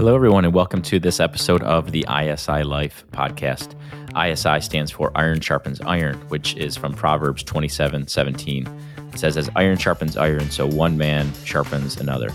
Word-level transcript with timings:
Hello, 0.00 0.14
everyone, 0.14 0.46
and 0.46 0.54
welcome 0.54 0.80
to 0.80 0.98
this 0.98 1.20
episode 1.20 1.62
of 1.62 1.92
the 1.92 2.06
ISI 2.08 2.62
Life 2.64 3.04
podcast. 3.12 3.74
ISI 4.16 4.64
stands 4.64 4.90
for 4.90 5.12
Iron 5.14 5.40
Sharpens 5.40 5.78
Iron, 5.82 6.16
which 6.30 6.56
is 6.56 6.74
from 6.74 6.94
Proverbs 6.94 7.42
27 7.42 8.08
17. 8.08 8.66
It 9.12 9.18
says, 9.18 9.36
As 9.36 9.50
iron 9.56 9.76
sharpens 9.76 10.16
iron, 10.16 10.50
so 10.50 10.66
one 10.66 10.96
man 10.96 11.30
sharpens 11.44 11.98
another. 11.98 12.30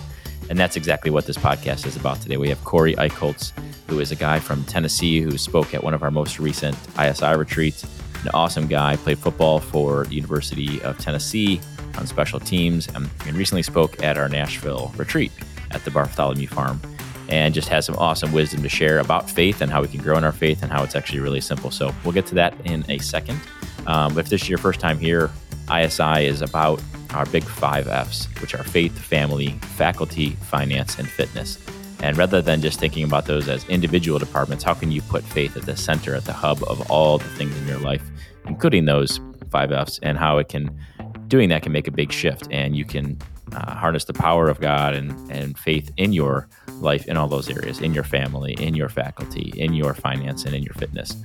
And 0.52 0.60
that's 0.60 0.76
exactly 0.76 1.10
what 1.10 1.26
this 1.26 1.38
podcast 1.38 1.88
is 1.88 1.96
about 1.96 2.22
today. 2.22 2.38
We 2.38 2.50
have 2.50 2.64
Cory 2.66 2.94
Eichholtz, 2.98 3.52
who 3.90 4.00
is 4.00 4.12
a 4.12 4.16
guy 4.16 4.38
from 4.40 4.64
Tennessee 4.66 5.20
who 5.20 5.36
spoke 5.36 5.74
at 5.74 5.84
one 5.84 5.96
of 5.96 6.04
our 6.04 6.12
most 6.12 6.40
recent 6.40 6.78
ISI 7.02 7.36
retreats. 7.36 7.84
An 8.22 8.30
awesome 8.36 8.68
guy, 8.68 8.96
played 8.98 9.18
football 9.18 9.60
for 9.60 10.06
the 10.06 10.14
University 10.14 10.80
of 10.84 11.00
Tennessee 11.00 11.60
on 11.98 12.06
special 12.06 12.40
teams, 12.40 12.88
and 12.90 13.10
recently 13.34 13.64
spoke 13.64 14.04
at 14.04 14.20
our 14.20 14.30
Nashville 14.30 14.94
retreat 14.98 15.32
at 15.72 15.84
the 15.84 15.90
Bartholomew 15.90 16.46
Farm 16.46 16.80
and 17.30 17.54
just 17.54 17.70
has 17.70 17.86
some 17.86 17.96
awesome 17.96 18.32
wisdom 18.32 18.62
to 18.64 18.70
share 18.70 19.00
about 19.00 19.30
faith 19.30 19.62
and 19.62 19.72
how 19.72 19.82
we 19.82 19.88
can 19.88 20.02
grow 20.02 20.18
in 20.18 20.24
our 20.24 20.32
faith 20.32 20.62
and 20.62 20.72
how 20.72 20.84
it's 20.84 20.96
actually 20.96 21.20
really 21.20 21.42
simple. 21.42 21.72
So 21.72 21.94
we'll 22.04 22.14
get 22.14 22.26
to 22.28 22.36
that 22.36 22.54
in 22.66 22.86
a 22.90 22.98
second. 23.00 23.40
Um, 23.88 24.18
if 24.18 24.30
this 24.30 24.44
is 24.44 24.50
your 24.50 24.58
first 24.58 24.80
time 24.80 25.00
here, 25.00 25.32
ISI 25.74 26.26
is 26.26 26.42
about 26.42 26.82
our 27.12 27.26
big 27.28 27.44
five 27.44 27.88
F's, 27.88 28.26
which 28.42 28.54
are 28.54 28.64
faith, 28.64 28.98
family, 28.98 29.50
faculty, 29.78 30.32
finance, 30.32 31.00
and 31.00 31.10
fitness. 31.10 31.58
And 32.02 32.18
rather 32.18 32.42
than 32.42 32.62
just 32.62 32.80
thinking 32.80 33.04
about 33.04 33.26
those 33.26 33.48
as 33.48 33.68
individual 33.70 34.20
departments, 34.20 34.64
how 34.64 34.74
can 34.74 34.92
you 34.92 35.02
put 35.02 35.24
faith 35.24 35.56
at 35.56 35.64
the 35.64 35.78
center, 35.78 36.14
at 36.14 36.26
the 36.26 36.34
hub 36.34 36.62
of 36.68 36.90
all 36.92 37.18
the 37.18 37.30
things 37.30 37.56
in 37.58 37.68
your 37.68 37.80
life, 37.80 38.04
including 38.46 38.86
those 38.86 39.20
five 39.50 39.72
F's, 39.72 40.00
and 40.04 40.18
how 40.18 40.38
it 40.38 40.50
can, 40.50 40.78
doing 41.28 41.50
that 41.50 41.64
can 41.64 41.72
make 41.72 41.88
a 41.88 41.92
big 41.92 42.12
shift. 42.12 42.48
And 42.52 42.76
you 42.76 42.86
can 42.86 43.18
uh, 43.56 43.76
harness 43.76 44.06
the 44.06 44.14
power 44.14 44.50
of 44.50 44.60
God 44.60 44.94
and, 44.94 45.32
and 45.32 45.58
faith 45.58 45.92
in 45.98 46.14
your 46.14 46.48
life 46.80 47.08
in 47.08 47.18
all 47.18 47.28
those 47.28 47.50
areas, 47.50 47.80
in 47.80 47.94
your 47.94 48.04
family, 48.04 48.54
in 48.54 48.76
your 48.76 48.90
faculty, 48.90 49.54
in 49.56 49.74
your 49.74 49.94
finance, 49.94 50.46
and 50.46 50.54
in 50.54 50.64
your 50.64 50.74
fitness. 50.74 51.16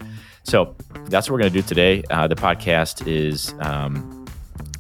So 0.45 0.75
that's 1.07 1.29
what 1.29 1.35
we're 1.35 1.41
going 1.41 1.53
to 1.53 1.63
do 1.63 1.67
today. 1.67 2.03
Uh, 2.11 2.27
the 2.29 2.37
podcast 2.37 3.07
is 3.07 3.55
um, 3.61 4.27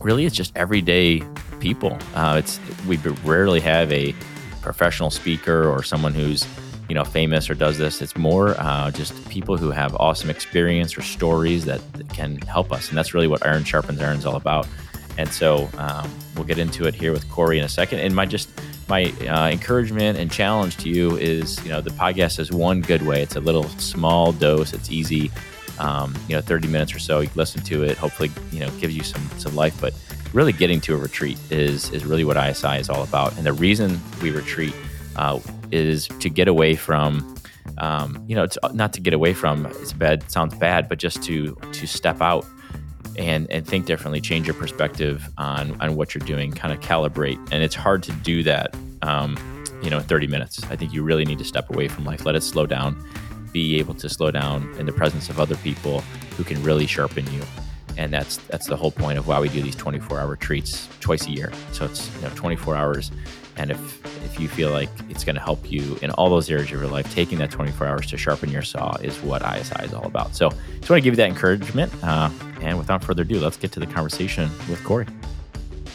really 0.01 0.25
it's 0.25 0.37
just 0.37 0.57
everyday 0.57 1.23
people. 1.59 1.99
Uh, 2.15 2.37
it's 2.39 2.59
we 2.87 2.97
rarely 3.25 3.61
have 3.61 3.91
a 3.93 4.15
professional 4.63 5.11
speaker 5.11 5.69
or 5.69 5.83
someone 5.83 6.15
who's 6.15 6.47
you 6.89 6.95
know 6.95 7.05
famous 7.05 7.49
or 7.49 7.55
does 7.55 7.79
this. 7.79 8.03
It's 8.03 8.17
more 8.17 8.55
uh, 8.59 8.91
just 8.91 9.29
people 9.29 9.57
who 9.57 9.71
have 9.71 9.95
awesome 9.97 10.31
experience 10.31 10.97
or 10.97 11.03
stories 11.03 11.65
that, 11.67 11.81
that 11.95 12.09
can 12.11 12.39
help 12.39 12.73
us, 12.73 12.89
and 12.89 12.99
that's 12.99 13.15
really 13.15 13.29
what 13.29 13.45
Iron 13.47 13.65
Sharpens 13.65 14.01
Iron 14.01 14.17
is 14.17 14.27
all 14.27 14.37
about. 14.37 14.67
And 15.21 15.29
so 15.31 15.69
um, 15.77 16.11
we'll 16.35 16.47
get 16.47 16.59
into 16.59 16.87
it 16.87 16.95
here 16.95 17.13
with 17.13 17.29
Cory 17.31 17.59
in 17.59 17.65
a 17.65 17.69
second. 17.69 17.99
And 18.01 18.17
my 18.17 18.25
just 18.25 18.49
my 18.89 19.13
uh, 19.29 19.51
encouragement 19.51 20.19
and 20.19 20.33
challenge 20.33 20.79
to 20.79 20.89
you 20.89 21.17
is, 21.19 21.63
you 21.63 21.69
know, 21.71 21.83
the 21.83 21.91
podcast 21.91 22.39
is 22.39 22.51
one 22.51 22.81
good 22.81 23.03
way. 23.03 23.21
It's 23.21 23.37
a 23.37 23.41
little 23.41 23.65
small 23.79 24.33
dose. 24.33 24.73
It's 24.73 24.91
easy. 24.91 25.31
Um, 25.79 26.15
you 26.27 26.35
know, 26.35 26.41
30 26.41 26.69
minutes 26.69 26.95
or 26.95 26.99
so. 26.99 27.21
You 27.21 27.29
listen 27.35 27.63
to 27.65 27.85
it. 27.85 27.99
Hopefully, 27.99 28.31
you 28.51 28.61
know, 28.61 28.71
gives 28.81 28.97
you 28.97 29.03
some 29.03 29.23
some 29.37 29.55
life. 29.55 29.79
But 29.79 29.93
really, 30.33 30.55
getting 30.55 30.81
to 30.83 30.95
a 30.95 30.97
retreat 30.97 31.39
is 31.51 31.91
is 31.91 32.07
really 32.07 32.25
what 32.25 32.39
ISI 32.39 32.79
is 32.79 32.89
all 32.89 33.03
about. 33.03 33.37
And 33.37 33.45
the 33.45 33.53
reason 33.53 34.01
we 34.23 34.31
retreat 34.31 34.75
uh, 35.17 35.39
is 35.71 36.09
to 36.21 36.31
get 36.31 36.49
away 36.49 36.77
from. 36.77 37.35
Um, 37.77 38.25
you 38.27 38.35
know, 38.35 38.43
it's 38.43 38.59
not 38.73 38.95
to 38.95 39.01
get 39.01 39.13
away 39.13 39.35
from. 39.35 39.67
It's 39.67 39.93
bad. 39.93 40.31
Sounds 40.31 40.55
bad, 40.55 40.89
but 40.89 40.99
just 40.99 41.23
to 41.25 41.57
to 41.73 41.87
step 41.87 42.23
out 42.23 42.47
and 43.17 43.51
and 43.51 43.67
think 43.67 43.87
differently, 43.87 44.21
change 44.21 44.47
your 44.47 44.55
perspective 44.55 45.29
on 45.39 45.79
on 45.81 45.97
what 45.97 46.15
you're 46.15 46.27
doing, 46.27 46.53
kind 46.53 46.73
of 46.73 46.81
calibrate. 46.81 47.39
And 47.53 47.63
it's 47.63 47.75
hard 47.75 48.03
to 48.05 48.13
do 48.13 48.43
that, 48.45 48.75
um, 49.03 49.37
you 49.83 49.91
know, 49.91 49.99
in 49.99 50.05
30 50.05 50.27
minutes. 50.27 50.63
I 50.71 50.77
think 50.77 50.93
you 50.93 51.03
really 51.03 51.25
need 51.25 51.39
to 51.39 51.45
step 51.45 51.71
away 51.71 51.89
from 51.89 52.05
life, 52.05 52.25
let 52.25 52.35
it 52.35 52.43
slow 52.43 52.67
down, 52.67 53.03
be 53.53 53.79
able 53.79 53.95
to 53.95 54.09
slow 54.09 54.31
down 54.31 54.73
in 54.79 54.87
the 54.87 54.93
presence 54.93 55.29
of 55.29 55.41
other 55.41 55.57
people 55.57 56.01
who 56.37 56.45
can 56.45 56.63
really 56.63 56.87
sharpen 56.87 57.31
you. 57.33 57.43
And 57.97 58.13
that's 58.13 58.39
that's 58.49 58.67
the 58.67 58.77
whole 58.77 58.93
point 58.93 59.19
of 59.19 59.27
why 59.27 59.41
we 59.41 59.49
do 59.49 59.61
these 59.61 59.77
24 59.77 60.21
hour 60.21 60.29
retreats 60.29 60.89
twice 61.01 61.27
a 61.27 61.31
year. 61.31 61.53
So 61.73 61.85
it's 61.85 62.15
you 62.17 62.23
know 62.23 62.31
24 62.35 62.77
hours 62.77 63.11
and 63.57 63.71
if 63.71 64.25
if 64.25 64.39
you 64.39 64.49
feel 64.49 64.71
like 64.71 64.89
it's 65.09 65.25
going 65.25 65.35
to 65.35 65.41
help 65.41 65.71
you 65.71 65.99
in 66.03 66.11
all 66.13 66.31
those 66.31 66.51
areas 66.51 66.67
of 66.67 66.81
your 66.81 66.87
life, 66.87 67.13
taking 67.13 67.39
that 67.39 67.51
24 67.51 67.87
hours 67.87 68.07
to 68.07 68.17
sharpen 68.17 68.51
your 68.51 68.63
saw 68.63 68.97
is 68.97 69.17
what 69.23 69.43
ISI 69.43 69.85
is 69.85 69.93
all 69.93 70.05
about. 70.05 70.35
So 70.35 70.51
just 70.51 70.91
want 70.91 71.01
to 71.01 71.01
give 71.01 71.15
you 71.15 71.17
that 71.17 71.29
encouragement. 71.29 71.93
Uh, 72.03 72.31
and 72.61 72.79
without 72.79 73.03
further 73.03 73.23
ado, 73.23 73.41
let's 73.41 73.57
get 73.57 73.73
to 73.73 73.81
the 73.81 73.87
conversation 73.87 74.51
with 74.69 74.83
Cory. 74.85 75.07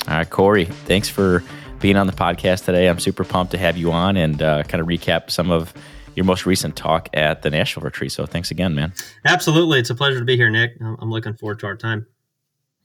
All 0.07 0.17
right, 0.17 0.29
Cory, 0.29 0.65
thanks 0.65 1.07
for 1.07 1.43
being 1.79 1.95
on 1.97 2.07
the 2.07 2.13
podcast 2.13 2.65
today. 2.65 2.87
I'm 2.87 2.99
super 2.99 3.23
pumped 3.23 3.51
to 3.51 3.57
have 3.57 3.77
you 3.77 3.91
on 3.91 4.17
and 4.17 4.41
uh, 4.41 4.63
kind 4.63 4.81
of 4.81 4.87
recap 4.87 5.29
some 5.29 5.51
of 5.51 5.73
your 6.15 6.25
most 6.25 6.45
recent 6.45 6.75
talk 6.75 7.09
at 7.13 7.41
the 7.41 7.49
Nashville 7.49 7.83
retreat. 7.83 8.11
So 8.11 8.25
thanks 8.25 8.51
again, 8.51 8.75
man. 8.75 8.93
Absolutely. 9.25 9.79
It's 9.79 9.89
a 9.89 9.95
pleasure 9.95 10.19
to 10.19 10.25
be 10.25 10.35
here, 10.35 10.49
Nick. 10.49 10.77
I'm 10.81 11.11
looking 11.11 11.33
forward 11.33 11.59
to 11.59 11.67
our 11.67 11.75
time. 11.75 12.07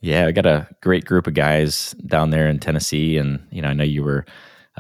Yeah, 0.00 0.26
I 0.26 0.32
got 0.32 0.46
a 0.46 0.66
great 0.80 1.04
group 1.04 1.26
of 1.26 1.34
guys 1.34 1.92
down 2.06 2.30
there 2.30 2.48
in 2.48 2.58
Tennessee. 2.58 3.18
And, 3.18 3.46
you 3.50 3.62
know, 3.62 3.68
I 3.68 3.74
know 3.74 3.84
you 3.84 4.02
were 4.02 4.24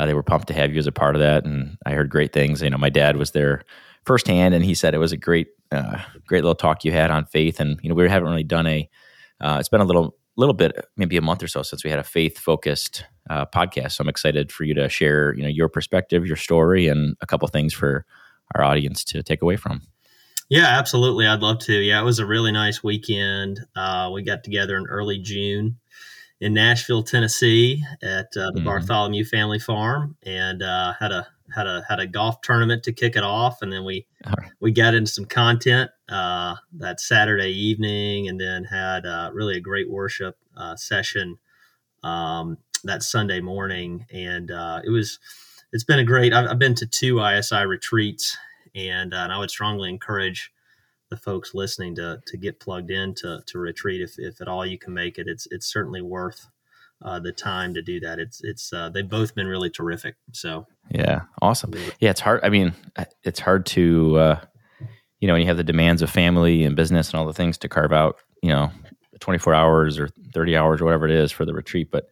uh, 0.00 0.06
they 0.06 0.14
were 0.14 0.22
pumped 0.22 0.48
to 0.48 0.54
have 0.54 0.72
you 0.72 0.78
as 0.78 0.86
a 0.86 0.92
part 0.92 1.14
of 1.14 1.20
that, 1.20 1.44
and 1.44 1.76
I 1.84 1.92
heard 1.92 2.08
great 2.08 2.32
things. 2.32 2.62
You 2.62 2.70
know, 2.70 2.78
my 2.78 2.88
dad 2.88 3.18
was 3.18 3.32
there 3.32 3.64
firsthand, 4.06 4.54
and 4.54 4.64
he 4.64 4.74
said 4.74 4.94
it 4.94 4.98
was 4.98 5.12
a 5.12 5.16
great, 5.18 5.48
uh, 5.72 5.98
great 6.26 6.42
little 6.42 6.54
talk 6.54 6.86
you 6.86 6.92
had 6.92 7.10
on 7.10 7.26
faith. 7.26 7.60
And 7.60 7.78
you 7.82 7.90
know, 7.90 7.94
we 7.94 8.08
haven't 8.08 8.30
really 8.30 8.42
done 8.42 8.66
a. 8.66 8.88
Uh, 9.42 9.58
it's 9.60 9.68
been 9.68 9.82
a 9.82 9.84
little, 9.84 10.16
little 10.38 10.54
bit, 10.54 10.72
maybe 10.96 11.18
a 11.18 11.20
month 11.20 11.42
or 11.42 11.48
so 11.48 11.60
since 11.60 11.84
we 11.84 11.90
had 11.90 11.98
a 11.98 12.02
faith 12.02 12.38
focused 12.38 13.04
uh, 13.28 13.44
podcast. 13.44 13.92
So 13.92 14.02
I'm 14.02 14.08
excited 14.08 14.50
for 14.50 14.64
you 14.64 14.72
to 14.72 14.88
share, 14.88 15.34
you 15.34 15.42
know, 15.42 15.50
your 15.50 15.68
perspective, 15.68 16.24
your 16.24 16.36
story, 16.36 16.88
and 16.88 17.14
a 17.20 17.26
couple 17.26 17.46
things 17.48 17.74
for 17.74 18.06
our 18.54 18.64
audience 18.64 19.04
to 19.04 19.22
take 19.22 19.42
away 19.42 19.56
from. 19.56 19.82
Yeah, 20.48 20.66
absolutely. 20.66 21.26
I'd 21.26 21.40
love 21.40 21.58
to. 21.60 21.74
Yeah, 21.74 22.00
it 22.00 22.04
was 22.04 22.20
a 22.20 22.26
really 22.26 22.52
nice 22.52 22.82
weekend. 22.82 23.60
Uh, 23.76 24.10
we 24.14 24.22
got 24.22 24.44
together 24.44 24.78
in 24.78 24.86
early 24.86 25.18
June 25.18 25.78
in 26.40 26.54
Nashville, 26.54 27.02
Tennessee, 27.02 27.84
at 28.02 28.26
uh, 28.36 28.50
the 28.50 28.52
mm-hmm. 28.56 28.64
Bartholomew 28.64 29.24
Family 29.24 29.58
Farm, 29.58 30.16
and 30.22 30.62
uh, 30.62 30.94
had 30.98 31.12
a 31.12 31.26
had 31.54 31.66
a 31.66 31.84
had 31.88 32.00
a 32.00 32.06
golf 32.06 32.40
tournament 32.42 32.82
to 32.84 32.92
kick 32.92 33.16
it 33.16 33.22
off, 33.22 33.62
and 33.62 33.72
then 33.72 33.84
we 33.84 34.06
right. 34.26 34.50
we 34.60 34.72
got 34.72 34.94
into 34.94 35.10
some 35.10 35.26
content 35.26 35.90
uh, 36.08 36.54
that 36.74 37.00
Saturday 37.00 37.50
evening, 37.50 38.28
and 38.28 38.40
then 38.40 38.64
had 38.64 39.04
uh, 39.04 39.30
really 39.32 39.56
a 39.56 39.60
great 39.60 39.90
worship 39.90 40.36
uh, 40.56 40.76
session 40.76 41.38
um, 42.02 42.56
that 42.84 43.02
Sunday 43.02 43.40
morning, 43.40 44.06
and 44.12 44.50
uh, 44.50 44.80
it 44.84 44.90
was 44.90 45.18
it's 45.72 45.84
been 45.84 45.98
a 45.98 46.04
great. 46.04 46.32
I've, 46.32 46.50
I've 46.50 46.58
been 46.58 46.74
to 46.76 46.86
two 46.86 47.24
ISI 47.24 47.66
retreats, 47.66 48.36
and, 48.74 49.12
and 49.12 49.32
I 49.32 49.38
would 49.38 49.50
strongly 49.50 49.88
encourage 49.88 50.52
the 51.10 51.16
folks 51.16 51.54
listening 51.54 51.94
to 51.96 52.20
to 52.26 52.36
get 52.36 52.60
plugged 52.60 52.90
in 52.90 53.14
to, 53.16 53.42
to 53.46 53.58
retreat. 53.58 54.00
If, 54.00 54.18
if 54.18 54.40
at 54.40 54.48
all 54.48 54.64
you 54.64 54.78
can 54.78 54.94
make 54.94 55.18
it 55.18 55.26
it's 55.28 55.46
it's 55.50 55.66
certainly 55.66 56.02
worth 56.02 56.46
uh, 57.02 57.18
the 57.18 57.32
time 57.32 57.74
to 57.74 57.82
do 57.82 58.00
that. 58.00 58.18
It's 58.18 58.40
it's 58.42 58.72
uh, 58.72 58.88
they've 58.88 59.08
both 59.08 59.34
been 59.34 59.46
really 59.46 59.70
terrific 59.70 60.16
so. 60.32 60.66
Yeah 60.90 61.22
awesome. 61.42 61.72
Yeah 62.00 62.10
it's 62.10 62.20
hard 62.20 62.40
i 62.42 62.48
mean 62.48 62.72
it's 63.22 63.40
hard 63.40 63.66
to 63.66 64.18
uh, 64.18 64.40
you 65.20 65.28
know 65.28 65.34
when 65.34 65.42
you 65.42 65.48
have 65.48 65.56
the 65.56 65.64
demands 65.64 66.02
of 66.02 66.10
family 66.10 66.64
and 66.64 66.74
business 66.74 67.10
and 67.10 67.20
all 67.20 67.26
the 67.26 67.32
things 67.32 67.58
to 67.58 67.68
carve 67.68 67.92
out 67.92 68.16
you 68.42 68.50
know 68.50 68.70
24 69.20 69.54
hours 69.54 69.98
or 69.98 70.08
30 70.32 70.56
hours 70.56 70.80
or 70.80 70.86
whatever 70.86 71.04
it 71.04 71.12
is 71.12 71.30
for 71.30 71.44
the 71.44 71.54
retreat 71.54 71.90
but 71.90 72.08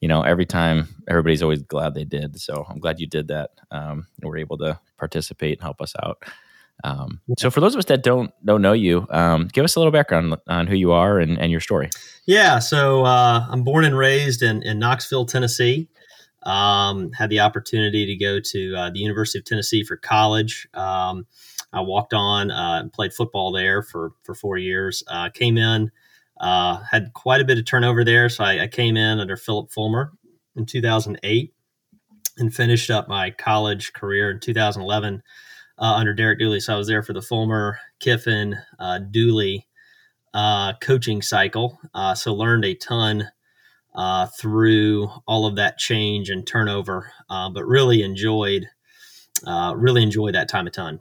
you 0.00 0.08
know 0.08 0.22
every 0.22 0.46
time 0.46 0.88
everybody's 1.08 1.42
always 1.42 1.62
glad 1.62 1.94
they 1.94 2.04
did 2.04 2.40
so 2.40 2.64
i'm 2.68 2.78
glad 2.78 2.98
you 2.98 3.06
did 3.06 3.28
that 3.28 3.50
um, 3.70 4.06
and 4.20 4.28
were 4.28 4.38
able 4.38 4.58
to 4.58 4.78
participate 4.96 5.58
and 5.58 5.62
help 5.62 5.80
us 5.80 5.94
out 6.02 6.22
um, 6.84 7.20
so, 7.38 7.50
for 7.50 7.60
those 7.60 7.74
of 7.74 7.78
us 7.78 7.84
that 7.86 8.02
don't 8.02 8.32
don't 8.44 8.62
know 8.62 8.72
you, 8.72 9.06
um, 9.10 9.48
give 9.48 9.64
us 9.64 9.76
a 9.76 9.80
little 9.80 9.92
background 9.92 10.36
on 10.48 10.66
who 10.66 10.74
you 10.74 10.92
are 10.92 11.18
and, 11.18 11.38
and 11.38 11.50
your 11.50 11.60
story. 11.60 11.90
Yeah, 12.26 12.58
so 12.58 13.04
uh, 13.04 13.46
I'm 13.48 13.64
born 13.64 13.84
and 13.84 13.96
raised 13.96 14.42
in, 14.42 14.62
in 14.62 14.78
Knoxville, 14.78 15.26
Tennessee. 15.26 15.88
Um, 16.42 17.10
had 17.12 17.30
the 17.30 17.40
opportunity 17.40 18.06
to 18.06 18.16
go 18.16 18.38
to 18.38 18.74
uh, 18.76 18.90
the 18.90 19.00
University 19.00 19.38
of 19.38 19.44
Tennessee 19.44 19.82
for 19.82 19.96
college. 19.96 20.68
Um, 20.74 21.26
I 21.72 21.80
walked 21.80 22.14
on 22.14 22.50
uh, 22.50 22.80
and 22.82 22.92
played 22.92 23.12
football 23.12 23.52
there 23.52 23.82
for 23.82 24.12
for 24.22 24.34
four 24.34 24.56
years. 24.56 25.02
Uh, 25.08 25.30
came 25.30 25.56
in, 25.58 25.90
uh, 26.38 26.82
had 26.90 27.12
quite 27.14 27.40
a 27.40 27.44
bit 27.44 27.58
of 27.58 27.64
turnover 27.64 28.04
there, 28.04 28.28
so 28.28 28.44
I, 28.44 28.62
I 28.62 28.66
came 28.68 28.96
in 28.96 29.18
under 29.18 29.36
Phillip 29.36 29.72
Fulmer 29.72 30.12
in 30.54 30.66
2008 30.66 31.52
and 32.38 32.54
finished 32.54 32.90
up 32.90 33.08
my 33.08 33.30
college 33.30 33.92
career 33.92 34.30
in 34.30 34.40
2011 34.40 35.22
uh, 35.78 35.94
under 35.94 36.14
Derek 36.14 36.38
Dooley. 36.38 36.60
So 36.60 36.74
I 36.74 36.78
was 36.78 36.86
there 36.86 37.02
for 37.02 37.12
the 37.12 37.22
Fulmer, 37.22 37.78
Kiffin, 38.00 38.56
uh, 38.78 38.98
Dooley 38.98 39.66
uh, 40.34 40.74
coaching 40.80 41.22
cycle. 41.22 41.78
Uh, 41.94 42.14
so 42.14 42.34
learned 42.34 42.64
a 42.64 42.74
ton 42.74 43.30
uh, 43.94 44.26
through 44.38 45.08
all 45.26 45.46
of 45.46 45.56
that 45.56 45.78
change 45.78 46.28
and 46.28 46.46
turnover, 46.46 47.10
uh, 47.30 47.48
but 47.48 47.64
really 47.64 48.02
enjoyed. 48.02 48.68
really 49.46 50.02
enjoyed 50.02 50.34
that 50.34 50.48
time 50.48 50.66
a 50.66 50.70
ton. 50.70 51.00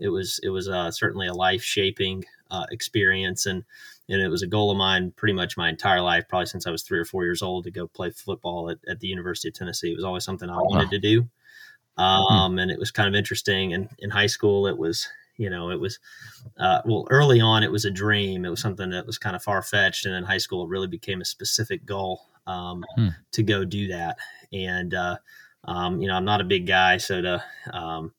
it 0.00 0.08
was 0.08 0.40
it 0.42 0.48
was 0.48 0.66
certainly 0.96 1.26
a 1.26 1.34
life 1.34 1.62
shaping 1.62 2.24
experience, 2.70 3.46
and 3.46 3.64
and 4.08 4.20
it 4.20 4.28
was 4.28 4.42
a 4.42 4.46
goal 4.46 4.70
of 4.70 4.76
mine 4.76 5.12
pretty 5.16 5.32
much 5.32 5.56
my 5.56 5.68
entire 5.68 6.00
life, 6.00 6.24
probably 6.28 6.46
since 6.46 6.66
I 6.66 6.70
was 6.70 6.82
three 6.82 6.98
or 6.98 7.04
four 7.04 7.24
years 7.24 7.42
old, 7.42 7.64
to 7.64 7.70
go 7.70 7.86
play 7.86 8.10
football 8.10 8.70
at, 8.70 8.78
at 8.88 9.00
the 9.00 9.08
University 9.08 9.48
of 9.48 9.54
Tennessee. 9.54 9.92
It 9.92 9.96
was 9.96 10.04
always 10.04 10.24
something 10.24 10.50
I 10.50 10.56
wanted 10.56 10.90
to 10.90 10.98
do. 10.98 11.28
Um, 11.96 12.58
and 12.58 12.70
it 12.70 12.78
was 12.78 12.90
kind 12.90 13.08
of 13.08 13.14
interesting. 13.14 13.72
And 13.72 13.88
in 13.98 14.10
high 14.10 14.26
school, 14.26 14.66
it 14.66 14.76
was 14.76 15.08
you 15.36 15.50
know 15.50 15.70
it 15.70 15.80
was 15.80 15.98
uh, 16.58 16.80
well 16.84 17.06
early 17.10 17.40
on 17.40 17.62
it 17.62 17.72
was 17.72 17.84
a 17.84 17.90
dream. 17.90 18.44
It 18.44 18.50
was 18.50 18.60
something 18.60 18.90
that 18.90 19.06
was 19.06 19.18
kind 19.18 19.36
of 19.36 19.42
far 19.42 19.62
fetched, 19.62 20.06
and 20.06 20.14
in 20.14 20.24
high 20.24 20.38
school 20.38 20.64
it 20.64 20.68
really 20.68 20.86
became 20.86 21.20
a 21.20 21.24
specific 21.24 21.84
goal 21.84 22.22
um, 22.46 22.84
hmm. 22.96 23.08
to 23.32 23.42
go 23.42 23.64
do 23.64 23.88
that. 23.88 24.18
And 24.52 24.94
uh, 24.94 25.16
um, 25.64 26.00
you 26.00 26.08
know 26.08 26.14
I'm 26.14 26.24
not 26.24 26.40
a 26.40 26.44
big 26.44 26.66
guy, 26.66 26.96
so 26.98 27.20
to 27.20 27.44
um, 27.72 28.12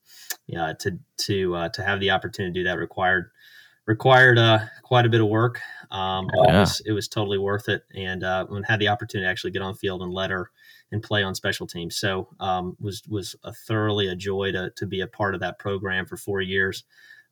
yeah 0.46 0.72
to 0.80 0.98
to 1.18 1.54
uh, 1.54 1.68
to 1.70 1.82
have 1.82 2.00
the 2.00 2.10
opportunity 2.10 2.52
to 2.52 2.60
do 2.60 2.64
that 2.64 2.78
required 2.78 3.30
required 3.86 4.38
uh, 4.38 4.58
quite 4.82 5.06
a 5.06 5.08
bit 5.08 5.20
of 5.20 5.28
work. 5.28 5.60
Um, 5.90 6.28
yeah. 6.34 6.56
it, 6.56 6.60
was, 6.60 6.82
it 6.86 6.92
was 6.92 7.08
totally 7.08 7.38
worth 7.38 7.68
it, 7.68 7.84
and 7.94 8.24
uh, 8.24 8.46
when 8.46 8.62
had 8.64 8.80
the 8.80 8.88
opportunity 8.88 9.26
to 9.26 9.30
actually 9.30 9.52
get 9.52 9.62
on 9.62 9.72
the 9.72 9.78
field 9.78 10.02
and 10.02 10.12
let 10.12 10.30
her 10.30 10.50
and 10.92 11.02
play 11.02 11.22
on 11.22 11.34
special 11.34 11.66
teams. 11.66 11.96
So 11.96 12.28
um, 12.40 12.76
was 12.80 13.02
was 13.08 13.36
a 13.44 13.52
thoroughly 13.52 14.08
a 14.08 14.16
joy 14.16 14.52
to 14.52 14.70
to 14.76 14.86
be 14.86 15.00
a 15.00 15.06
part 15.06 15.34
of 15.34 15.40
that 15.40 15.58
program 15.58 16.06
for 16.06 16.16
four 16.16 16.40
years. 16.40 16.84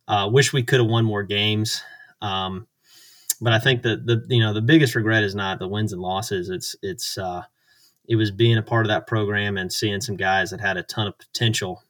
Uh, 0.06 0.28
wish 0.30 0.52
we 0.52 0.62
could 0.62 0.80
have 0.80 0.88
won 0.88 1.04
more 1.04 1.22
games, 1.22 1.82
um, 2.20 2.66
but 3.40 3.52
I 3.52 3.58
think 3.58 3.82
that 3.82 4.06
the 4.06 4.24
you 4.28 4.40
know 4.40 4.52
the 4.52 4.62
biggest 4.62 4.94
regret 4.94 5.24
is 5.24 5.34
not 5.34 5.58
the 5.58 5.68
wins 5.68 5.92
and 5.92 6.02
losses. 6.02 6.50
It's 6.50 6.76
it's 6.82 7.16
uh, 7.16 7.42
it 8.06 8.16
was 8.16 8.30
being 8.30 8.58
a 8.58 8.62
part 8.62 8.84
of 8.84 8.88
that 8.90 9.06
program 9.06 9.56
and 9.56 9.72
seeing 9.72 10.00
some 10.00 10.16
guys 10.16 10.50
that 10.50 10.60
had 10.60 10.76
a 10.76 10.82
ton 10.82 11.06
of 11.06 11.18
potential. 11.18 11.82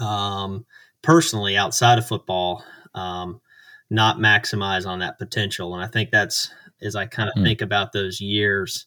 Um, 0.00 0.66
personally, 1.00 1.56
outside 1.56 1.98
of 1.98 2.06
football, 2.06 2.64
um, 2.94 3.40
not 3.88 4.18
maximize 4.18 4.86
on 4.86 4.98
that 4.98 5.18
potential, 5.18 5.74
and 5.74 5.82
I 5.82 5.86
think 5.86 6.10
that's 6.10 6.52
as 6.82 6.96
I 6.96 7.06
kind 7.06 7.28
of 7.28 7.36
mm. 7.36 7.44
think 7.44 7.62
about 7.62 7.92
those 7.92 8.20
years. 8.20 8.86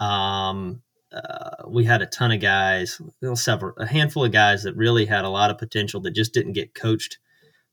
Um, 0.00 0.82
uh, 1.12 1.68
we 1.68 1.84
had 1.84 2.02
a 2.02 2.06
ton 2.06 2.32
of 2.32 2.40
guys, 2.40 3.00
several, 3.34 3.72
a 3.78 3.86
handful 3.86 4.24
of 4.24 4.32
guys 4.32 4.62
that 4.62 4.76
really 4.76 5.06
had 5.06 5.24
a 5.24 5.30
lot 5.30 5.50
of 5.50 5.58
potential 5.58 6.00
that 6.02 6.14
just 6.14 6.34
didn't 6.34 6.52
get 6.52 6.74
coached 6.74 7.18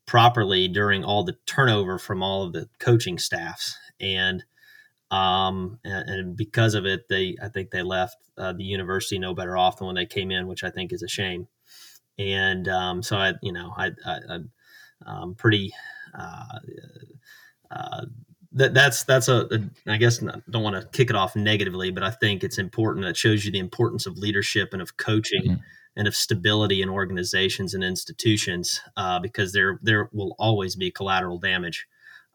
properly 0.05 0.67
during 0.67 1.03
all 1.03 1.23
the 1.23 1.35
turnover 1.45 1.97
from 1.97 2.23
all 2.23 2.43
of 2.43 2.53
the 2.53 2.69
coaching 2.79 3.17
staffs, 3.17 3.77
and 3.99 4.43
um, 5.11 5.79
and, 5.83 6.09
and 6.09 6.37
because 6.37 6.75
of 6.75 6.85
it, 6.85 7.07
they 7.09 7.35
I 7.41 7.49
think 7.49 7.71
they 7.71 7.83
left 7.83 8.17
uh, 8.37 8.53
the 8.53 8.63
university 8.63 9.19
no 9.19 9.33
better 9.33 9.57
off 9.57 9.77
than 9.77 9.87
when 9.87 9.95
they 9.95 10.05
came 10.05 10.31
in, 10.31 10.47
which 10.47 10.63
I 10.63 10.69
think 10.69 10.93
is 10.93 11.03
a 11.03 11.07
shame. 11.07 11.47
And 12.17 12.67
um, 12.69 13.03
so 13.03 13.17
I, 13.17 13.33
you 13.41 13.51
know, 13.51 13.73
I, 13.75 13.91
I, 14.05 14.19
I'm 14.29 14.51
um, 15.05 15.35
pretty. 15.35 15.73
Uh, 16.17 16.59
uh, 17.71 18.05
that 18.55 18.73
that's 18.73 19.03
that's 19.03 19.27
a, 19.27 19.47
a 19.51 19.91
I 19.91 19.97
guess 19.97 20.21
not, 20.21 20.49
don't 20.49 20.63
want 20.63 20.81
to 20.81 20.97
kick 20.97 21.09
it 21.09 21.15
off 21.15 21.35
negatively, 21.35 21.91
but 21.91 22.03
I 22.03 22.09
think 22.09 22.43
it's 22.43 22.57
important. 22.57 23.05
That 23.05 23.17
shows 23.17 23.45
you 23.45 23.51
the 23.51 23.59
importance 23.59 24.05
of 24.05 24.17
leadership 24.17 24.69
and 24.73 24.81
of 24.81 24.97
coaching 24.97 25.43
mm-hmm. 25.43 25.61
and 25.95 26.07
of 26.07 26.15
stability 26.15 26.81
in 26.81 26.89
organizations 26.89 27.73
and 27.73 27.83
institutions, 27.83 28.81
uh, 28.97 29.19
because 29.19 29.53
there 29.53 29.79
there 29.83 30.09
will 30.13 30.35
always 30.39 30.75
be 30.75 30.89
collateral 30.89 31.37
damage 31.37 31.87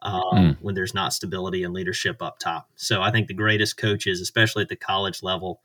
um, 0.02 0.22
mm. 0.32 0.56
when 0.60 0.74
there's 0.74 0.94
not 0.94 1.12
stability 1.12 1.64
and 1.64 1.74
leadership 1.74 2.22
up 2.22 2.38
top. 2.38 2.68
So 2.76 3.02
I 3.02 3.10
think 3.10 3.26
the 3.26 3.34
greatest 3.34 3.76
coaches, 3.76 4.20
especially 4.20 4.62
at 4.62 4.68
the 4.68 4.76
college 4.76 5.22
level, 5.22 5.60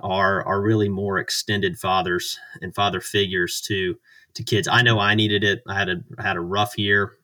are 0.00 0.44
are 0.46 0.62
really 0.62 0.88
more 0.88 1.18
extended 1.18 1.78
fathers 1.78 2.38
and 2.62 2.74
father 2.74 3.00
figures 3.00 3.60
to 3.62 3.98
to 4.34 4.44
kids. 4.44 4.68
I 4.68 4.82
know 4.82 5.00
I 5.00 5.16
needed 5.16 5.42
it. 5.42 5.62
I 5.66 5.76
had 5.76 5.88
a 5.88 6.22
had 6.22 6.36
a 6.36 6.40
rough 6.40 6.78
year, 6.78 7.14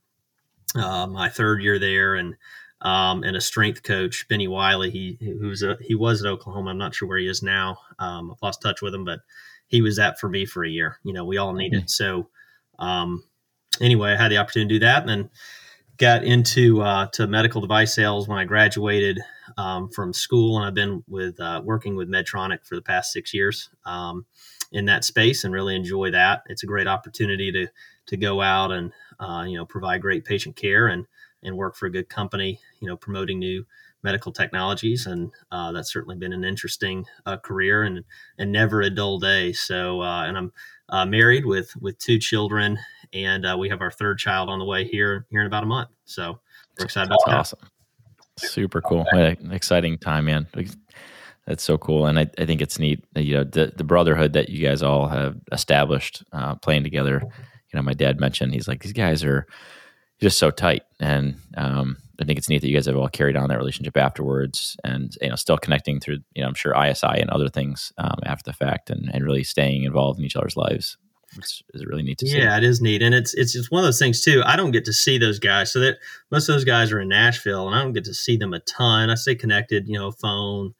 uh, 0.74 1.06
my 1.06 1.28
third 1.28 1.62
year 1.62 1.78
there, 1.78 2.16
and 2.16 2.34
um, 2.84 3.24
and 3.24 3.36
a 3.36 3.40
strength 3.40 3.82
coach, 3.82 4.26
Bennie 4.28 4.46
Wylie. 4.46 4.90
He 4.90 5.18
who's 5.20 5.62
a, 5.62 5.76
he 5.80 5.94
was 5.94 6.22
at 6.22 6.30
Oklahoma. 6.30 6.70
I'm 6.70 6.78
not 6.78 6.94
sure 6.94 7.08
where 7.08 7.18
he 7.18 7.26
is 7.26 7.42
now. 7.42 7.78
Um, 7.98 8.30
I've 8.30 8.42
lost 8.42 8.62
touch 8.62 8.82
with 8.82 8.94
him, 8.94 9.04
but 9.04 9.20
he 9.66 9.82
was 9.82 9.96
that 9.96 10.20
for 10.20 10.28
me 10.28 10.44
for 10.44 10.64
a 10.64 10.70
year. 10.70 10.98
You 11.02 11.14
know, 11.14 11.24
we 11.24 11.38
all 11.38 11.54
need 11.54 11.74
it. 11.74 11.90
So 11.90 12.28
um, 12.78 13.24
anyway, 13.80 14.12
I 14.12 14.16
had 14.16 14.30
the 14.30 14.36
opportunity 14.36 14.74
to 14.74 14.78
do 14.80 14.84
that, 14.84 15.00
and 15.00 15.08
then 15.08 15.30
got 15.96 16.24
into 16.24 16.82
uh, 16.82 17.06
to 17.12 17.26
medical 17.26 17.62
device 17.62 17.94
sales 17.94 18.28
when 18.28 18.38
I 18.38 18.44
graduated 18.44 19.20
um, 19.56 19.88
from 19.88 20.12
school, 20.12 20.58
and 20.58 20.66
I've 20.66 20.74
been 20.74 21.02
with 21.08 21.40
uh, 21.40 21.62
working 21.64 21.96
with 21.96 22.10
Medtronic 22.10 22.66
for 22.66 22.74
the 22.74 22.82
past 22.82 23.12
six 23.12 23.32
years 23.32 23.70
um, 23.86 24.26
in 24.72 24.84
that 24.86 25.04
space, 25.04 25.44
and 25.44 25.54
really 25.54 25.74
enjoy 25.74 26.10
that. 26.10 26.42
It's 26.48 26.62
a 26.62 26.66
great 26.66 26.86
opportunity 26.86 27.50
to 27.52 27.68
to 28.06 28.16
go 28.18 28.42
out 28.42 28.72
and 28.72 28.92
uh, 29.18 29.44
you 29.48 29.56
know 29.56 29.64
provide 29.64 30.02
great 30.02 30.26
patient 30.26 30.56
care 30.56 30.88
and 30.88 31.06
and 31.44 31.56
work 31.56 31.76
for 31.76 31.86
a 31.86 31.90
good 31.90 32.08
company, 32.08 32.58
you 32.80 32.88
know, 32.88 32.96
promoting 32.96 33.38
new 33.38 33.64
medical 34.02 34.32
technologies, 34.32 35.06
and 35.06 35.32
uh, 35.50 35.72
that's 35.72 35.92
certainly 35.92 36.16
been 36.16 36.32
an 36.32 36.44
interesting 36.44 37.06
uh, 37.26 37.36
career 37.38 37.82
and 37.82 38.04
and 38.38 38.52
never 38.52 38.82
a 38.82 38.90
dull 38.90 39.18
day. 39.18 39.52
So, 39.52 40.02
uh, 40.02 40.24
and 40.24 40.36
I'm 40.36 40.52
uh, 40.88 41.06
married 41.06 41.46
with 41.46 41.74
with 41.80 41.98
two 41.98 42.18
children, 42.18 42.78
and 43.12 43.46
uh, 43.46 43.56
we 43.58 43.68
have 43.70 43.80
our 43.80 43.90
third 43.90 44.18
child 44.18 44.48
on 44.48 44.58
the 44.58 44.64
way 44.64 44.84
here 44.84 45.26
here 45.30 45.40
in 45.40 45.46
about 45.46 45.62
a 45.62 45.66
month. 45.66 45.88
So 46.04 46.38
we're 46.78 46.84
excited 46.84 47.10
that's 47.10 47.24
about 47.26 47.38
awesome. 47.38 47.58
That. 47.62 47.70
Super 48.36 48.80
cool, 48.80 49.06
exciting 49.52 49.96
time, 49.98 50.24
man. 50.24 50.48
That's 51.46 51.62
so 51.62 51.78
cool, 51.78 52.06
and 52.06 52.18
I, 52.18 52.26
I 52.38 52.46
think 52.46 52.60
it's 52.60 52.78
neat. 52.78 53.04
You 53.14 53.34
know, 53.36 53.44
the 53.44 53.72
the 53.76 53.84
brotherhood 53.84 54.32
that 54.32 54.48
you 54.48 54.66
guys 54.66 54.82
all 54.82 55.08
have 55.08 55.36
established 55.52 56.24
uh, 56.32 56.56
playing 56.56 56.84
together. 56.84 57.20
You 57.22 57.76
know, 57.78 57.82
my 57.82 57.94
dad 57.94 58.20
mentioned 58.20 58.52
he's 58.52 58.68
like 58.68 58.82
these 58.82 58.92
guys 58.92 59.22
are 59.24 59.46
just 60.24 60.38
so 60.38 60.50
tight. 60.50 60.84
And 61.00 61.36
um, 61.54 61.98
I 62.18 62.24
think 62.24 62.38
it's 62.38 62.48
neat 62.48 62.62
that 62.62 62.68
you 62.68 62.74
guys 62.74 62.86
have 62.86 62.96
all 62.96 63.10
carried 63.10 63.36
on 63.36 63.50
that 63.50 63.58
relationship 63.58 63.94
afterwards, 63.98 64.74
and 64.82 65.14
you 65.20 65.28
know, 65.28 65.36
still 65.36 65.58
connecting 65.58 66.00
through 66.00 66.20
you 66.34 66.42
know, 66.42 66.48
I'm 66.48 66.54
sure 66.54 66.74
ISI 66.74 67.20
and 67.20 67.28
other 67.28 67.50
things 67.50 67.92
um, 67.98 68.18
after 68.24 68.50
the 68.50 68.56
fact, 68.56 68.88
and 68.88 69.10
and 69.12 69.22
really 69.22 69.44
staying 69.44 69.82
involved 69.82 70.18
in 70.18 70.24
each 70.24 70.34
other's 70.34 70.56
lives. 70.56 70.96
It's, 71.36 71.62
it's 71.74 71.84
really 71.84 72.04
neat 72.04 72.18
to 72.18 72.26
see. 72.26 72.38
Yeah, 72.38 72.56
it 72.56 72.64
is 72.64 72.80
neat, 72.80 73.02
and 73.02 73.14
it's 73.14 73.34
it's 73.34 73.52
just 73.52 73.70
one 73.70 73.80
of 73.80 73.86
those 73.86 73.98
things 73.98 74.22
too. 74.22 74.42
I 74.46 74.56
don't 74.56 74.70
get 74.70 74.86
to 74.86 74.94
see 74.94 75.18
those 75.18 75.38
guys, 75.38 75.72
so 75.72 75.80
that 75.80 75.98
most 76.30 76.48
of 76.48 76.54
those 76.54 76.64
guys 76.64 76.90
are 76.90 77.00
in 77.00 77.08
Nashville, 77.08 77.66
and 77.66 77.76
I 77.76 77.82
don't 77.82 77.92
get 77.92 78.04
to 78.04 78.14
see 78.14 78.38
them 78.38 78.54
a 78.54 78.60
ton. 78.60 79.10
I 79.10 79.16
stay 79.16 79.34
connected, 79.34 79.88
you 79.88 79.98
know, 79.98 80.10
phone, 80.10 80.72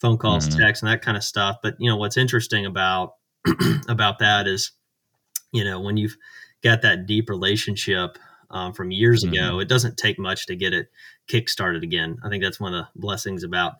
phone 0.00 0.18
calls, 0.18 0.48
mm-hmm. 0.48 0.60
text, 0.60 0.82
and 0.82 0.92
that 0.92 1.02
kind 1.02 1.16
of 1.16 1.24
stuff. 1.24 1.56
But 1.64 1.74
you 1.80 1.90
know, 1.90 1.96
what's 1.96 2.16
interesting 2.16 2.64
about 2.64 3.14
about 3.88 4.20
that 4.20 4.46
is, 4.46 4.70
you 5.52 5.64
know, 5.64 5.80
when 5.80 5.96
you've 5.96 6.16
got 6.62 6.82
that 6.82 7.06
deep 7.06 7.28
relationship 7.28 8.18
um, 8.54 8.72
from 8.72 8.90
years 8.90 9.24
mm-hmm. 9.24 9.34
ago. 9.34 9.58
It 9.58 9.68
doesn't 9.68 9.98
take 9.98 10.18
much 10.18 10.46
to 10.46 10.56
get 10.56 10.72
it 10.72 10.88
kick 11.26 11.50
started 11.50 11.82
again. 11.82 12.16
I 12.24 12.30
think 12.30 12.42
that's 12.42 12.60
one 12.60 12.72
of 12.72 12.84
the 12.84 13.00
blessings 13.00 13.42
about 13.42 13.74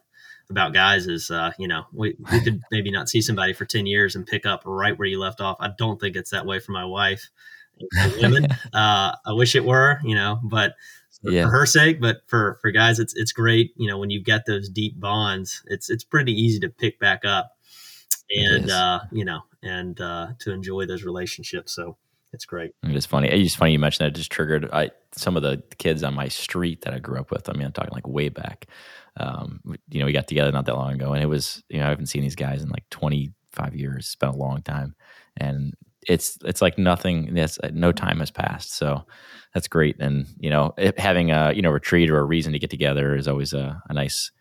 about 0.50 0.74
guys 0.74 1.06
is 1.06 1.30
uh, 1.30 1.52
you 1.58 1.68
know 1.68 1.84
we, 1.92 2.16
we 2.30 2.40
could 2.40 2.60
maybe 2.70 2.90
not 2.90 3.08
see 3.08 3.22
somebody 3.22 3.52
for 3.52 3.64
10 3.64 3.86
years 3.86 4.14
and 4.14 4.26
pick 4.26 4.44
up 4.44 4.62
right 4.66 4.98
where 4.98 5.08
you 5.08 5.18
left 5.18 5.40
off 5.40 5.56
i 5.58 5.70
don't 5.78 5.98
think 5.98 6.16
it's 6.16 6.30
that 6.30 6.44
way 6.44 6.58
for 6.58 6.72
my 6.72 6.84
wife 6.84 7.30
women 8.18 8.44
uh, 8.74 9.14
i 9.24 9.32
wish 9.32 9.54
it 9.54 9.64
were 9.64 9.98
you 10.04 10.14
know 10.14 10.38
but 10.44 10.74
for, 11.22 11.30
yeah. 11.30 11.44
for 11.44 11.50
her 11.50 11.64
sake 11.64 11.98
but 11.98 12.18
for 12.26 12.58
for 12.60 12.70
guys 12.70 12.98
it's 12.98 13.14
it's 13.14 13.32
great 13.32 13.72
you 13.76 13.88
know 13.88 13.96
when 13.96 14.10
you've 14.10 14.26
got 14.26 14.42
those 14.46 14.68
deep 14.68 15.00
bonds 15.00 15.62
it's 15.66 15.88
it's 15.88 16.04
pretty 16.04 16.32
easy 16.32 16.60
to 16.60 16.68
pick 16.68 16.98
back 16.98 17.24
up 17.24 17.56
and 18.28 18.70
uh, 18.70 19.00
you 19.12 19.24
know 19.24 19.40
and 19.62 20.00
uh, 20.00 20.28
to 20.38 20.52
enjoy 20.52 20.84
those 20.84 21.04
relationships 21.04 21.72
so 21.72 21.96
it's 22.34 22.44
great. 22.44 22.72
It's 22.82 23.06
funny. 23.06 23.28
It's 23.28 23.54
funny 23.54 23.72
you 23.72 23.78
mentioned 23.78 24.04
that. 24.04 24.14
It 24.14 24.18
just 24.18 24.32
triggered 24.32 24.68
I, 24.72 24.90
some 25.12 25.36
of 25.36 25.42
the 25.42 25.62
kids 25.78 26.02
on 26.02 26.14
my 26.14 26.28
street 26.28 26.82
that 26.82 26.92
I 26.92 26.98
grew 26.98 27.18
up 27.18 27.30
with. 27.30 27.48
I 27.48 27.52
mean, 27.52 27.64
I'm 27.64 27.72
talking 27.72 27.94
like 27.94 28.06
way 28.06 28.28
back. 28.28 28.66
Um, 29.16 29.60
you 29.88 30.00
know, 30.00 30.06
we 30.06 30.12
got 30.12 30.26
together 30.26 30.50
not 30.50 30.66
that 30.66 30.74
long 30.74 30.94
ago, 30.94 31.12
and 31.12 31.22
it 31.22 31.26
was 31.26 31.62
you 31.68 31.78
know 31.78 31.86
I 31.86 31.90
haven't 31.90 32.06
seen 32.06 32.22
these 32.22 32.34
guys 32.34 32.62
in 32.62 32.68
like 32.68 32.88
25 32.90 33.76
years. 33.76 34.06
It's 34.06 34.16
been 34.16 34.30
a 34.30 34.36
long 34.36 34.62
time, 34.62 34.94
and 35.36 35.74
it's 36.08 36.36
it's 36.44 36.60
like 36.60 36.76
nothing. 36.76 37.36
Yes, 37.36 37.58
no 37.72 37.92
time 37.92 38.18
has 38.18 38.30
passed. 38.30 38.74
So 38.74 39.04
that's 39.54 39.68
great. 39.68 39.96
And 40.00 40.26
you 40.38 40.50
know, 40.50 40.74
it, 40.76 40.98
having 40.98 41.30
a 41.30 41.52
you 41.54 41.62
know 41.62 41.70
retreat 41.70 42.10
or 42.10 42.18
a 42.18 42.24
reason 42.24 42.52
to 42.52 42.58
get 42.58 42.70
together 42.70 43.14
is 43.14 43.28
always 43.28 43.52
a, 43.52 43.80
a 43.88 43.94
nice 43.94 44.32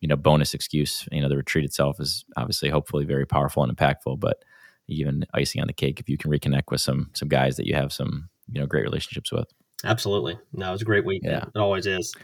you 0.00 0.08
know 0.08 0.16
bonus 0.16 0.54
excuse. 0.54 1.08
You 1.10 1.20
know, 1.20 1.28
the 1.28 1.36
retreat 1.36 1.64
itself 1.64 1.98
is 1.98 2.24
obviously 2.36 2.70
hopefully 2.70 3.04
very 3.04 3.26
powerful 3.26 3.64
and 3.64 3.76
impactful, 3.76 4.20
but 4.20 4.44
even 4.90 5.24
icing 5.34 5.60
on 5.60 5.66
the 5.66 5.72
cake 5.72 6.00
if 6.00 6.08
you 6.08 6.18
can 6.18 6.30
reconnect 6.30 6.70
with 6.70 6.80
some 6.80 7.10
some 7.14 7.28
guys 7.28 7.56
that 7.56 7.66
you 7.66 7.74
have 7.74 7.92
some 7.92 8.28
you 8.50 8.60
know 8.60 8.66
great 8.66 8.82
relationships 8.82 9.32
with. 9.32 9.48
Absolutely, 9.84 10.38
no, 10.52 10.68
it 10.68 10.72
was 10.72 10.82
a 10.82 10.86
great 10.86 11.04
week. 11.04 11.22
Yeah, 11.24 11.44
it 11.54 11.58
always 11.58 11.86
is. 11.86 12.14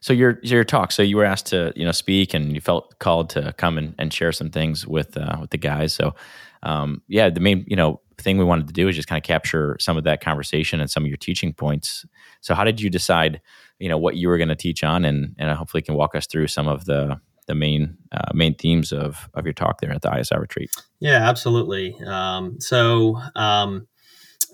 So 0.00 0.12
your 0.12 0.38
your 0.42 0.64
talk. 0.64 0.92
So 0.92 1.02
you 1.02 1.16
were 1.16 1.24
asked 1.24 1.46
to 1.46 1.72
you 1.76 1.84
know 1.84 1.92
speak, 1.92 2.32
and 2.34 2.54
you 2.54 2.60
felt 2.60 2.98
called 2.98 3.30
to 3.30 3.52
come 3.58 3.76
and, 3.76 3.94
and 3.98 4.12
share 4.12 4.32
some 4.32 4.50
things 4.50 4.86
with 4.86 5.16
uh, 5.16 5.38
with 5.40 5.50
the 5.50 5.58
guys. 5.58 5.92
So 5.92 6.14
um, 6.62 7.02
yeah, 7.08 7.28
the 7.28 7.40
main 7.40 7.64
you 7.66 7.76
know 7.76 8.00
thing 8.18 8.38
we 8.38 8.44
wanted 8.44 8.66
to 8.66 8.72
do 8.72 8.88
is 8.88 8.96
just 8.96 9.08
kind 9.08 9.22
of 9.22 9.26
capture 9.26 9.76
some 9.80 9.96
of 9.96 10.04
that 10.04 10.22
conversation 10.22 10.80
and 10.80 10.90
some 10.90 11.04
of 11.04 11.08
your 11.08 11.16
teaching 11.16 11.52
points. 11.52 12.04
So 12.40 12.54
how 12.54 12.64
did 12.64 12.80
you 12.80 12.90
decide 12.90 13.40
you 13.78 13.88
know 13.88 13.98
what 13.98 14.16
you 14.16 14.28
were 14.28 14.38
going 14.38 14.48
to 14.48 14.56
teach 14.56 14.82
on, 14.82 15.04
and 15.04 15.34
and 15.38 15.50
hopefully 15.50 15.82
can 15.82 15.94
walk 15.94 16.14
us 16.14 16.26
through 16.26 16.46
some 16.46 16.66
of 16.66 16.86
the 16.86 17.20
the 17.50 17.54
main 17.56 17.98
uh, 18.12 18.30
main 18.32 18.54
themes 18.54 18.92
of 18.92 19.28
of 19.34 19.44
your 19.44 19.52
talk 19.52 19.80
there 19.80 19.90
at 19.90 20.02
the 20.02 20.18
ISI 20.18 20.36
retreat. 20.38 20.70
Yeah, 21.00 21.28
absolutely. 21.28 21.96
Um, 22.06 22.60
so 22.60 23.20
um, 23.34 23.88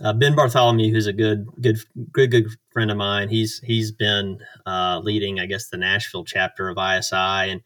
uh, 0.03 0.15
Ben 0.15 0.35
Bartholomew, 0.35 0.91
who's 0.91 1.07
a 1.07 1.13
good 1.13 1.47
good 1.61 1.79
good 2.11 2.31
good 2.31 2.47
friend 2.73 2.91
of 2.91 2.97
mine, 2.97 3.29
he's 3.29 3.61
he's 3.63 3.93
been 3.93 4.39
uh, 4.65 5.01
leading, 5.05 5.39
I 5.39 5.47
guess, 5.47 5.69
the 5.69 5.77
Nashville 5.77 6.25
chapter 6.25 6.71
of 6.71 6.79
ISI, 6.79 7.15
and 7.53 7.61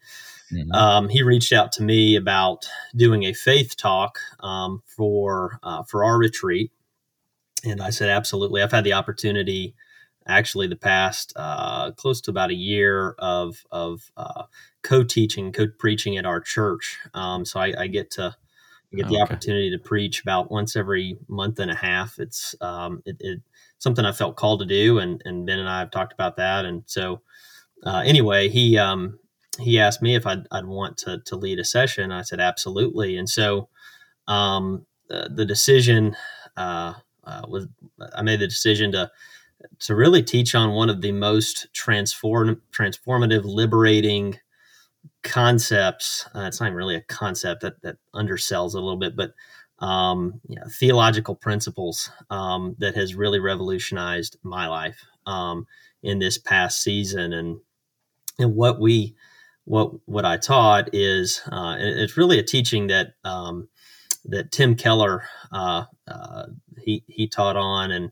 mm-hmm. 0.51 0.71
um, 0.73 1.07
he 1.07 1.23
reached 1.23 1.53
out 1.53 1.71
to 1.73 1.83
me 1.83 2.17
about 2.17 2.67
doing 2.93 3.23
a 3.23 3.33
faith 3.33 3.77
talk 3.77 4.19
um, 4.41 4.83
for 4.85 5.59
uh, 5.63 5.83
for 5.83 6.03
our 6.03 6.17
retreat, 6.17 6.71
and 7.63 7.81
I 7.81 7.89
said 7.91 8.09
absolutely. 8.09 8.61
I've 8.61 8.73
had 8.73 8.83
the 8.83 8.93
opportunity, 8.93 9.75
actually, 10.31 10.67
the 10.67 10.75
past 10.75 11.33
uh, 11.35 11.91
close 11.91 12.21
to 12.21 12.31
about 12.31 12.49
a 12.49 12.55
year 12.55 13.15
of 13.19 13.63
of 13.71 14.11
uh, 14.17 14.43
co-teaching, 14.83 15.51
co-preaching 15.51 16.17
at 16.17 16.25
our 16.25 16.39
church. 16.39 16.97
Um, 17.13 17.45
so 17.45 17.59
I, 17.59 17.73
I, 17.77 17.87
get 17.87 18.11
to 18.11 18.35
I 18.93 18.95
get 18.95 19.07
the 19.07 19.15
okay. 19.15 19.21
opportunity 19.21 19.69
to 19.71 19.77
preach 19.77 20.21
about 20.21 20.51
once 20.51 20.75
every 20.75 21.17
month 21.27 21.59
and 21.59 21.69
a 21.69 21.75
half. 21.75 22.17
It's 22.19 22.55
um, 22.61 23.03
it, 23.05 23.17
it, 23.19 23.41
something 23.77 24.05
I 24.05 24.11
felt 24.11 24.37
called 24.37 24.61
to 24.61 24.65
do, 24.65 24.99
and 24.99 25.21
and 25.25 25.45
Ben 25.45 25.59
and 25.59 25.69
I 25.69 25.79
have 25.79 25.91
talked 25.91 26.13
about 26.13 26.37
that. 26.37 26.65
And 26.65 26.83
so, 26.85 27.21
uh, 27.85 28.03
anyway, 28.05 28.49
he 28.49 28.77
um, 28.77 29.19
he 29.59 29.79
asked 29.79 30.01
me 30.01 30.15
if 30.15 30.25
I'd, 30.25 30.47
I'd 30.51 30.65
want 30.65 30.97
to 30.99 31.19
to 31.25 31.35
lead 31.35 31.59
a 31.59 31.65
session. 31.65 32.11
I 32.11 32.21
said 32.21 32.39
absolutely. 32.39 33.17
And 33.17 33.29
so, 33.29 33.69
um, 34.27 34.85
the, 35.09 35.29
the 35.33 35.45
decision 35.45 36.15
uh, 36.57 36.93
uh, 37.23 37.41
was 37.47 37.67
I 38.15 38.21
made 38.21 38.39
the 38.39 38.47
decision 38.47 38.91
to 38.93 39.11
to 39.79 39.95
really 39.95 40.23
teach 40.23 40.55
on 40.55 40.71
one 40.71 40.89
of 40.89 41.01
the 41.01 41.11
most 41.11 41.67
transform 41.73 42.61
transformative, 42.71 43.43
liberating 43.43 44.37
concepts. 45.23 46.27
Uh, 46.35 46.41
it's 46.41 46.61
not 46.61 46.73
really 46.73 46.95
a 46.95 47.01
concept 47.01 47.61
that 47.61 47.81
that 47.81 47.97
undersells 48.13 48.73
a 48.73 48.79
little 48.79 48.97
bit, 48.97 49.15
but 49.15 49.33
um, 49.79 50.39
you 50.47 50.55
know, 50.55 50.63
theological 50.69 51.35
principles 51.35 52.11
um, 52.29 52.75
that 52.79 52.95
has 52.95 53.15
really 53.15 53.39
revolutionized 53.39 54.37
my 54.43 54.67
life 54.67 55.05
um, 55.25 55.65
in 56.03 56.19
this 56.19 56.37
past 56.37 56.81
season. 56.81 57.33
And 57.33 57.59
and 58.39 58.55
what 58.55 58.79
we 58.79 59.15
what 59.65 59.91
what 60.05 60.25
I 60.25 60.37
taught 60.37 60.89
is 60.93 61.41
uh, 61.51 61.77
it's 61.79 62.17
really 62.17 62.39
a 62.39 62.43
teaching 62.43 62.87
that 62.87 63.13
um, 63.23 63.69
that 64.25 64.51
Tim 64.51 64.75
Keller 64.75 65.23
uh, 65.51 65.85
uh, 66.07 66.45
he 66.79 67.03
he 67.07 67.27
taught 67.27 67.57
on 67.57 67.91
and. 67.91 68.11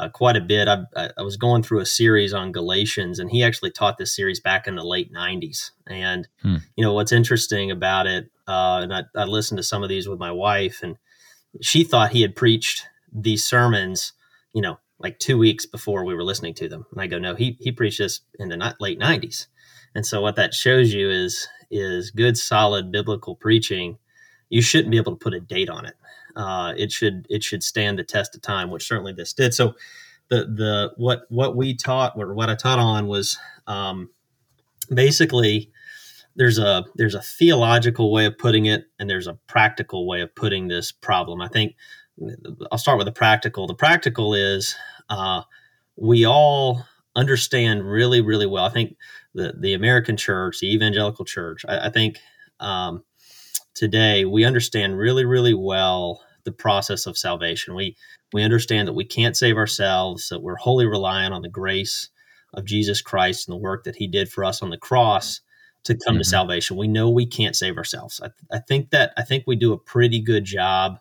Uh, 0.00 0.08
quite 0.08 0.34
a 0.34 0.40
bit. 0.40 0.66
I, 0.66 0.78
I, 0.96 1.20
was 1.20 1.36
going 1.36 1.62
through 1.62 1.80
a 1.80 1.86
series 1.86 2.32
on 2.32 2.52
Galatians, 2.52 3.18
and 3.18 3.30
he 3.30 3.44
actually 3.44 3.70
taught 3.70 3.98
this 3.98 4.16
series 4.16 4.40
back 4.40 4.66
in 4.66 4.76
the 4.76 4.82
late 4.82 5.12
'90s. 5.12 5.72
And 5.86 6.26
hmm. 6.40 6.56
you 6.74 6.82
know 6.82 6.94
what's 6.94 7.12
interesting 7.12 7.70
about 7.70 8.06
it, 8.06 8.30
uh, 8.48 8.80
and 8.82 8.94
I, 8.94 9.02
I 9.14 9.24
listened 9.24 9.58
to 9.58 9.62
some 9.62 9.82
of 9.82 9.90
these 9.90 10.08
with 10.08 10.18
my 10.18 10.32
wife, 10.32 10.82
and 10.82 10.96
she 11.60 11.84
thought 11.84 12.12
he 12.12 12.22
had 12.22 12.34
preached 12.34 12.86
these 13.12 13.44
sermons, 13.44 14.14
you 14.54 14.62
know, 14.62 14.78
like 14.98 15.18
two 15.18 15.36
weeks 15.36 15.66
before 15.66 16.02
we 16.06 16.14
were 16.14 16.24
listening 16.24 16.54
to 16.54 16.68
them. 16.70 16.86
And 16.92 17.02
I 17.02 17.06
go, 17.06 17.18
no, 17.18 17.34
he 17.34 17.58
he 17.60 17.70
preached 17.70 17.98
this 17.98 18.22
in 18.38 18.48
the 18.48 18.74
late 18.80 18.98
'90s. 18.98 19.48
And 19.94 20.06
so 20.06 20.22
what 20.22 20.36
that 20.36 20.54
shows 20.54 20.94
you 20.94 21.10
is 21.10 21.46
is 21.70 22.10
good, 22.10 22.38
solid 22.38 22.90
biblical 22.90 23.36
preaching. 23.36 23.98
You 24.48 24.62
shouldn't 24.62 24.92
be 24.92 24.96
able 24.96 25.12
to 25.12 25.22
put 25.22 25.34
a 25.34 25.40
date 25.40 25.68
on 25.68 25.84
it. 25.84 25.94
Uh, 26.36 26.72
it 26.76 26.92
should 26.92 27.26
it 27.28 27.42
should 27.42 27.62
stand 27.62 27.98
the 27.98 28.04
test 28.04 28.34
of 28.34 28.42
time, 28.42 28.70
which 28.70 28.86
certainly 28.86 29.12
this 29.12 29.32
did. 29.32 29.54
So 29.54 29.74
the 30.28 30.46
the 30.46 30.92
what 30.96 31.22
what 31.28 31.56
we 31.56 31.74
taught 31.74 32.14
or 32.16 32.34
what 32.34 32.48
I 32.48 32.54
taught 32.54 32.78
on 32.78 33.06
was 33.06 33.38
um, 33.66 34.10
basically 34.92 35.70
there's 36.36 36.58
a 36.58 36.84
there's 36.94 37.14
a 37.14 37.22
theological 37.22 38.12
way 38.12 38.26
of 38.26 38.38
putting 38.38 38.66
it 38.66 38.86
and 38.98 39.10
there's 39.10 39.26
a 39.26 39.38
practical 39.46 40.06
way 40.06 40.20
of 40.20 40.34
putting 40.34 40.68
this 40.68 40.92
problem. 40.92 41.40
I 41.40 41.48
think 41.48 41.74
I'll 42.70 42.78
start 42.78 42.98
with 42.98 43.06
the 43.06 43.12
practical. 43.12 43.66
The 43.66 43.74
practical 43.74 44.34
is 44.34 44.74
uh, 45.08 45.42
we 45.96 46.24
all 46.24 46.86
understand 47.16 47.84
really 47.84 48.20
really 48.20 48.46
well. 48.46 48.64
I 48.64 48.70
think 48.70 48.96
the 49.34 49.54
the 49.58 49.74
American 49.74 50.16
church, 50.16 50.60
the 50.60 50.72
evangelical 50.72 51.24
church, 51.24 51.64
I, 51.68 51.88
I 51.88 51.90
think 51.90 52.18
um, 52.60 53.02
today 53.74 54.24
we 54.24 54.44
understand 54.44 54.98
really 54.98 55.24
really 55.24 55.54
well 55.54 56.22
the 56.44 56.52
process 56.52 57.06
of 57.06 57.18
salvation. 57.18 57.74
We 57.74 57.96
we 58.32 58.42
understand 58.42 58.88
that 58.88 58.94
we 58.94 59.04
can't 59.04 59.36
save 59.36 59.56
ourselves, 59.56 60.28
that 60.28 60.42
we're 60.42 60.56
wholly 60.56 60.86
reliant 60.86 61.34
on 61.34 61.42
the 61.42 61.48
grace 61.48 62.08
of 62.54 62.64
Jesus 62.64 63.02
Christ 63.02 63.48
and 63.48 63.54
the 63.54 63.60
work 63.60 63.84
that 63.84 63.96
He 63.96 64.06
did 64.06 64.30
for 64.30 64.44
us 64.44 64.62
on 64.62 64.70
the 64.70 64.78
cross 64.78 65.40
to 65.84 65.94
come 65.94 66.14
mm-hmm. 66.14 66.20
to 66.20 66.24
salvation. 66.24 66.76
We 66.76 66.88
know 66.88 67.08
we 67.10 67.26
can't 67.26 67.56
save 67.56 67.76
ourselves. 67.76 68.20
I, 68.22 68.28
I, 68.54 68.60
think 68.60 68.90
that 68.90 69.12
I 69.16 69.22
think 69.22 69.44
we 69.46 69.56
do 69.56 69.72
a 69.72 69.78
pretty 69.78 70.20
good 70.20 70.44
job 70.44 70.98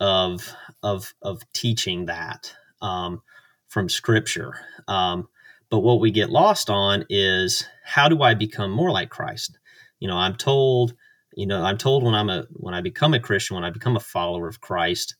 of 0.00 0.52
of 0.82 1.12
of 1.22 1.42
teaching 1.52 2.06
that 2.06 2.54
um, 2.80 3.22
from 3.68 3.88
Scripture. 3.88 4.54
Um, 4.86 5.28
but 5.70 5.80
what 5.80 6.00
we 6.00 6.10
get 6.10 6.30
lost 6.30 6.70
on 6.70 7.04
is 7.10 7.66
how 7.84 8.08
do 8.08 8.22
I 8.22 8.34
become 8.34 8.70
more 8.70 8.90
like 8.90 9.10
Christ? 9.10 9.58
You 10.00 10.08
know, 10.08 10.16
I'm 10.16 10.36
told, 10.36 10.94
you 11.38 11.46
know, 11.46 11.62
I'm 11.62 11.78
told 11.78 12.02
when 12.02 12.16
I'm 12.16 12.30
a 12.30 12.46
when 12.50 12.74
I 12.74 12.80
become 12.80 13.14
a 13.14 13.20
Christian, 13.20 13.54
when 13.54 13.64
I 13.64 13.70
become 13.70 13.94
a 13.94 14.00
follower 14.00 14.48
of 14.48 14.60
Christ, 14.60 15.14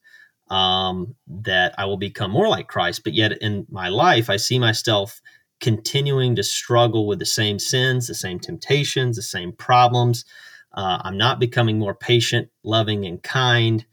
um, 0.50 1.14
that 1.28 1.76
I 1.78 1.84
will 1.84 1.96
become 1.96 2.32
more 2.32 2.48
like 2.48 2.66
Christ. 2.66 3.04
But 3.04 3.14
yet 3.14 3.40
in 3.40 3.68
my 3.70 3.88
life, 3.88 4.28
I 4.28 4.36
see 4.36 4.58
myself 4.58 5.20
continuing 5.60 6.34
to 6.34 6.42
struggle 6.42 7.06
with 7.06 7.20
the 7.20 7.24
same 7.24 7.60
sins, 7.60 8.08
the 8.08 8.16
same 8.16 8.40
temptations, 8.40 9.14
the 9.14 9.22
same 9.22 9.52
problems. 9.52 10.24
Uh, 10.72 10.98
I'm 11.04 11.16
not 11.16 11.38
becoming 11.38 11.78
more 11.78 11.94
patient, 11.94 12.48
loving, 12.64 13.06
and 13.06 13.22
kind. 13.22 13.86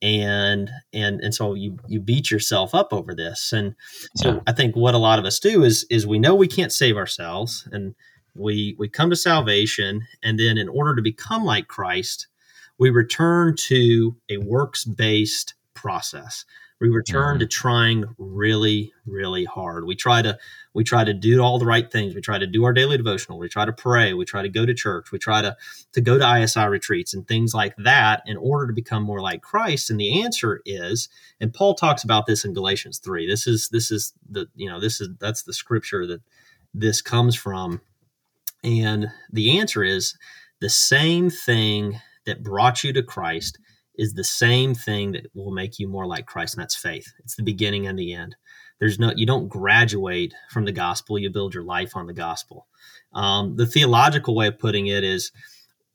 And 0.00 0.70
and 0.94 1.20
and 1.20 1.34
so 1.34 1.52
you 1.52 1.76
you 1.86 2.00
beat 2.00 2.30
yourself 2.30 2.74
up 2.74 2.94
over 2.94 3.14
this. 3.14 3.52
And 3.52 3.74
so 4.16 4.36
yeah. 4.36 4.40
I 4.46 4.52
think 4.52 4.76
what 4.76 4.94
a 4.94 4.98
lot 4.98 5.18
of 5.18 5.26
us 5.26 5.38
do 5.38 5.62
is 5.62 5.84
is 5.90 6.06
we 6.06 6.18
know 6.18 6.34
we 6.34 6.48
can't 6.48 6.72
save 6.72 6.96
ourselves, 6.96 7.68
and 7.70 7.94
we 8.36 8.76
we 8.78 8.88
come 8.88 9.10
to 9.10 9.16
salvation, 9.16 10.06
and 10.22 10.38
then 10.38 10.58
in 10.58 10.68
order 10.68 10.94
to 10.94 11.02
become 11.02 11.44
like 11.44 11.68
Christ, 11.68 12.28
we 12.78 12.90
return 12.90 13.56
to 13.68 14.16
a 14.28 14.38
works 14.38 14.84
based 14.84 15.54
process. 15.74 16.44
We 16.78 16.88
return 16.90 17.36
mm-hmm. 17.36 17.40
to 17.40 17.46
trying 17.46 18.04
really 18.18 18.92
really 19.06 19.44
hard. 19.44 19.86
We 19.86 19.96
try 19.96 20.20
to 20.20 20.38
we 20.74 20.84
try 20.84 21.04
to 21.04 21.14
do 21.14 21.40
all 21.40 21.58
the 21.58 21.64
right 21.64 21.90
things. 21.90 22.14
We 22.14 22.20
try 22.20 22.38
to 22.38 22.46
do 22.46 22.64
our 22.64 22.74
daily 22.74 22.98
devotional. 22.98 23.38
We 23.38 23.48
try 23.48 23.64
to 23.64 23.72
pray. 23.72 24.12
We 24.12 24.26
try 24.26 24.42
to 24.42 24.50
go 24.50 24.66
to 24.66 24.74
church. 24.74 25.10
We 25.10 25.18
try 25.18 25.40
to 25.40 25.56
to 25.92 26.00
go 26.02 26.18
to 26.18 26.42
isi 26.42 26.60
retreats 26.60 27.14
and 27.14 27.26
things 27.26 27.54
like 27.54 27.74
that 27.78 28.22
in 28.26 28.36
order 28.36 28.66
to 28.66 28.74
become 28.74 29.04
more 29.04 29.22
like 29.22 29.40
christ. 29.40 29.88
And 29.88 29.98
the 29.98 30.22
answer 30.22 30.60
is 30.66 31.08
and 31.40 31.54
paul 31.54 31.74
talks 31.74 32.04
about 32.04 32.26
this 32.26 32.44
in 32.44 32.52
galatians 32.52 32.98
3 32.98 33.26
this 33.26 33.46
is 33.46 33.70
this 33.70 33.90
is 33.90 34.12
the 34.28 34.46
you 34.54 34.68
know 34.68 34.78
this 34.78 35.00
is 35.00 35.08
that's 35.18 35.44
the 35.44 35.54
scripture 35.54 36.06
that 36.06 36.20
this 36.74 37.00
comes 37.00 37.34
from 37.34 37.80
and 38.66 39.08
the 39.32 39.58
answer 39.58 39.82
is 39.82 40.16
the 40.60 40.68
same 40.68 41.30
thing 41.30 42.00
that 42.26 42.42
brought 42.42 42.82
you 42.84 42.92
to 42.92 43.02
christ 43.02 43.58
is 43.98 44.14
the 44.14 44.24
same 44.24 44.74
thing 44.74 45.12
that 45.12 45.26
will 45.34 45.52
make 45.52 45.78
you 45.78 45.88
more 45.88 46.06
like 46.06 46.26
Christ, 46.26 46.54
and 46.54 46.62
that's 46.62 46.76
faith. 46.76 47.12
It's 47.20 47.36
the 47.36 47.42
beginning 47.42 47.86
and 47.86 47.98
the 47.98 48.12
end. 48.12 48.36
There's 48.78 48.98
no, 48.98 49.12
you 49.16 49.26
don't 49.26 49.48
graduate 49.48 50.34
from 50.50 50.64
the 50.64 50.72
gospel. 50.72 51.18
You 51.18 51.30
build 51.30 51.54
your 51.54 51.62
life 51.64 51.96
on 51.96 52.06
the 52.06 52.12
gospel. 52.12 52.66
Um, 53.14 53.56
the 53.56 53.66
theological 53.66 54.34
way 54.34 54.48
of 54.48 54.58
putting 54.58 54.86
it 54.88 55.02
is, 55.02 55.32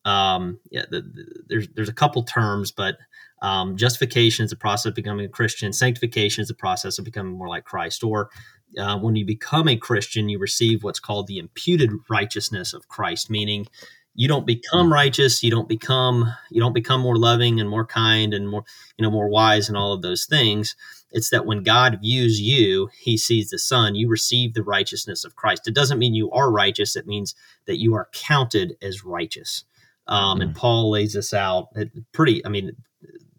um, 0.03 0.59
yeah, 0.71 0.85
the, 0.89 1.01
the, 1.01 1.43
there's 1.47 1.67
there's 1.75 1.89
a 1.89 1.93
couple 1.93 2.23
terms, 2.23 2.71
but 2.71 2.97
um, 3.41 3.75
justification 3.75 4.45
is 4.45 4.51
the 4.51 4.55
process 4.55 4.87
of 4.87 4.95
becoming 4.95 5.25
a 5.25 5.29
Christian. 5.29 5.73
Sanctification 5.73 6.41
is 6.41 6.47
the 6.47 6.53
process 6.53 6.99
of 6.99 7.05
becoming 7.05 7.33
more 7.33 7.47
like 7.47 7.65
Christ. 7.65 8.03
Or 8.03 8.29
uh, 8.77 8.97
when 8.99 9.15
you 9.15 9.25
become 9.25 9.67
a 9.67 9.77
Christian, 9.77 10.29
you 10.29 10.39
receive 10.39 10.83
what's 10.83 10.99
called 10.99 11.27
the 11.27 11.39
imputed 11.39 11.91
righteousness 12.09 12.73
of 12.73 12.87
Christ, 12.87 13.29
meaning 13.29 13.67
you 14.13 14.27
don't 14.27 14.45
become 14.45 14.87
hmm. 14.87 14.93
righteous 14.93 15.43
you 15.43 15.51
don't 15.51 15.69
become 15.69 16.33
you 16.49 16.59
don't 16.61 16.73
become 16.73 17.01
more 17.01 17.15
loving 17.15 17.59
and 17.59 17.69
more 17.69 17.85
kind 17.85 18.33
and 18.33 18.49
more 18.49 18.63
you 18.97 19.03
know 19.03 19.11
more 19.11 19.29
wise 19.29 19.67
and 19.67 19.77
all 19.77 19.93
of 19.93 20.01
those 20.01 20.25
things 20.25 20.75
it's 21.11 21.29
that 21.29 21.45
when 21.45 21.63
god 21.63 21.99
views 22.01 22.41
you 22.41 22.89
he 22.99 23.17
sees 23.17 23.49
the 23.49 23.59
son 23.59 23.95
you 23.95 24.09
receive 24.09 24.53
the 24.53 24.63
righteousness 24.63 25.23
of 25.23 25.35
christ 25.35 25.67
it 25.67 25.73
doesn't 25.73 25.99
mean 25.99 26.13
you 26.13 26.29
are 26.31 26.51
righteous 26.51 26.95
it 26.95 27.07
means 27.07 27.35
that 27.67 27.79
you 27.79 27.93
are 27.93 28.09
counted 28.11 28.75
as 28.81 29.05
righteous 29.05 29.63
um, 30.07 30.39
mm. 30.39 30.43
and 30.43 30.51
hmm. 30.51 30.57
paul 30.57 30.91
lays 30.91 31.13
this 31.13 31.33
out 31.33 31.69
pretty 32.11 32.45
i 32.45 32.49
mean 32.49 32.75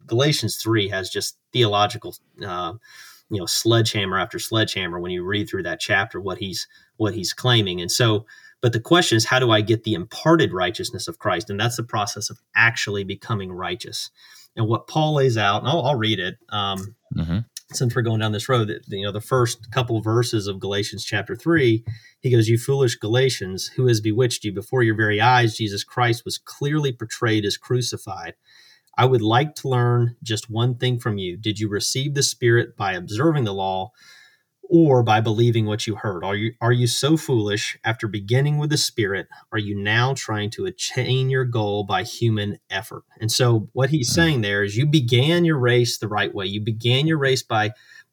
galatians 0.06 0.56
3 0.56 0.88
has 0.88 1.10
just 1.10 1.36
theological 1.52 2.14
uh, 2.46 2.74
you 3.30 3.38
know 3.38 3.46
sledgehammer 3.46 4.18
after 4.18 4.38
sledgehammer 4.38 5.00
when 5.00 5.12
you 5.12 5.24
read 5.24 5.48
through 5.48 5.62
that 5.62 5.80
chapter 5.80 6.20
what 6.20 6.38
he's 6.38 6.66
what 6.96 7.14
he's 7.14 7.32
claiming 7.32 7.80
and 7.80 7.90
so 7.90 8.26
but 8.62 8.72
the 8.72 8.80
question 8.80 9.16
is, 9.16 9.26
how 9.26 9.40
do 9.40 9.50
I 9.50 9.60
get 9.60 9.82
the 9.82 9.94
imparted 9.94 10.52
righteousness 10.52 11.08
of 11.08 11.18
Christ? 11.18 11.50
And 11.50 11.60
that's 11.60 11.76
the 11.76 11.82
process 11.82 12.30
of 12.30 12.38
actually 12.54 13.02
becoming 13.04 13.52
righteous. 13.52 14.10
And 14.56 14.68
what 14.68 14.86
Paul 14.86 15.14
lays 15.14 15.36
out, 15.36 15.62
and 15.62 15.68
I'll, 15.68 15.82
I'll 15.82 15.98
read 15.98 16.20
it. 16.20 16.36
Um, 16.48 16.94
mm-hmm. 17.14 17.38
Since 17.72 17.96
we're 17.96 18.02
going 18.02 18.20
down 18.20 18.32
this 18.32 18.50
road, 18.50 18.68
that 18.68 18.84
you 18.88 19.04
know, 19.04 19.12
the 19.12 19.20
first 19.20 19.72
couple 19.72 19.96
of 19.96 20.04
verses 20.04 20.46
of 20.46 20.60
Galatians 20.60 21.04
chapter 21.04 21.34
three, 21.34 21.82
he 22.20 22.30
goes, 22.30 22.46
"You 22.46 22.58
foolish 22.58 22.96
Galatians, 22.96 23.68
who 23.68 23.86
has 23.86 24.02
bewitched 24.02 24.44
you? 24.44 24.52
Before 24.52 24.82
your 24.82 24.94
very 24.94 25.22
eyes, 25.22 25.56
Jesus 25.56 25.82
Christ 25.82 26.26
was 26.26 26.36
clearly 26.36 26.92
portrayed 26.92 27.46
as 27.46 27.56
crucified. 27.56 28.34
I 28.96 29.06
would 29.06 29.22
like 29.22 29.54
to 29.56 29.68
learn 29.68 30.16
just 30.22 30.50
one 30.50 30.76
thing 30.76 30.98
from 30.98 31.18
you. 31.18 31.36
Did 31.36 31.58
you 31.58 31.68
receive 31.68 32.14
the 32.14 32.22
Spirit 32.22 32.76
by 32.76 32.92
observing 32.92 33.44
the 33.44 33.54
law, 33.54 33.92
or 34.72 35.02
by 35.02 35.20
believing 35.20 35.66
what 35.66 35.86
you 35.86 35.96
heard? 35.96 36.24
Are 36.24 36.34
you 36.34 36.54
are 36.62 36.72
you 36.72 36.86
so 36.86 37.18
foolish 37.18 37.76
after 37.84 38.08
beginning 38.08 38.56
with 38.56 38.70
the 38.70 38.78
spirit 38.78 39.28
are 39.52 39.58
you 39.58 39.78
now 39.78 40.14
trying 40.14 40.48
to 40.52 40.64
attain 40.64 41.28
your 41.28 41.44
goal 41.44 41.84
by 41.84 42.04
human 42.04 42.58
effort? 42.70 43.04
And 43.20 43.30
so 43.30 43.68
what 43.74 43.90
he's 43.90 44.08
hmm. 44.08 44.14
saying 44.14 44.40
there 44.40 44.64
is 44.64 44.74
you 44.74 44.86
began 44.86 45.44
your 45.44 45.58
race 45.58 45.98
the 45.98 46.08
right 46.08 46.34
way. 46.34 46.46
You 46.46 46.62
began 46.62 47.06
your 47.06 47.18
race 47.18 47.42
by 47.42 47.72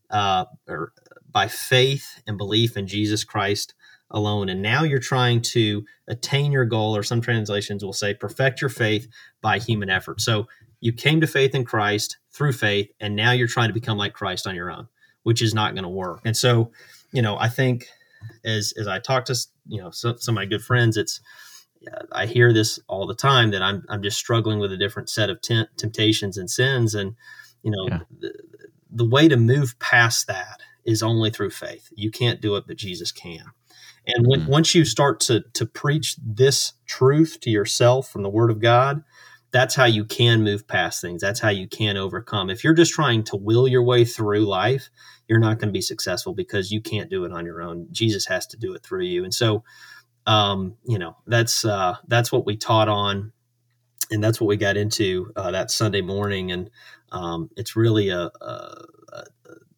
uh, 0.09 0.45
or 0.67 0.91
by 1.31 1.47
faith 1.47 2.21
and 2.27 2.37
belief 2.37 2.75
in 2.75 2.87
Jesus 2.87 3.23
Christ 3.23 3.73
alone 4.11 4.49
and 4.49 4.61
now 4.61 4.83
you're 4.83 4.99
trying 4.99 5.39
to 5.39 5.85
attain 6.09 6.51
your 6.51 6.65
goal 6.65 6.97
or 6.97 7.03
some 7.03 7.21
translations 7.21 7.85
will 7.85 7.93
say 7.93 8.13
perfect 8.13 8.59
your 8.59 8.69
faith 8.69 9.07
by 9.39 9.59
human 9.59 9.89
effort. 9.89 10.19
So 10.19 10.47
you 10.81 10.93
came 10.93 11.21
to 11.21 11.27
faith 11.27 11.55
in 11.55 11.65
Christ 11.65 12.17
through 12.31 12.53
faith 12.53 12.89
and 12.99 13.15
now 13.15 13.31
you're 13.31 13.47
trying 13.47 13.69
to 13.69 13.73
become 13.73 13.97
like 13.97 14.13
Christ 14.13 14.47
on 14.47 14.55
your 14.55 14.71
own 14.71 14.87
which 15.23 15.41
is 15.41 15.53
not 15.53 15.73
going 15.73 15.83
to 15.83 15.89
work. 15.89 16.21
And 16.25 16.35
so, 16.35 16.71
you 17.11 17.21
know, 17.21 17.37
I 17.37 17.49
think 17.49 17.87
as 18.43 18.73
as 18.79 18.87
I 18.87 18.99
talk 18.99 19.25
to 19.25 19.35
you 19.67 19.81
know 19.81 19.91
some, 19.91 20.17
some 20.19 20.33
of 20.33 20.41
my 20.41 20.45
good 20.45 20.63
friends, 20.63 20.97
it's 20.97 21.21
I 22.11 22.25
hear 22.25 22.51
this 22.51 22.79
all 22.87 23.07
the 23.07 23.15
time 23.15 23.51
that 23.51 23.61
I'm 23.61 23.83
I'm 23.89 24.01
just 24.01 24.17
struggling 24.17 24.59
with 24.59 24.71
a 24.71 24.77
different 24.77 25.09
set 25.09 25.29
of 25.29 25.41
temp- 25.41 25.75
temptations 25.77 26.37
and 26.37 26.49
sins, 26.49 26.95
and 26.95 27.15
you 27.63 27.71
know, 27.71 27.87
yeah. 27.87 27.99
the, 28.19 28.33
the 28.91 29.05
way 29.05 29.27
to 29.27 29.37
move 29.37 29.77
past 29.79 30.27
that 30.27 30.61
is 30.85 31.03
only 31.03 31.29
through 31.29 31.51
faith. 31.51 31.89
You 31.95 32.09
can't 32.11 32.41
do 32.41 32.55
it, 32.55 32.65
but 32.67 32.77
Jesus 32.77 33.11
can. 33.11 33.45
And 34.07 34.25
when, 34.25 34.41
mm-hmm. 34.41 34.51
once 34.51 34.73
you 34.73 34.85
start 34.85 35.19
to 35.21 35.43
to 35.53 35.65
preach 35.65 36.17
this 36.25 36.73
truth 36.85 37.39
to 37.41 37.49
yourself 37.49 38.09
from 38.09 38.23
the 38.23 38.29
Word 38.29 38.49
of 38.49 38.59
God, 38.59 39.03
that's 39.51 39.75
how 39.75 39.85
you 39.85 40.05
can 40.05 40.43
move 40.43 40.67
past 40.67 41.01
things. 41.01 41.21
That's 41.21 41.39
how 41.39 41.49
you 41.49 41.67
can 41.67 41.97
overcome. 41.97 42.49
If 42.49 42.63
you're 42.63 42.73
just 42.73 42.93
trying 42.93 43.23
to 43.25 43.35
will 43.35 43.67
your 43.67 43.83
way 43.83 44.05
through 44.05 44.45
life, 44.45 44.89
you're 45.27 45.39
not 45.39 45.59
going 45.59 45.69
to 45.69 45.73
be 45.73 45.81
successful 45.81 46.33
because 46.33 46.71
you 46.71 46.81
can't 46.81 47.09
do 47.09 47.25
it 47.25 47.31
on 47.31 47.45
your 47.45 47.61
own. 47.61 47.87
Jesus 47.91 48.25
has 48.27 48.45
to 48.47 48.57
do 48.57 48.73
it 48.73 48.83
through 48.83 49.05
you. 49.05 49.23
And 49.23 49.33
so, 49.33 49.63
um, 50.27 50.75
you 50.85 50.99
know, 50.99 51.17
that's 51.25 51.65
uh, 51.65 51.95
that's 52.07 52.31
what 52.31 52.45
we 52.45 52.57
taught 52.57 52.89
on, 52.89 53.31
and 54.11 54.23
that's 54.23 54.39
what 54.39 54.47
we 54.47 54.57
got 54.57 54.77
into 54.77 55.31
uh, 55.35 55.51
that 55.51 55.71
Sunday 55.71 56.01
morning. 56.01 56.51
And 56.51 56.69
um, 57.11 57.49
it's 57.57 57.75
really 57.75 58.09
a, 58.09 58.29
a, 58.41 58.85
a 59.13 59.23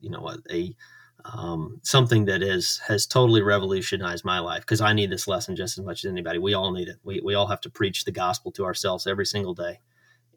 you 0.01 0.09
know 0.09 0.27
a, 0.27 0.37
a 0.53 0.75
um, 1.25 1.79
something 1.83 2.25
that 2.25 2.41
is 2.41 2.79
has 2.87 3.05
totally 3.05 3.41
revolutionized 3.41 4.25
my 4.25 4.39
life 4.39 4.61
because 4.61 4.81
I 4.81 4.93
need 4.93 5.11
this 5.11 5.27
lesson 5.27 5.55
just 5.55 5.77
as 5.77 5.85
much 5.85 6.05
as 6.05 6.11
anybody. 6.11 6.39
We 6.39 6.53
all 6.53 6.71
need 6.71 6.87
it. 6.87 6.97
We 7.03 7.21
we 7.23 7.35
all 7.35 7.47
have 7.47 7.61
to 7.61 7.69
preach 7.69 8.05
the 8.05 8.11
gospel 8.11 8.51
to 8.53 8.65
ourselves 8.65 9.07
every 9.07 9.25
single 9.25 9.53
day, 9.53 9.79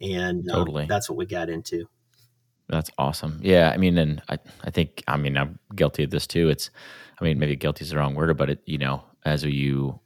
and 0.00 0.48
um, 0.50 0.56
totally 0.56 0.86
that's 0.86 1.08
what 1.08 1.16
we 1.16 1.26
got 1.26 1.48
into. 1.48 1.88
That's 2.68 2.90
awesome. 2.98 3.40
Yeah, 3.42 3.70
I 3.72 3.76
mean, 3.76 3.98
and 3.98 4.22
I 4.28 4.38
I 4.62 4.70
think 4.70 5.02
I 5.06 5.16
mean 5.16 5.36
I'm 5.36 5.58
guilty 5.74 6.04
of 6.04 6.10
this 6.10 6.26
too. 6.26 6.48
It's 6.48 6.70
I 7.20 7.24
mean 7.24 7.38
maybe 7.38 7.56
guilty 7.56 7.84
is 7.84 7.90
the 7.90 7.98
wrong 7.98 8.14
word, 8.14 8.36
but 8.36 8.50
it 8.50 8.62
you 8.66 8.78
know 8.78 9.04
as 9.24 9.44
you 9.44 10.00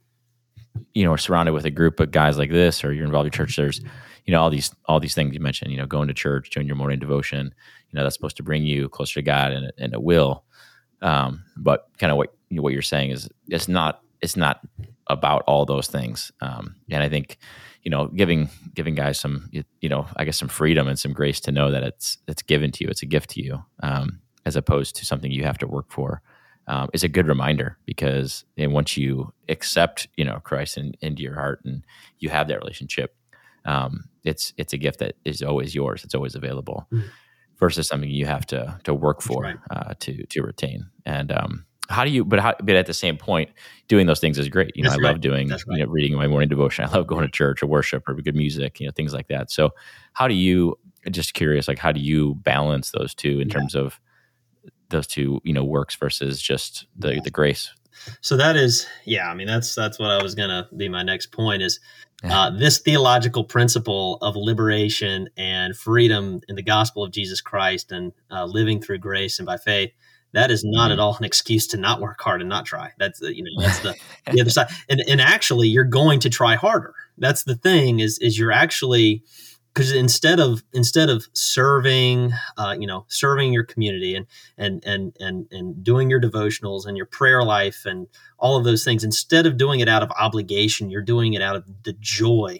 you 0.93 1.03
know 1.03 1.11
are 1.11 1.17
surrounded 1.17 1.53
with 1.53 1.65
a 1.65 1.71
group 1.71 1.99
of 1.99 2.11
guys 2.11 2.37
like 2.37 2.51
this, 2.51 2.83
or 2.83 2.93
you're 2.93 3.05
involved 3.05 3.27
in 3.27 3.31
church, 3.31 3.55
there's 3.55 3.79
you 4.25 4.33
know 4.33 4.41
all 4.41 4.49
these 4.49 4.73
all 4.85 4.99
these 4.99 5.15
things 5.15 5.33
you 5.33 5.39
mentioned. 5.39 5.71
You 5.71 5.77
know, 5.77 5.85
going 5.85 6.07
to 6.07 6.13
church, 6.13 6.49
doing 6.49 6.67
your 6.67 6.75
morning 6.75 6.99
devotion. 6.99 7.53
You 7.89 7.97
know, 7.97 8.03
that's 8.03 8.15
supposed 8.15 8.37
to 8.37 8.43
bring 8.43 8.63
you 8.63 8.89
closer 8.89 9.15
to 9.15 9.21
God, 9.21 9.51
and 9.51 9.71
and 9.77 9.93
it 9.93 10.03
will 10.03 10.43
um, 11.01 11.43
but 11.57 11.87
kind 11.97 12.11
of 12.11 12.17
what 12.17 12.33
what 12.51 12.73
you're 12.73 12.81
saying 12.81 13.11
is 13.11 13.29
it's 13.47 13.67
not 13.67 14.01
it's 14.21 14.35
not 14.35 14.61
about 15.07 15.43
all 15.47 15.65
those 15.65 15.87
things. 15.87 16.31
Um, 16.41 16.75
and 16.89 17.03
I 17.03 17.09
think 17.09 17.37
you 17.83 17.91
know 17.91 18.07
giving 18.07 18.49
giving 18.73 18.95
guys 18.95 19.19
some 19.19 19.49
you 19.51 19.89
know 19.89 20.07
I 20.15 20.25
guess 20.25 20.37
some 20.37 20.49
freedom 20.49 20.87
and 20.87 20.99
some 20.99 21.13
grace 21.13 21.39
to 21.41 21.51
know 21.51 21.71
that 21.71 21.83
it's 21.83 22.17
it's 22.27 22.41
given 22.41 22.71
to 22.73 22.83
you. 22.83 22.89
It's 22.89 23.03
a 23.03 23.07
gift 23.07 23.31
to 23.31 23.43
you 23.43 23.63
um, 23.81 24.21
as 24.45 24.55
opposed 24.55 24.95
to 24.97 25.05
something 25.05 25.31
you 25.31 25.43
have 25.43 25.57
to 25.59 25.67
work 25.67 25.91
for. 25.91 26.21
Um, 26.67 26.87
is 26.93 27.03
a 27.03 27.07
good 27.07 27.27
reminder 27.27 27.79
because 27.85 28.45
and 28.55 28.73
once 28.73 28.95
you 28.95 29.33
accept 29.47 30.07
you 30.17 30.25
know 30.25 30.39
Christ 30.43 30.77
in, 30.77 30.93
into 31.01 31.23
your 31.23 31.33
heart 31.33 31.61
and 31.65 31.83
you 32.19 32.29
have 32.29 32.47
that 32.47 32.59
relationship, 32.59 33.15
um, 33.65 34.09
it's 34.23 34.53
it's 34.55 34.73
a 34.73 34.77
gift 34.77 34.99
that 34.99 35.15
is 35.25 35.41
always 35.41 35.73
yours. 35.73 36.03
It's 36.03 36.13
always 36.13 36.35
available. 36.35 36.87
Mm 36.93 37.05
versus 37.59 37.87
something 37.87 38.09
you 38.09 38.25
have 38.25 38.45
to 38.47 38.79
to 38.83 38.93
work 38.93 39.21
for 39.21 39.43
right. 39.43 39.57
uh, 39.69 39.93
to 39.99 40.25
to 40.27 40.41
retain. 40.41 40.89
And 41.05 41.31
um, 41.31 41.65
how 41.89 42.03
do 42.03 42.11
you? 42.11 42.23
But 42.23 42.39
how? 42.39 42.55
But 42.61 42.75
at 42.75 42.85
the 42.85 42.93
same 42.93 43.17
point, 43.17 43.49
doing 43.87 44.07
those 44.07 44.19
things 44.19 44.37
is 44.37 44.47
great. 44.49 44.71
You 44.75 44.83
know, 44.83 44.89
That's 44.89 44.99
I 44.99 45.03
right. 45.03 45.11
love 45.11 45.21
doing 45.21 45.49
right. 45.49 45.61
you 45.67 45.85
know 45.85 45.91
reading 45.91 46.15
my 46.15 46.27
morning 46.27 46.49
devotion. 46.49 46.85
I 46.89 46.91
love 46.91 47.07
going 47.07 47.23
to 47.23 47.31
church 47.31 47.61
or 47.61 47.67
worship 47.67 48.07
or 48.07 48.13
good 48.15 48.35
music. 48.35 48.79
You 48.79 48.87
know, 48.87 48.91
things 48.95 49.13
like 49.13 49.27
that. 49.27 49.51
So, 49.51 49.71
how 50.13 50.27
do 50.27 50.33
you? 50.33 50.77
Just 51.09 51.33
curious, 51.33 51.69
like 51.69 51.79
how 51.79 51.93
do 51.93 52.01
you 52.01 52.35
balance 52.35 52.91
those 52.91 53.15
two 53.15 53.39
in 53.39 53.47
yeah. 53.47 53.53
terms 53.53 53.73
of 53.73 54.01
those 54.89 55.07
two, 55.07 55.39
you 55.45 55.53
know, 55.53 55.63
works 55.63 55.95
versus 55.95 56.41
just 56.41 56.87
the 56.97 57.15
yeah. 57.15 57.21
the 57.23 57.31
grace 57.31 57.71
so 58.21 58.37
that 58.37 58.55
is 58.55 58.87
yeah 59.03 59.29
i 59.29 59.33
mean 59.33 59.47
that's 59.47 59.75
that's 59.75 59.99
what 59.99 60.09
i 60.09 60.23
was 60.23 60.33
gonna 60.33 60.69
be 60.77 60.87
my 60.87 61.03
next 61.03 61.33
point 61.33 61.61
is 61.61 61.81
uh, 62.23 62.49
this 62.49 62.79
theological 62.79 63.43
principle 63.43 64.17
of 64.21 64.35
liberation 64.35 65.29
and 65.37 65.75
freedom 65.75 66.41
in 66.47 66.55
the 66.55 66.61
gospel 66.61 67.03
of 67.03 67.11
Jesus 67.11 67.39
Christ 67.39 67.91
and 67.91 68.11
uh, 68.29 68.45
living 68.45 68.81
through 68.81 68.97
grace 68.97 69.39
and 69.39 69.45
by 69.45 69.57
faith, 69.57 69.91
that 70.33 70.51
is 70.51 70.63
not 70.63 70.85
mm-hmm. 70.85 70.93
at 70.93 70.99
all 70.99 71.15
an 71.17 71.23
excuse 71.23 71.65
to 71.67 71.77
not 71.77 72.01
work 72.01 72.19
hard 72.21 72.41
and 72.41 72.49
not 72.49 72.65
try. 72.65 72.91
That's 72.99 73.19
the, 73.19 73.35
you 73.35 73.43
know 73.43 73.61
that's 73.61 73.79
the, 73.79 73.95
the 74.31 74.41
other 74.41 74.49
side. 74.49 74.67
And 74.89 75.01
and 75.07 75.21
actually, 75.21 75.69
you're 75.69 75.85
going 75.85 76.19
to 76.21 76.29
try 76.29 76.55
harder. 76.55 76.93
That's 77.17 77.43
the 77.43 77.55
thing 77.55 77.99
is 77.99 78.19
is 78.19 78.37
you're 78.37 78.51
actually 78.51 79.23
because 79.73 79.91
instead 79.91 80.39
of 80.39 80.63
instead 80.73 81.09
of 81.09 81.27
serving 81.33 82.31
uh, 82.57 82.75
you 82.77 82.87
know 82.87 83.05
serving 83.07 83.53
your 83.53 83.63
community 83.63 84.15
and 84.15 84.27
and 84.57 84.83
and 84.85 85.15
and 85.19 85.47
and 85.51 85.83
doing 85.83 86.09
your 86.09 86.19
devotionals 86.19 86.85
and 86.85 86.97
your 86.97 87.05
prayer 87.05 87.43
life 87.43 87.85
and 87.85 88.07
all 88.37 88.57
of 88.57 88.63
those 88.63 88.83
things 88.83 89.03
instead 89.03 89.45
of 89.45 89.57
doing 89.57 89.79
it 89.79 89.87
out 89.87 90.03
of 90.03 90.11
obligation 90.19 90.89
you're 90.89 91.01
doing 91.01 91.33
it 91.33 91.41
out 91.41 91.55
of 91.55 91.65
the 91.83 91.93
joy 91.99 92.59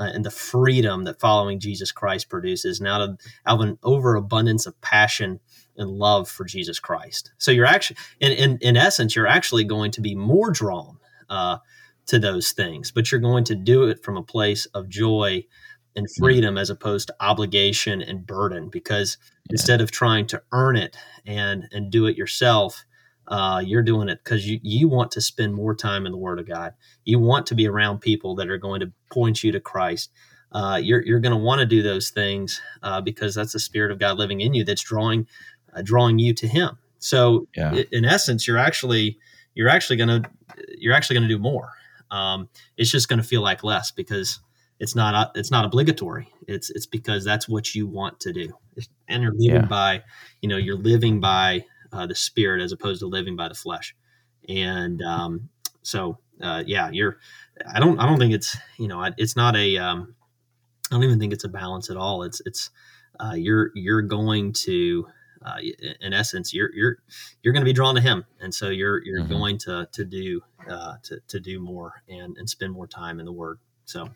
uh, 0.00 0.10
and 0.14 0.24
the 0.24 0.30
freedom 0.30 1.04
that 1.04 1.20
following 1.20 1.60
jesus 1.60 1.92
christ 1.92 2.28
produces 2.28 2.80
and 2.80 2.88
out 2.88 3.00
of, 3.00 3.18
out 3.46 3.60
of 3.60 3.68
an 3.68 3.78
overabundance 3.82 4.66
of 4.66 4.80
passion 4.80 5.40
and 5.76 5.90
love 5.90 6.28
for 6.28 6.44
jesus 6.44 6.80
christ. 6.80 7.32
So 7.38 7.50
you're 7.50 7.66
actually 7.66 7.98
in, 8.20 8.32
in, 8.32 8.58
in 8.60 8.76
essence 8.76 9.14
you're 9.14 9.26
actually 9.26 9.64
going 9.64 9.92
to 9.92 10.00
be 10.00 10.14
more 10.14 10.50
drawn 10.50 10.98
uh, 11.28 11.58
to 12.06 12.18
those 12.18 12.52
things 12.52 12.90
but 12.90 13.12
you're 13.12 13.20
going 13.20 13.44
to 13.44 13.54
do 13.54 13.84
it 13.84 14.02
from 14.02 14.16
a 14.16 14.22
place 14.22 14.66
of 14.66 14.88
joy 14.88 15.44
and 15.96 16.06
mm-hmm. 16.06 16.22
freedom 16.22 16.58
as 16.58 16.70
opposed 16.70 17.08
to 17.08 17.16
obligation 17.20 18.02
and 18.02 18.26
burden 18.26 18.68
because 18.68 19.18
yeah. 19.48 19.54
instead 19.54 19.80
of 19.80 19.90
trying 19.90 20.26
to 20.26 20.42
earn 20.52 20.76
it 20.76 20.96
and 21.26 21.64
and 21.72 21.90
do 21.90 22.06
it 22.06 22.16
yourself 22.16 22.84
uh, 23.28 23.62
you're 23.62 23.82
doing 23.82 24.08
it 24.08 24.20
because 24.24 24.48
you, 24.48 24.58
you 24.62 24.88
want 24.88 25.10
to 25.10 25.20
spend 25.20 25.52
more 25.54 25.74
time 25.74 26.06
in 26.06 26.12
the 26.12 26.18
word 26.18 26.38
of 26.38 26.48
god 26.48 26.72
you 27.04 27.18
want 27.18 27.46
to 27.46 27.54
be 27.54 27.66
around 27.66 28.00
people 28.00 28.34
that 28.34 28.48
are 28.48 28.58
going 28.58 28.80
to 28.80 28.92
point 29.12 29.42
you 29.42 29.52
to 29.52 29.60
christ 29.60 30.10
uh, 30.52 30.80
you're, 30.82 31.04
you're 31.04 31.20
going 31.20 31.36
to 31.36 31.36
want 31.36 31.58
to 31.58 31.66
do 31.66 31.82
those 31.82 32.08
things 32.08 32.62
uh, 32.82 33.02
because 33.02 33.34
that's 33.34 33.52
the 33.52 33.58
spirit 33.58 33.90
of 33.90 33.98
god 33.98 34.16
living 34.18 34.40
in 34.40 34.54
you 34.54 34.64
that's 34.64 34.82
drawing 34.82 35.26
uh, 35.74 35.82
drawing 35.82 36.18
you 36.18 36.32
to 36.32 36.48
him 36.48 36.78
so 36.98 37.46
yeah. 37.56 37.82
in 37.92 38.04
essence 38.04 38.46
you're 38.48 38.58
actually 38.58 39.18
you're 39.54 39.68
actually 39.68 39.96
going 39.96 40.22
to 40.22 40.30
you're 40.78 40.94
actually 40.94 41.14
going 41.14 41.28
to 41.28 41.34
do 41.34 41.38
more 41.38 41.72
um, 42.10 42.48
it's 42.76 42.90
just 42.90 43.08
going 43.08 43.20
to 43.20 43.26
feel 43.26 43.42
like 43.42 43.62
less 43.62 43.90
because 43.90 44.40
it's 44.80 44.94
not 44.94 45.32
it's 45.36 45.50
not 45.50 45.64
obligatory. 45.64 46.28
It's 46.46 46.70
it's 46.70 46.86
because 46.86 47.24
that's 47.24 47.48
what 47.48 47.74
you 47.74 47.86
want 47.86 48.20
to 48.20 48.32
do, 48.32 48.52
and 49.08 49.22
you're 49.22 49.32
living 49.32 49.62
yeah. 49.62 49.66
by, 49.66 50.02
you 50.40 50.48
know, 50.48 50.56
you're 50.56 50.78
living 50.78 51.20
by 51.20 51.64
uh, 51.92 52.06
the 52.06 52.14
spirit 52.14 52.62
as 52.62 52.72
opposed 52.72 53.00
to 53.00 53.06
living 53.06 53.36
by 53.36 53.48
the 53.48 53.54
flesh, 53.54 53.94
and 54.48 55.02
um, 55.02 55.48
so 55.82 56.18
uh, 56.42 56.62
yeah, 56.66 56.90
you're. 56.90 57.18
I 57.74 57.80
don't 57.80 57.98
I 57.98 58.06
don't 58.06 58.18
think 58.18 58.34
it's 58.34 58.56
you 58.78 58.86
know 58.86 59.10
it's 59.16 59.36
not 59.36 59.56
a 59.56 59.76
um, 59.78 60.14
I 60.90 60.94
don't 60.94 61.04
even 61.04 61.18
think 61.18 61.32
it's 61.32 61.44
a 61.44 61.48
balance 61.48 61.90
at 61.90 61.96
all. 61.96 62.22
It's 62.22 62.40
it's 62.46 62.70
uh, 63.18 63.34
you're 63.34 63.72
you're 63.74 64.02
going 64.02 64.52
to 64.52 65.08
uh, 65.44 65.56
in 66.00 66.12
essence 66.12 66.54
you're 66.54 66.72
you're 66.72 66.98
you're 67.42 67.52
going 67.52 67.62
to 67.62 67.68
be 67.68 67.72
drawn 67.72 67.96
to 67.96 68.00
him, 68.00 68.24
and 68.40 68.54
so 68.54 68.68
you're 68.68 69.04
you're 69.04 69.22
mm-hmm. 69.22 69.32
going 69.32 69.58
to 69.58 69.88
to 69.90 70.04
do 70.04 70.40
uh, 70.68 70.94
to 71.02 71.18
to 71.26 71.40
do 71.40 71.58
more 71.58 72.02
and 72.08 72.36
and 72.36 72.48
spend 72.48 72.72
more 72.72 72.86
time 72.86 73.18
in 73.18 73.26
the 73.26 73.32
Word. 73.32 73.58
So 73.84 74.08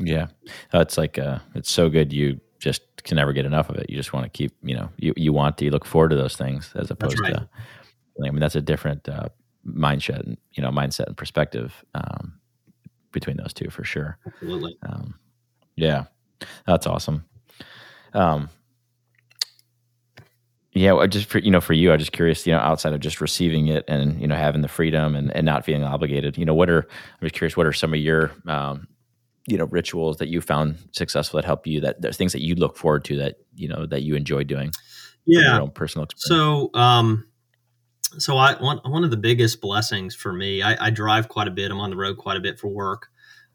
yeah, 0.00 0.28
it's 0.72 0.98
like 0.98 1.18
uh, 1.18 1.38
it's 1.54 1.70
so 1.70 1.88
good. 1.88 2.12
You 2.12 2.40
just 2.58 2.82
can 3.04 3.16
never 3.16 3.32
get 3.32 3.46
enough 3.46 3.70
of 3.70 3.76
it. 3.76 3.88
You 3.88 3.96
just 3.96 4.12
want 4.12 4.24
to 4.24 4.30
keep, 4.30 4.52
you 4.62 4.74
know, 4.74 4.90
you 4.96 5.12
you 5.16 5.32
want 5.32 5.58
to 5.58 5.64
you 5.64 5.70
look 5.70 5.84
forward 5.84 6.10
to 6.10 6.16
those 6.16 6.36
things 6.36 6.72
as 6.74 6.90
opposed 6.90 7.18
right. 7.20 7.34
to. 7.34 7.48
I 8.24 8.30
mean, 8.30 8.40
that's 8.40 8.56
a 8.56 8.60
different 8.60 9.08
uh, 9.08 9.28
mindset, 9.66 10.20
and 10.20 10.36
you 10.52 10.62
know, 10.62 10.70
mindset 10.70 11.06
and 11.06 11.16
perspective 11.16 11.84
um, 11.94 12.34
between 13.12 13.36
those 13.36 13.52
two 13.52 13.70
for 13.70 13.84
sure. 13.84 14.18
Absolutely. 14.26 14.76
Um, 14.88 15.14
yeah, 15.76 16.04
that's 16.66 16.86
awesome. 16.86 17.24
Um, 18.12 18.50
yeah, 20.72 21.06
just 21.06 21.26
for 21.26 21.38
you 21.38 21.50
know, 21.50 21.60
for 21.60 21.72
you, 21.72 21.92
I'm 21.92 21.98
just 21.98 22.12
curious, 22.12 22.46
you 22.46 22.52
know, 22.52 22.60
outside 22.60 22.92
of 22.92 23.00
just 23.00 23.20
receiving 23.20 23.68
it 23.68 23.84
and 23.88 24.20
you 24.20 24.26
know 24.26 24.36
having 24.36 24.60
the 24.60 24.68
freedom 24.68 25.16
and, 25.16 25.34
and 25.34 25.44
not 25.44 25.64
feeling 25.64 25.82
obligated, 25.82 26.38
you 26.38 26.44
know, 26.44 26.54
what 26.54 26.70
are 26.70 26.82
I'm 26.82 27.26
just 27.26 27.34
curious, 27.34 27.56
what 27.56 27.66
are 27.66 27.72
some 27.72 27.92
of 27.92 28.00
your 28.00 28.30
um, 28.46 28.86
you 29.50 29.58
know 29.58 29.64
rituals 29.66 30.18
that 30.18 30.28
you 30.28 30.40
found 30.40 30.78
successful 30.92 31.36
that 31.38 31.44
help 31.44 31.66
you 31.66 31.80
that 31.80 32.00
there's 32.00 32.16
things 32.16 32.32
that 32.32 32.42
you 32.42 32.54
look 32.54 32.76
forward 32.76 33.04
to 33.04 33.16
that 33.16 33.36
you 33.56 33.68
know 33.68 33.84
that 33.86 34.02
you 34.02 34.14
enjoy 34.14 34.44
doing 34.44 34.70
yeah 35.26 35.66
personal 35.74 36.04
experience 36.04 36.24
so 36.26 36.70
um 36.74 37.24
so 38.18 38.36
I 38.36 38.60
one 38.60 38.78
one 38.84 39.04
of 39.04 39.10
the 39.10 39.16
biggest 39.16 39.60
blessings 39.60 40.14
for 40.14 40.32
me. 40.32 40.62
I, 40.62 40.86
I, 40.86 40.90
drive 40.90 41.28
quite 41.28 41.48
a 41.48 41.50
bit. 41.50 41.70
I'm 41.70 41.80
on 41.80 41.90
the 41.90 41.96
road 41.96 42.16
quite 42.18 42.36
a 42.36 42.40
bit 42.40 42.58
for 42.58 42.68
work. 42.68 43.08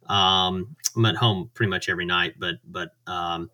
Um, 0.08 0.76
I'm 0.96 1.06
at 1.06 1.16
home 1.16 1.50
pretty 1.54 1.70
much 1.70 1.90
every 1.90 2.06
night, 2.06 2.36
but 2.40 2.56
but 2.66 2.92
um, 3.08 3.50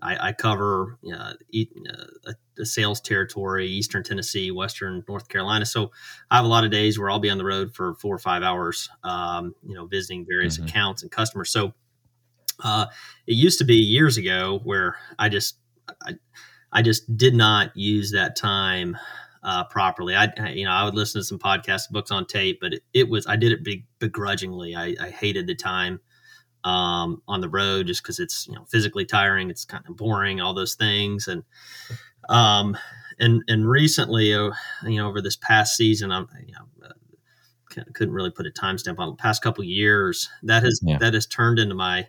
I, 0.00 0.28
I, 0.28 0.32
cover 0.32 0.98
uh, 1.12 1.32
a, 1.54 2.34
a, 2.58 2.66
sales 2.66 3.00
territory, 3.00 3.66
Eastern 3.66 4.04
Tennessee, 4.04 4.50
Western 4.50 5.02
North 5.08 5.28
Carolina. 5.28 5.64
So 5.64 5.92
I 6.30 6.36
have 6.36 6.44
a 6.44 6.48
lot 6.48 6.64
of 6.64 6.70
days 6.70 6.98
where 6.98 7.10
I'll 7.10 7.18
be 7.20 7.30
on 7.30 7.38
the 7.38 7.44
road 7.44 7.74
for 7.74 7.94
four 7.94 8.14
or 8.14 8.18
five 8.18 8.42
hours, 8.42 8.90
um, 9.02 9.54
you 9.66 9.74
know, 9.74 9.86
visiting 9.86 10.26
various 10.28 10.58
mm-hmm. 10.58 10.66
accounts 10.66 11.02
and 11.02 11.10
customers. 11.10 11.50
So 11.50 11.72
uh, 12.62 12.86
it 13.26 13.34
used 13.34 13.58
to 13.58 13.64
be 13.64 13.76
years 13.76 14.16
ago 14.16 14.60
where 14.64 14.96
I 15.18 15.28
just 15.28 15.58
I, 16.02 16.14
I 16.72 16.82
just 16.82 17.16
did 17.16 17.34
not 17.34 17.76
use 17.76 18.12
that 18.12 18.36
time 18.36 18.96
uh, 19.44 19.64
properly. 19.64 20.16
I, 20.16 20.32
you 20.48 20.64
know, 20.64 20.72
I 20.72 20.84
would 20.84 20.94
listen 20.94 21.20
to 21.20 21.24
some 21.24 21.38
podcast 21.38 21.90
books 21.90 22.10
on 22.10 22.26
tape, 22.26 22.58
but 22.60 22.74
it, 22.74 22.82
it 22.92 23.08
was, 23.08 23.26
I 23.26 23.36
did 23.36 23.52
it 23.52 23.84
begrudgingly. 23.98 24.74
I, 24.74 24.96
I 25.00 25.10
hated 25.10 25.46
the 25.46 25.54
time 25.54 26.00
um, 26.64 27.22
on 27.28 27.40
the 27.42 27.48
road 27.48 27.86
just 27.86 28.02
because 28.02 28.18
it's, 28.18 28.48
you 28.48 28.54
know, 28.54 28.64
physically 28.64 29.04
tiring. 29.04 29.50
It's 29.50 29.64
kind 29.64 29.84
of 29.88 29.96
boring, 29.96 30.40
all 30.40 30.54
those 30.54 30.74
things. 30.74 31.28
And, 31.28 31.44
um, 32.28 32.76
and, 33.20 33.44
and 33.46 33.68
recently, 33.68 34.34
uh, 34.34 34.50
you 34.82 34.96
know, 34.96 35.08
over 35.08 35.20
this 35.20 35.36
past 35.36 35.76
season, 35.76 36.10
I'm, 36.10 36.26
you 36.44 36.54
know, 36.54 36.88
uh, 36.88 37.82
couldn't 37.92 38.14
really 38.14 38.30
put 38.30 38.46
a 38.46 38.50
timestamp 38.50 38.98
on 38.98 39.10
the 39.10 39.16
past 39.16 39.42
couple 39.42 39.62
years 39.62 40.28
that 40.42 40.62
has, 40.62 40.80
yeah. 40.82 40.98
that 40.98 41.14
has 41.14 41.26
turned 41.26 41.58
into 41.58 41.74
my, 41.74 42.08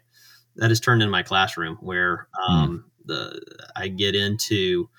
that 0.58 0.70
has 0.70 0.80
turned 0.80 1.02
into 1.02 1.12
my 1.12 1.24
classroom 1.24 1.78
where, 1.82 2.28
hmm. 2.34 2.54
um, 2.54 2.78
mm. 2.78 3.08
the, 3.08 3.42
I 3.76 3.88
get 3.88 4.16
into, 4.16 4.90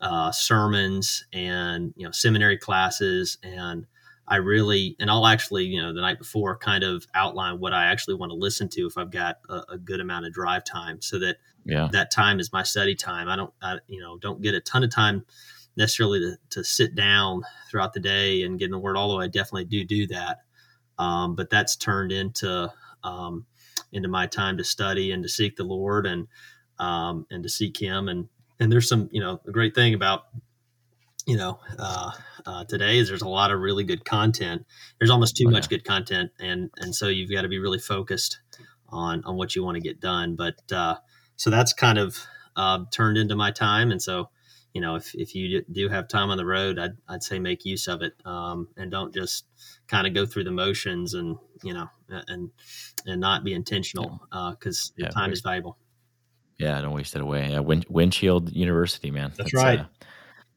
uh, 0.00 0.30
sermons 0.30 1.24
and 1.32 1.92
you 1.96 2.04
know 2.04 2.10
seminary 2.10 2.58
classes 2.58 3.38
and 3.42 3.86
I 4.28 4.36
really 4.36 4.96
and 4.98 5.10
I'll 5.10 5.26
actually 5.26 5.64
you 5.64 5.80
know 5.80 5.92
the 5.92 6.00
night 6.00 6.18
before 6.18 6.56
kind 6.56 6.84
of 6.84 7.06
outline 7.14 7.60
what 7.60 7.72
I 7.72 7.86
actually 7.86 8.16
want 8.16 8.30
to 8.30 8.36
listen 8.36 8.68
to 8.70 8.86
if 8.86 8.98
I've 8.98 9.10
got 9.10 9.38
a, 9.48 9.62
a 9.70 9.78
good 9.78 10.00
amount 10.00 10.26
of 10.26 10.32
drive 10.32 10.64
time 10.64 11.00
so 11.00 11.18
that 11.20 11.36
yeah. 11.64 11.88
that 11.92 12.10
time 12.10 12.40
is 12.40 12.52
my 12.52 12.62
study 12.62 12.94
time. 12.94 13.28
I 13.28 13.36
don't 13.36 13.52
I, 13.62 13.78
you 13.86 14.00
know 14.00 14.18
don't 14.18 14.42
get 14.42 14.54
a 14.54 14.60
ton 14.60 14.84
of 14.84 14.90
time 14.90 15.24
necessarily 15.76 16.20
to, 16.20 16.38
to 16.50 16.64
sit 16.64 16.94
down 16.94 17.42
throughout 17.70 17.92
the 17.92 18.00
day 18.00 18.42
and 18.42 18.58
get 18.58 18.66
in 18.66 18.70
the 18.72 18.78
word 18.78 18.96
although 18.96 19.20
I 19.20 19.28
definitely 19.28 19.66
do 19.66 19.84
do 19.84 20.06
that 20.08 20.40
um, 20.98 21.34
but 21.34 21.50
that's 21.50 21.76
turned 21.76 22.12
into 22.12 22.72
um, 23.04 23.46
into 23.92 24.08
my 24.08 24.26
time 24.26 24.58
to 24.58 24.64
study 24.64 25.12
and 25.12 25.22
to 25.22 25.28
seek 25.28 25.56
the 25.56 25.64
Lord 25.64 26.06
and 26.06 26.28
um, 26.78 27.26
and 27.30 27.42
to 27.42 27.48
seek 27.48 27.80
Him. 27.80 28.08
And 28.08 28.28
and 28.60 28.70
there's 28.70 28.88
some 28.88 29.08
you 29.12 29.20
know 29.20 29.40
a 29.46 29.50
great 29.50 29.74
thing 29.74 29.94
about 29.94 30.24
you 31.26 31.36
know 31.36 31.58
uh, 31.78 32.10
uh, 32.44 32.64
today 32.64 32.98
is 32.98 33.08
there's 33.08 33.22
a 33.22 33.28
lot 33.28 33.50
of 33.50 33.60
really 33.60 33.84
good 33.84 34.04
content. 34.04 34.66
There's 34.98 35.10
almost 35.10 35.36
too 35.36 35.46
oh, 35.46 35.50
much 35.50 35.64
yeah. 35.64 35.78
good 35.78 35.84
content 35.84 36.30
and 36.40 36.70
and 36.78 36.94
so 36.94 37.08
you've 37.08 37.30
got 37.30 37.42
to 37.42 37.48
be 37.48 37.58
really 37.58 37.78
focused 37.78 38.40
on 38.88 39.24
on 39.24 39.36
what 39.36 39.56
you 39.56 39.64
want 39.64 39.76
to 39.76 39.80
get 39.82 40.00
done. 40.00 40.36
But 40.36 40.56
uh, 40.72 40.96
so 41.36 41.50
that's 41.50 41.72
kind 41.72 41.98
of 41.98 42.18
uh, 42.56 42.84
turned 42.90 43.18
into 43.18 43.36
my 43.36 43.50
time. 43.50 43.90
And 43.90 44.00
so 44.00 44.30
you 44.76 44.82
know 44.82 44.96
if, 44.96 45.14
if 45.14 45.34
you 45.34 45.62
do 45.72 45.88
have 45.88 46.06
time 46.06 46.28
on 46.28 46.36
the 46.36 46.44
road 46.44 46.78
I'd, 46.78 46.98
I'd 47.08 47.22
say 47.22 47.38
make 47.38 47.64
use 47.64 47.88
of 47.88 48.02
it 48.02 48.12
um, 48.26 48.68
and 48.76 48.90
don't 48.90 49.14
just 49.14 49.46
kind 49.88 50.06
of 50.06 50.12
go 50.12 50.26
through 50.26 50.44
the 50.44 50.50
motions 50.50 51.14
and 51.14 51.38
you 51.62 51.72
know 51.72 51.88
and 52.08 52.50
and 53.06 53.20
not 53.20 53.44
be 53.44 53.52
intentional 53.52 54.20
because 54.50 54.92
yeah. 54.96 55.08
time 55.08 55.32
is 55.32 55.40
valuable 55.40 55.78
yeah, 56.58 56.80
don't 56.80 56.92
waste 56.92 57.14
it 57.14 57.20
away. 57.20 57.50
Yeah, 57.50 57.60
Win- 57.60 57.84
Windshield 57.88 58.52
University, 58.52 59.10
man. 59.10 59.32
That's, 59.36 59.52
That's 59.52 59.54
right. 59.54 59.80
Uh, 59.80 59.84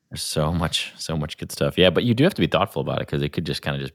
there's 0.09 0.21
so 0.21 0.51
much, 0.51 0.93
so 0.97 1.15
much 1.15 1.37
good 1.37 1.51
stuff. 1.51 1.77
Yeah, 1.77 1.89
but 1.89 2.03
you 2.03 2.13
do 2.13 2.23
have 2.23 2.33
to 2.33 2.41
be 2.41 2.47
thoughtful 2.47 2.81
about 2.81 2.97
it 3.01 3.07
because 3.07 3.21
it 3.21 3.29
could 3.29 3.45
just 3.45 3.61
kind 3.61 3.75
of 3.75 3.81
just 3.81 3.93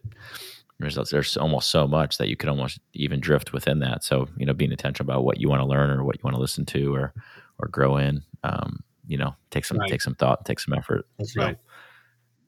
there's 0.79 1.11
there's 1.11 1.37
almost 1.37 1.71
so 1.71 1.87
much 1.87 2.19
that 2.19 2.29
you 2.29 2.37
could 2.37 2.49
almost 2.49 2.79
even 2.93 3.21
drift 3.21 3.53
within 3.53 3.81
that. 3.81 4.05
So 4.05 4.29
you 4.37 4.45
know, 4.47 4.53
being 4.53 4.71
intentional 4.71 5.11
about 5.11 5.25
what 5.25 5.41
you 5.41 5.49
want 5.49 5.63
to 5.63 5.67
learn 5.67 5.91
or 5.91 6.05
what 6.05 6.17
you 6.17 6.21
want 6.23 6.37
to 6.37 6.41
listen 6.41 6.67
to 6.67 6.95
or 6.95 7.15
or 7.59 7.69
grow 7.69 7.97
in, 7.97 8.23
um, 8.43 8.81
you 9.07 9.17
know, 9.17 9.35
take 9.51 9.65
some 9.65 9.79
right. 9.79 9.91
take 9.91 10.03
some 10.03 10.15
thought, 10.15 10.45
take 10.45 10.61
some 10.61 10.75
effort. 10.75 11.07
That's 11.19 11.35
so, 11.35 11.43
right. 11.43 11.57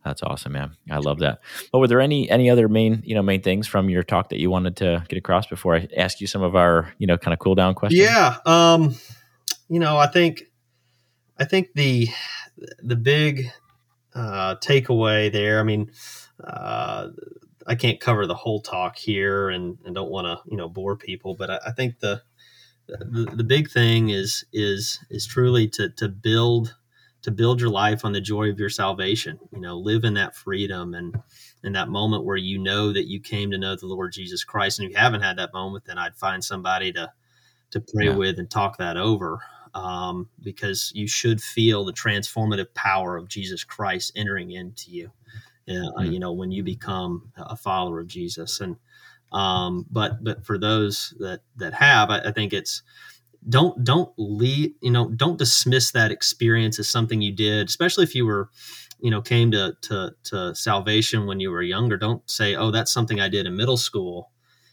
That's 0.07 0.23
awesome, 0.23 0.53
man. 0.53 0.77
I 0.89 0.99
love 0.99 1.19
that. 1.19 1.41
But 1.73 1.81
were 1.81 1.89
there 1.89 2.01
any 2.01 2.31
any 2.31 2.49
other 2.49 2.69
main 2.69 3.03
you 3.05 3.17
know 3.17 3.23
main 3.23 3.43
things 3.43 3.67
from 3.67 3.91
your 3.91 4.05
talk 4.05 4.29
that 4.29 4.39
you 4.39 4.51
wanted 4.51 4.77
to 4.77 5.05
get 5.09 5.17
across 5.17 5.49
before 5.49 5.75
I 5.75 5.89
ask 5.97 6.21
you 6.21 6.29
some 6.29 6.43
of 6.43 6.55
our 6.55 6.93
you 6.99 7.09
know 7.09 7.19
kind 7.19 7.33
of 7.33 7.41
cool 7.41 7.57
down 7.57 7.75
questions? 7.75 8.01
Yeah. 8.01 8.37
Um, 8.47 8.95
you 9.69 9.81
know, 9.81 9.97
I 9.99 10.07
think 10.07 10.45
I 11.37 11.45
think 11.45 11.71
the 11.75 12.09
the 12.79 12.95
big 12.95 13.51
uh, 14.15 14.55
takeaway 14.57 15.33
there. 15.33 15.59
I 15.59 15.65
mean, 15.65 15.91
uh, 16.43 17.09
I 17.67 17.75
can't 17.75 17.99
cover 17.99 18.29
the 18.29 18.35
whole 18.35 18.61
talk 18.61 18.97
here, 18.97 19.49
and, 19.49 19.77
and 19.85 19.93
don't 19.93 20.11
want 20.11 20.27
to 20.27 20.49
you 20.49 20.57
know 20.57 20.69
bore 20.69 20.97
people, 20.97 21.35
but 21.35 21.51
I, 21.51 21.59
I 21.67 21.73
think 21.73 21.99
the, 21.99 22.23
the 22.87 23.29
the 23.35 23.45
big 23.45 23.73
thing 23.73 24.11
is 24.11 24.45
is 24.53 25.01
is 25.11 25.27
truly 25.27 25.67
to 25.71 25.89
to 25.89 26.09
build 26.09 26.77
to 27.27 27.33
build 27.33 27.61
your 27.61 27.71
life 27.71 28.05
on 28.05 28.13
the 28.13 28.21
joy 28.21 28.49
of 28.51 28.61
your 28.61 28.69
salvation. 28.69 29.37
You 29.51 29.59
know, 29.59 29.77
live 29.77 30.05
in 30.05 30.15
that 30.15 30.37
freedom 30.37 30.95
and 30.95 31.21
in 31.65 31.73
that 31.73 31.89
moment 31.89 32.25
where 32.25 32.37
you 32.37 32.57
know 32.57 32.93
that 32.93 33.09
you 33.09 33.19
came 33.19 33.51
to 33.51 33.59
know 33.59 33.75
the 33.75 33.89
Lord 33.89 34.13
Jesus 34.13 34.45
Christ. 34.45 34.79
And 34.79 34.87
if 34.87 34.93
you 34.93 35.01
haven't 35.01 35.23
had 35.23 35.37
that 35.39 35.53
moment, 35.53 35.87
then 35.87 35.99
I'd 35.99 36.15
find 36.15 36.45
somebody 36.45 36.93
to 36.93 37.11
to 37.73 37.81
pray 37.81 38.07
yeah. 38.07 38.15
with 38.15 38.39
and 38.39 38.49
talk 38.49 38.79
that 38.79 38.97
over 38.97 39.41
um, 39.75 40.29
because 40.41 40.93
you 40.95 41.09
should 41.09 41.43
feel 41.43 41.85
the 41.85 41.93
transformative 41.93 42.73
power 42.75 43.17
of 43.17 43.27
Jesus 43.27 43.65
Christ 43.65 44.13
entering 44.15 44.53
into 44.53 44.93
you. 44.93 45.11
Uh, 45.69 45.73
mm-hmm. 45.73 46.13
You 46.13 46.21
know, 46.21 46.33
when 46.33 46.53
you 46.53 46.63
become 46.63 47.33
a 47.37 47.57
follower 47.57 47.99
of 47.99 48.07
Jesus, 48.07 48.61
and 48.61 48.77
um, 49.33 49.85
but 49.91 50.23
but 50.23 50.47
for 50.47 50.59
those 50.59 51.13
that 51.19 51.41
that 51.57 51.75
have, 51.75 52.09
I, 52.09 52.21
I 52.21 52.31
think 52.31 52.53
it's 52.53 52.83
don't 53.49 53.85
don't 53.85 54.13
leave 54.19 54.73
you 54.81 54.91
know 54.91 55.09
don't 55.11 55.39
dismiss 55.39 55.93
that 55.93 56.11
experience 56.11 56.79
as 56.79 56.89
something 56.89 57.23
you 57.23 57.33
did 57.33 57.69
especially 57.69 58.03
if 58.03 58.15
you 58.15 58.27
were 58.27 58.51
you 59.01 59.11
know 59.11 59.21
came 59.21 59.51
to 59.51 59.77
to 59.83 60.15
to 60.25 60.55
salvation 60.55 61.27
when 61.27 61.41
you 61.41 61.51
were 61.51 61.63
younger. 61.63 61.97
Don't 61.97 62.29
say 62.29 62.55
oh 62.55 62.71
that's 62.71 62.93
something 62.93 63.21
i 63.21 63.29
did 63.29 63.47
in 63.47 63.57
middle 63.57 63.77
school. 63.77 64.31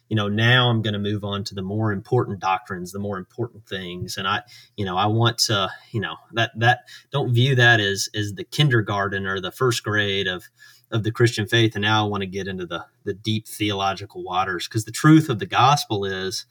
You 0.09 0.15
know 0.15 0.27
now 0.27 0.69
i'm 0.69 0.81
going 0.81 0.93
to 0.93 0.99
move 0.99 1.23
on 1.23 1.43
to 1.45 1.55
the 1.55 1.63
more 1.63 1.91
important 1.91 2.39
doctrines 2.39 2.91
the 2.91 2.99
more 2.99 3.17
important 3.17 3.67
things 3.67 4.17
and 4.17 4.27
i 4.27 4.43
you 4.75 4.85
know 4.85 4.95
i 4.95 5.07
want 5.07 5.39
to 5.39 5.71
you 5.91 6.01
know 6.01 6.17
that 6.33 6.51
that 6.57 6.81
don't 7.09 7.33
view 7.33 7.55
that 7.55 7.79
as 7.79 8.09
as 8.13 8.33
the 8.33 8.43
kindergarten 8.43 9.25
or 9.25 9.39
the 9.39 9.51
first 9.51 9.83
grade 9.83 10.27
of 10.27 10.43
of 10.91 11.03
the 11.03 11.11
christian 11.11 11.47
faith 11.47 11.73
and 11.73 11.81
now 11.81 12.05
i 12.05 12.07
want 12.07 12.21
to 12.21 12.27
get 12.27 12.47
into 12.47 12.65
the 12.65 12.85
the 13.05 13.13
deep 13.13 13.47
theological 13.47 14.23
waters 14.23 14.67
because 14.67 14.85
the 14.85 14.91
truth 14.91 15.29
of 15.29 15.39
the 15.39 15.47
gospel 15.47 16.05
is 16.05 16.45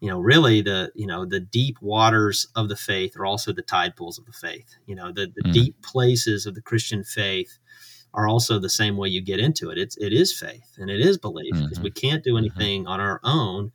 you 0.00 0.08
know 0.08 0.18
really 0.18 0.62
the 0.62 0.90
you 0.94 1.06
know 1.06 1.24
the 1.24 1.40
deep 1.40 1.76
waters 1.80 2.46
of 2.54 2.68
the 2.68 2.76
faith 2.76 3.16
are 3.16 3.26
also 3.26 3.52
the 3.52 3.62
tide 3.62 3.96
pools 3.96 4.18
of 4.18 4.26
the 4.26 4.32
faith 4.32 4.76
you 4.86 4.94
know 4.94 5.10
the, 5.12 5.32
the 5.34 5.48
mm. 5.48 5.52
deep 5.52 5.82
places 5.82 6.46
of 6.46 6.54
the 6.54 6.62
christian 6.62 7.02
faith 7.02 7.58
are 8.14 8.28
also 8.28 8.58
the 8.58 8.70
same 8.70 8.96
way 8.96 9.08
you 9.08 9.20
get 9.20 9.38
into 9.38 9.70
it. 9.70 9.78
It's 9.78 9.96
it 9.98 10.12
is 10.12 10.36
faith 10.36 10.76
and 10.78 10.90
it 10.90 11.00
is 11.00 11.18
belief 11.18 11.54
because 11.54 11.78
mm-hmm. 11.78 11.84
we 11.84 11.90
can't 11.90 12.24
do 12.24 12.30
mm-hmm. 12.30 12.38
anything 12.38 12.82
mm-hmm. 12.82 12.92
on 12.92 13.00
our 13.00 13.20
own 13.22 13.72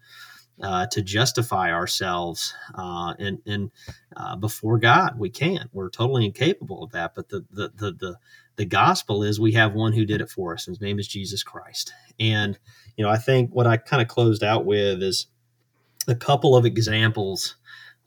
uh, 0.62 0.88
to 0.88 1.01
justify 1.01 1.71
ourselves 1.71 2.53
uh, 2.75 3.13
and 3.19 3.39
and 3.45 3.71
uh, 4.15 4.36
before 4.36 4.79
God. 4.79 5.17
We 5.17 5.29
can't. 5.29 5.69
We're 5.73 5.89
totally 5.89 6.25
incapable 6.25 6.83
of 6.83 6.91
that. 6.91 7.15
But 7.15 7.29
the 7.29 7.45
the 7.51 7.71
the 7.75 7.91
the 7.91 8.15
the 8.55 8.65
gospel 8.65 9.23
is 9.23 9.39
we 9.39 9.53
have 9.53 9.73
one 9.73 9.93
who 9.93 10.05
did 10.05 10.21
it 10.21 10.29
for 10.29 10.53
us. 10.53 10.67
And 10.67 10.75
his 10.75 10.81
name 10.81 10.99
is 10.99 11.07
Jesus 11.07 11.43
Christ. 11.43 11.93
And 12.19 12.57
you 12.97 13.03
know, 13.03 13.09
I 13.09 13.17
think 13.17 13.51
what 13.51 13.67
I 13.67 13.77
kind 13.77 14.01
of 14.01 14.07
closed 14.07 14.43
out 14.43 14.65
with 14.65 15.01
is 15.01 15.27
a 16.07 16.15
couple 16.15 16.55
of 16.55 16.65
examples. 16.65 17.55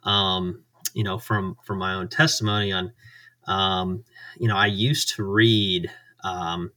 Um, 0.04 0.62
you 0.94 1.04
know, 1.04 1.18
from 1.18 1.56
from 1.64 1.78
my 1.78 1.94
own 1.94 2.08
testimony 2.08 2.72
on. 2.72 2.92
Um, 3.46 4.04
you 4.38 4.48
know, 4.48 4.56
I 4.56 4.66
used 4.66 5.14
to 5.14 5.24
read 5.24 5.88
um, 6.24 6.72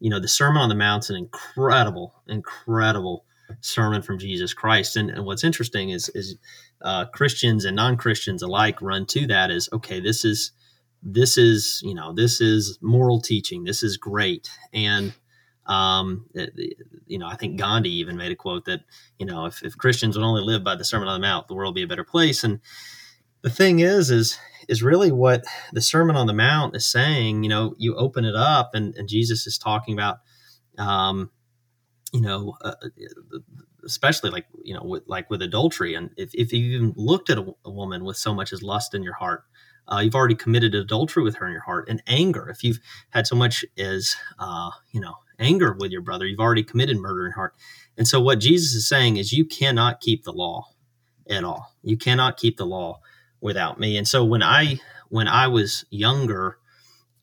you 0.00 0.10
know, 0.10 0.20
the 0.20 0.28
Sermon 0.28 0.62
on 0.62 0.68
the 0.68 0.74
Mount's 0.74 1.10
an 1.10 1.16
incredible, 1.16 2.14
incredible 2.28 3.24
sermon 3.60 4.02
from 4.02 4.18
Jesus 4.18 4.52
Christ. 4.52 4.96
And, 4.96 5.10
and 5.10 5.24
what's 5.24 5.44
interesting 5.44 5.90
is 5.90 6.08
is 6.10 6.36
uh, 6.82 7.06
Christians 7.06 7.64
and 7.64 7.76
non 7.76 7.96
Christians 7.96 8.42
alike 8.42 8.82
run 8.82 9.06
to 9.06 9.26
that 9.28 9.50
as 9.50 9.68
okay, 9.72 10.00
this 10.00 10.24
is 10.24 10.52
this 11.02 11.38
is 11.38 11.80
you 11.84 11.94
know 11.94 12.12
this 12.12 12.40
is 12.40 12.78
moral 12.82 13.20
teaching. 13.20 13.64
This 13.64 13.82
is 13.82 13.96
great. 13.96 14.50
And 14.72 15.14
um, 15.66 16.26
you 17.06 17.18
know, 17.18 17.26
I 17.26 17.36
think 17.36 17.58
Gandhi 17.58 17.90
even 17.90 18.16
made 18.16 18.32
a 18.32 18.36
quote 18.36 18.64
that 18.66 18.80
you 19.18 19.26
know 19.26 19.46
if, 19.46 19.62
if 19.62 19.76
Christians 19.76 20.16
would 20.16 20.24
only 20.24 20.42
live 20.42 20.62
by 20.62 20.76
the 20.76 20.84
Sermon 20.84 21.08
on 21.08 21.20
the 21.20 21.26
Mount, 21.26 21.48
the 21.48 21.54
world 21.54 21.72
would 21.74 21.80
be 21.80 21.82
a 21.82 21.88
better 21.88 22.04
place. 22.04 22.44
And 22.44 22.60
the 23.42 23.50
thing 23.50 23.80
is, 23.80 24.10
is 24.10 24.38
is 24.68 24.82
really 24.82 25.12
what 25.12 25.44
the 25.72 25.82
Sermon 25.82 26.16
on 26.16 26.26
the 26.26 26.32
Mount 26.32 26.76
is 26.76 26.86
saying. 26.86 27.42
You 27.42 27.50
know, 27.50 27.74
you 27.78 27.94
open 27.96 28.24
it 28.24 28.34
up, 28.34 28.70
and, 28.74 28.94
and 28.96 29.08
Jesus 29.08 29.46
is 29.46 29.58
talking 29.58 29.94
about, 29.94 30.18
um, 30.78 31.30
you 32.12 32.20
know, 32.20 32.56
uh, 32.62 32.74
especially 33.84 34.30
like 34.30 34.46
you 34.64 34.74
know, 34.74 34.82
with, 34.84 35.04
like 35.06 35.30
with 35.30 35.42
adultery, 35.42 35.94
and 35.94 36.10
if 36.16 36.34
if 36.34 36.52
you 36.52 36.76
even 36.76 36.92
looked 36.96 37.30
at 37.30 37.38
a, 37.38 37.54
a 37.64 37.70
woman 37.70 38.04
with 38.04 38.16
so 38.16 38.34
much 38.34 38.52
as 38.52 38.62
lust 38.62 38.94
in 38.94 39.02
your 39.02 39.14
heart, 39.14 39.44
uh, 39.88 39.98
you've 39.98 40.14
already 40.14 40.34
committed 40.34 40.74
adultery 40.74 41.22
with 41.22 41.36
her 41.36 41.46
in 41.46 41.52
your 41.52 41.62
heart. 41.62 41.88
And 41.88 42.02
anger, 42.06 42.48
if 42.48 42.64
you've 42.64 42.80
had 43.10 43.26
so 43.26 43.36
much 43.36 43.64
as, 43.78 44.16
uh, 44.38 44.70
you 44.92 45.00
know, 45.00 45.14
anger 45.38 45.76
with 45.78 45.90
your 45.90 46.02
brother, 46.02 46.26
you've 46.26 46.40
already 46.40 46.64
committed 46.64 46.98
murder 46.98 47.26
in 47.26 47.32
heart. 47.32 47.54
And 47.96 48.06
so 48.06 48.20
what 48.20 48.40
Jesus 48.40 48.74
is 48.74 48.88
saying 48.88 49.16
is 49.16 49.32
you 49.32 49.44
cannot 49.44 50.00
keep 50.00 50.24
the 50.24 50.32
law 50.32 50.68
at 51.28 51.44
all. 51.44 51.74
You 51.82 51.96
cannot 51.96 52.36
keep 52.36 52.56
the 52.56 52.66
law 52.66 53.00
without 53.40 53.80
me. 53.80 53.96
And 53.96 54.06
so 54.06 54.24
when 54.24 54.42
I 54.42 54.80
when 55.08 55.28
I 55.28 55.46
was 55.46 55.84
younger, 55.90 56.58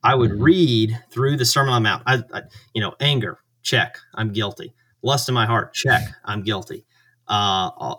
I 0.04 0.16
would 0.16 0.32
mm-hmm. 0.32 0.44
read 0.44 1.04
through 1.12 1.38
the 1.38 1.46
Sermon 1.46 1.74
on 1.74 1.84
the 1.84 1.90
Mount. 1.90 2.04
I, 2.06 2.24
I, 2.34 2.42
you 2.74 2.82
know, 2.82 2.96
anger, 3.00 3.40
check, 3.62 3.98
I'm 4.14 4.32
guilty. 4.32 4.74
Lust 5.02 5.28
in 5.28 5.36
my 5.36 5.46
heart, 5.46 5.74
check, 5.74 6.02
I'm 6.26 6.44
guilty. 6.44 6.86
Uh, 7.28 7.96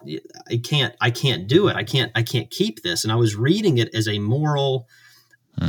I 0.50 0.60
can't, 0.62 0.94
I 1.00 1.10
can't 1.10 1.48
do 1.48 1.68
it. 1.68 1.76
I 1.76 1.82
can't, 1.82 2.12
I 2.14 2.22
can't 2.22 2.50
keep 2.50 2.82
this. 2.82 3.04
And 3.04 3.12
I 3.12 3.16
was 3.16 3.34
reading 3.34 3.78
it 3.78 3.94
as 3.94 4.06
a 4.06 4.18
moral. 4.18 4.86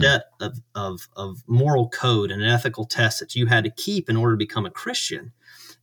Set 0.01 0.23
of, 0.39 0.59
of, 0.73 1.07
of 1.15 1.43
moral 1.47 1.89
code 1.89 2.31
and 2.31 2.41
an 2.41 2.49
ethical 2.49 2.85
test 2.85 3.19
that 3.19 3.35
you 3.35 3.45
had 3.45 3.63
to 3.63 3.69
keep 3.69 4.09
in 4.09 4.17
order 4.17 4.33
to 4.33 4.37
become 4.37 4.65
a 4.65 4.71
Christian. 4.71 5.31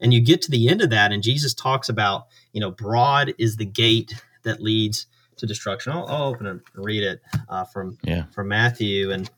And 0.01 0.13
you 0.13 0.21
get 0.21 0.43
to 0.43 0.51
the 0.51 0.69
end 0.69 0.83
of 0.83 0.91
that, 0.91 1.13
and 1.13 1.23
Jesus 1.23 1.55
talks 1.55 1.89
about, 1.89 2.27
you 2.53 2.61
know, 2.61 2.71
broad 2.71 3.35
is 3.39 3.57
the 3.57 3.65
gate 3.65 4.23
that 4.43 4.61
leads 4.61 5.07
to 5.37 5.47
destruction. 5.47 5.93
I'll, 5.93 6.07
I'll 6.07 6.25
open 6.25 6.47
and 6.47 6.61
read 6.75 7.05
it 7.05 7.21
uh, 7.49 7.65
from 7.65 7.99
yeah. 8.03 8.25
from 8.33 8.49
Matthew, 8.49 9.13
and 9.13 9.31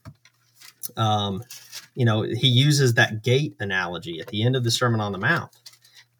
um, 0.96 1.42
you 1.94 2.04
know, 2.04 2.22
he 2.22 2.48
uses 2.48 2.94
that 2.94 3.22
gate 3.22 3.54
analogy 3.60 4.20
at 4.20 4.28
the 4.28 4.42
end 4.42 4.56
of 4.56 4.64
the 4.64 4.70
Sermon 4.70 5.00
on 5.00 5.12
the 5.12 5.18
Mount. 5.18 5.50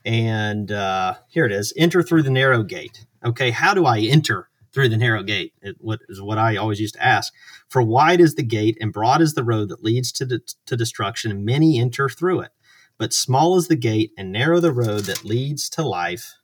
And 0.05 0.71
uh, 0.71 1.15
here 1.29 1.47
it 1.47 1.53
is 1.53 1.73
enter 1.77 2.03
through 2.03 2.23
the 2.23 2.31
narrow 2.31 2.63
gate. 2.63 3.07
Okay, 3.25 3.51
how 3.51 3.73
do 3.73 3.87
I 3.87 4.01
enter 4.01 4.49
through 4.75 4.89
the 4.89 4.97
narrow 4.97 5.23
gate? 5.23 5.55
It, 5.63 5.77
what 5.81 6.01
is 6.09 6.21
what 6.21 6.37
I 6.37 6.57
always 6.57 6.81
used 6.81 6.95
to 6.95 7.05
ask. 7.05 7.33
For 7.69 7.83
wide 7.83 8.21
is 8.21 8.35
the 8.35 8.43
gate 8.43 8.77
and 8.81 8.93
broad 8.93 9.23
is 9.23 9.35
the 9.35 9.45
road 9.45 9.69
that 9.71 9.85
leads 9.85 10.13
to, 10.13 10.27
de- 10.27 10.41
to 10.67 10.77
destruction, 10.77 11.31
and 11.31 11.45
many 11.45 11.79
enter 11.79 12.09
through 12.09 12.41
it. 12.41 12.51
But 12.99 13.13
small 13.13 13.57
is 13.57 13.69
the 13.69 13.77
gate 13.77 14.13
and 14.19 14.33
narrow 14.33 14.61
the 14.61 14.73
road 14.73 15.05
that 15.05 15.25
leads 15.25 15.69
to 15.71 15.83
life, 15.83 16.35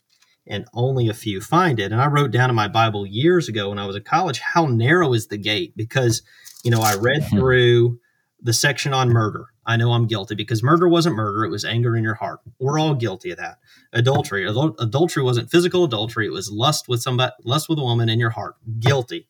and 0.46 0.64
only 0.72 1.08
a 1.08 1.14
few 1.14 1.40
find 1.40 1.78
it. 1.78 1.92
And 1.92 2.00
I 2.00 2.06
wrote 2.06 2.30
down 2.30 2.50
in 2.50 2.56
my 2.56 2.68
Bible 2.68 3.06
years 3.06 3.48
ago 3.48 3.68
when 3.68 3.78
I 3.78 3.86
was 3.86 3.96
in 3.96 4.02
college 4.02 4.40
how 4.40 4.66
narrow 4.66 5.12
is 5.12 5.28
the 5.28 5.38
gate 5.38 5.76
because, 5.76 6.22
you 6.64 6.70
know, 6.70 6.80
I 6.80 6.94
read 6.96 7.28
through 7.30 8.00
the 8.40 8.52
section 8.52 8.92
on 8.92 9.10
murder. 9.10 9.46
I 9.66 9.76
know 9.76 9.92
I'm 9.92 10.06
guilty 10.06 10.34
because 10.34 10.62
murder 10.62 10.88
wasn't 10.88 11.16
murder, 11.16 11.44
it 11.44 11.50
was 11.50 11.64
anger 11.64 11.96
in 11.96 12.04
your 12.04 12.14
heart. 12.14 12.40
We're 12.58 12.78
all 12.78 12.94
guilty 12.94 13.30
of 13.30 13.38
that. 13.38 13.58
Adultery, 13.92 14.46
adultery 14.46 15.22
wasn't 15.22 15.50
physical 15.50 15.84
adultery, 15.84 16.26
it 16.26 16.32
was 16.32 16.50
lust 16.50 16.88
with 16.88 17.02
somebody, 17.02 17.32
lust 17.44 17.68
with 17.68 17.78
a 17.78 17.82
woman 17.82 18.08
in 18.08 18.18
your 18.18 18.30
heart. 18.30 18.56
Guilty. 18.78 19.26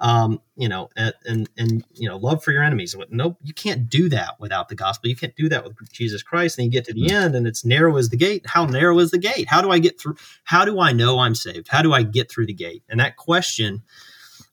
Um, 0.00 0.40
you 0.56 0.68
know, 0.68 0.88
and, 0.96 1.14
and 1.24 1.50
and 1.56 1.84
you 1.94 2.08
know, 2.08 2.16
love 2.16 2.42
for 2.42 2.50
your 2.50 2.64
enemies. 2.64 2.96
Nope, 3.10 3.38
you 3.42 3.54
can't 3.54 3.88
do 3.88 4.08
that 4.08 4.34
without 4.40 4.68
the 4.68 4.74
gospel. 4.74 5.08
You 5.08 5.16
can't 5.16 5.36
do 5.36 5.48
that 5.48 5.64
with 5.64 5.76
Jesus 5.92 6.22
Christ. 6.22 6.58
And 6.58 6.66
you 6.66 6.70
get 6.70 6.84
to 6.86 6.92
the 6.92 7.10
end, 7.10 7.36
and 7.36 7.46
it's 7.46 7.64
narrow 7.64 7.96
as 7.96 8.10
the 8.10 8.16
gate. 8.16 8.44
How 8.46 8.66
narrow 8.66 8.98
is 8.98 9.12
the 9.12 9.18
gate? 9.18 9.48
How 9.48 9.62
do 9.62 9.70
I 9.70 9.78
get 9.78 10.00
through? 10.00 10.16
How 10.42 10.64
do 10.64 10.80
I 10.80 10.92
know 10.92 11.20
I'm 11.20 11.36
saved? 11.36 11.68
How 11.68 11.80
do 11.80 11.92
I 11.92 12.02
get 12.02 12.30
through 12.30 12.46
the 12.46 12.52
gate? 12.52 12.82
And 12.88 12.98
that 12.98 13.16
question, 13.16 13.82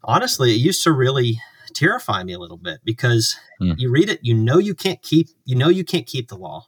honestly, 0.04 0.52
it 0.52 0.58
used 0.58 0.84
to 0.84 0.91
really 0.91 1.41
terrify 1.74 2.24
me 2.24 2.34
a 2.34 2.40
little 2.40 2.58
bit 2.58 2.80
because 2.84 3.36
mm. 3.62 3.76
you 3.78 3.90
read 3.90 4.10
it, 4.10 4.20
you 4.22 4.34
know 4.34 4.58
you 4.58 4.76
can't 4.76 5.02
keep 5.02 5.30
you 5.46 5.56
know 5.56 5.70
you 5.70 5.84
can't 5.84 6.08
keep 6.08 6.30
the 6.30 6.38
law, 6.38 6.68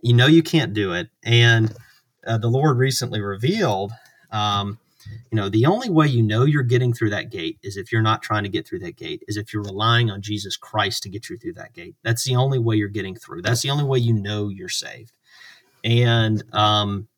you 0.00 0.14
know 0.14 0.26
you 0.26 0.42
can't 0.42 0.72
do 0.72 0.92
it, 0.92 1.08
and 1.24 1.74
uh, 2.26 2.38
the 2.38 2.48
Lord 2.48 2.78
recently 2.78 3.20
revealed, 3.20 3.92
um, 4.30 4.78
you 5.30 5.36
know, 5.36 5.48
the 5.48 5.66
only 5.66 5.90
way 5.90 6.06
you 6.06 6.22
know 6.22 6.44
you're 6.44 6.62
getting 6.62 6.92
through 6.92 7.10
that 7.10 7.30
gate 7.30 7.58
is 7.62 7.76
if 7.76 7.92
you're 7.92 8.02
not 8.02 8.22
trying 8.22 8.42
to 8.44 8.48
get 8.48 8.66
through 8.66 8.80
that 8.80 8.96
gate, 8.96 9.22
is 9.28 9.36
if 9.36 9.52
you're 9.52 9.62
relying 9.62 10.10
on 10.10 10.22
Jesus 10.22 10.56
Christ 10.56 11.02
to 11.02 11.08
get 11.08 11.28
you 11.28 11.36
through 11.36 11.54
that 11.54 11.72
gate. 11.72 11.94
That's 12.02 12.24
the 12.24 12.36
only 12.36 12.58
way 12.58 12.76
you're 12.76 12.88
getting 12.88 13.14
through. 13.14 13.42
That's 13.42 13.62
the 13.62 13.70
only 13.70 13.84
way 13.84 13.98
you 13.98 14.12
know 14.12 14.48
you're 14.48 14.68
saved, 14.68 15.12
and 15.84 16.42
um, 16.52 17.08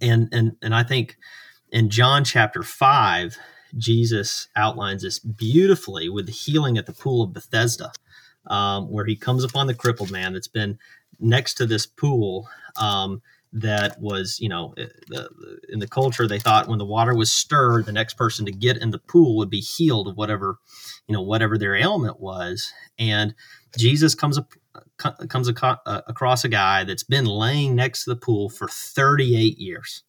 and 0.00 0.28
and 0.32 0.56
and 0.62 0.74
I 0.74 0.82
think 0.82 1.16
in 1.70 1.90
John 1.90 2.24
chapter 2.24 2.62
five 2.62 3.38
Jesus 3.76 4.48
outlines 4.56 5.02
this 5.02 5.18
beautifully 5.18 6.08
with 6.08 6.26
the 6.26 6.32
healing 6.32 6.78
at 6.78 6.86
the 6.86 6.92
pool 6.92 7.22
of 7.22 7.32
Bethesda, 7.32 7.92
um, 8.46 8.90
where 8.90 9.04
he 9.04 9.16
comes 9.16 9.44
upon 9.44 9.66
the 9.66 9.74
crippled 9.74 10.10
man 10.10 10.32
that's 10.32 10.48
been 10.48 10.78
next 11.18 11.54
to 11.54 11.66
this 11.66 11.86
pool 11.86 12.48
um, 12.76 13.22
that 13.52 14.00
was, 14.00 14.38
you 14.40 14.48
know, 14.48 14.74
eh, 14.78 14.86
in 15.68 15.80
the 15.80 15.88
culture, 15.88 16.26
they 16.26 16.38
thought 16.38 16.68
when 16.68 16.78
the 16.78 16.84
water 16.84 17.14
was 17.14 17.32
stirred, 17.32 17.84
the 17.84 17.92
next 17.92 18.14
person 18.14 18.46
to 18.46 18.52
get 18.52 18.76
in 18.76 18.90
the 18.90 18.98
pool 18.98 19.36
would 19.36 19.50
be 19.50 19.60
healed 19.60 20.08
of 20.08 20.16
whatever, 20.16 20.58
you 21.06 21.12
know, 21.12 21.22
whatever 21.22 21.58
their 21.58 21.74
ailment 21.74 22.20
was. 22.20 22.72
And 22.98 23.34
Jesus 23.76 24.14
comes 24.14 24.38
up, 24.38 24.52
comes 25.28 25.48
across 25.48 26.44
a 26.44 26.48
guy 26.48 26.84
that's 26.84 27.02
been 27.02 27.24
laying 27.24 27.74
next 27.74 28.04
to 28.04 28.10
the 28.10 28.16
pool 28.16 28.48
for 28.48 28.68
38 28.68 29.58
years 29.58 30.04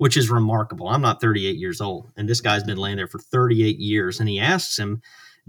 which 0.00 0.16
is 0.16 0.30
remarkable. 0.30 0.88
I'm 0.88 1.02
not 1.02 1.20
38 1.20 1.58
years 1.58 1.78
old, 1.78 2.10
and 2.16 2.26
this 2.26 2.40
guy's 2.40 2.64
been 2.64 2.78
laying 2.78 2.96
there 2.96 3.06
for 3.06 3.18
38 3.18 3.78
years. 3.78 4.18
And 4.18 4.30
he 4.30 4.40
asks 4.40 4.78
him, 4.78 5.02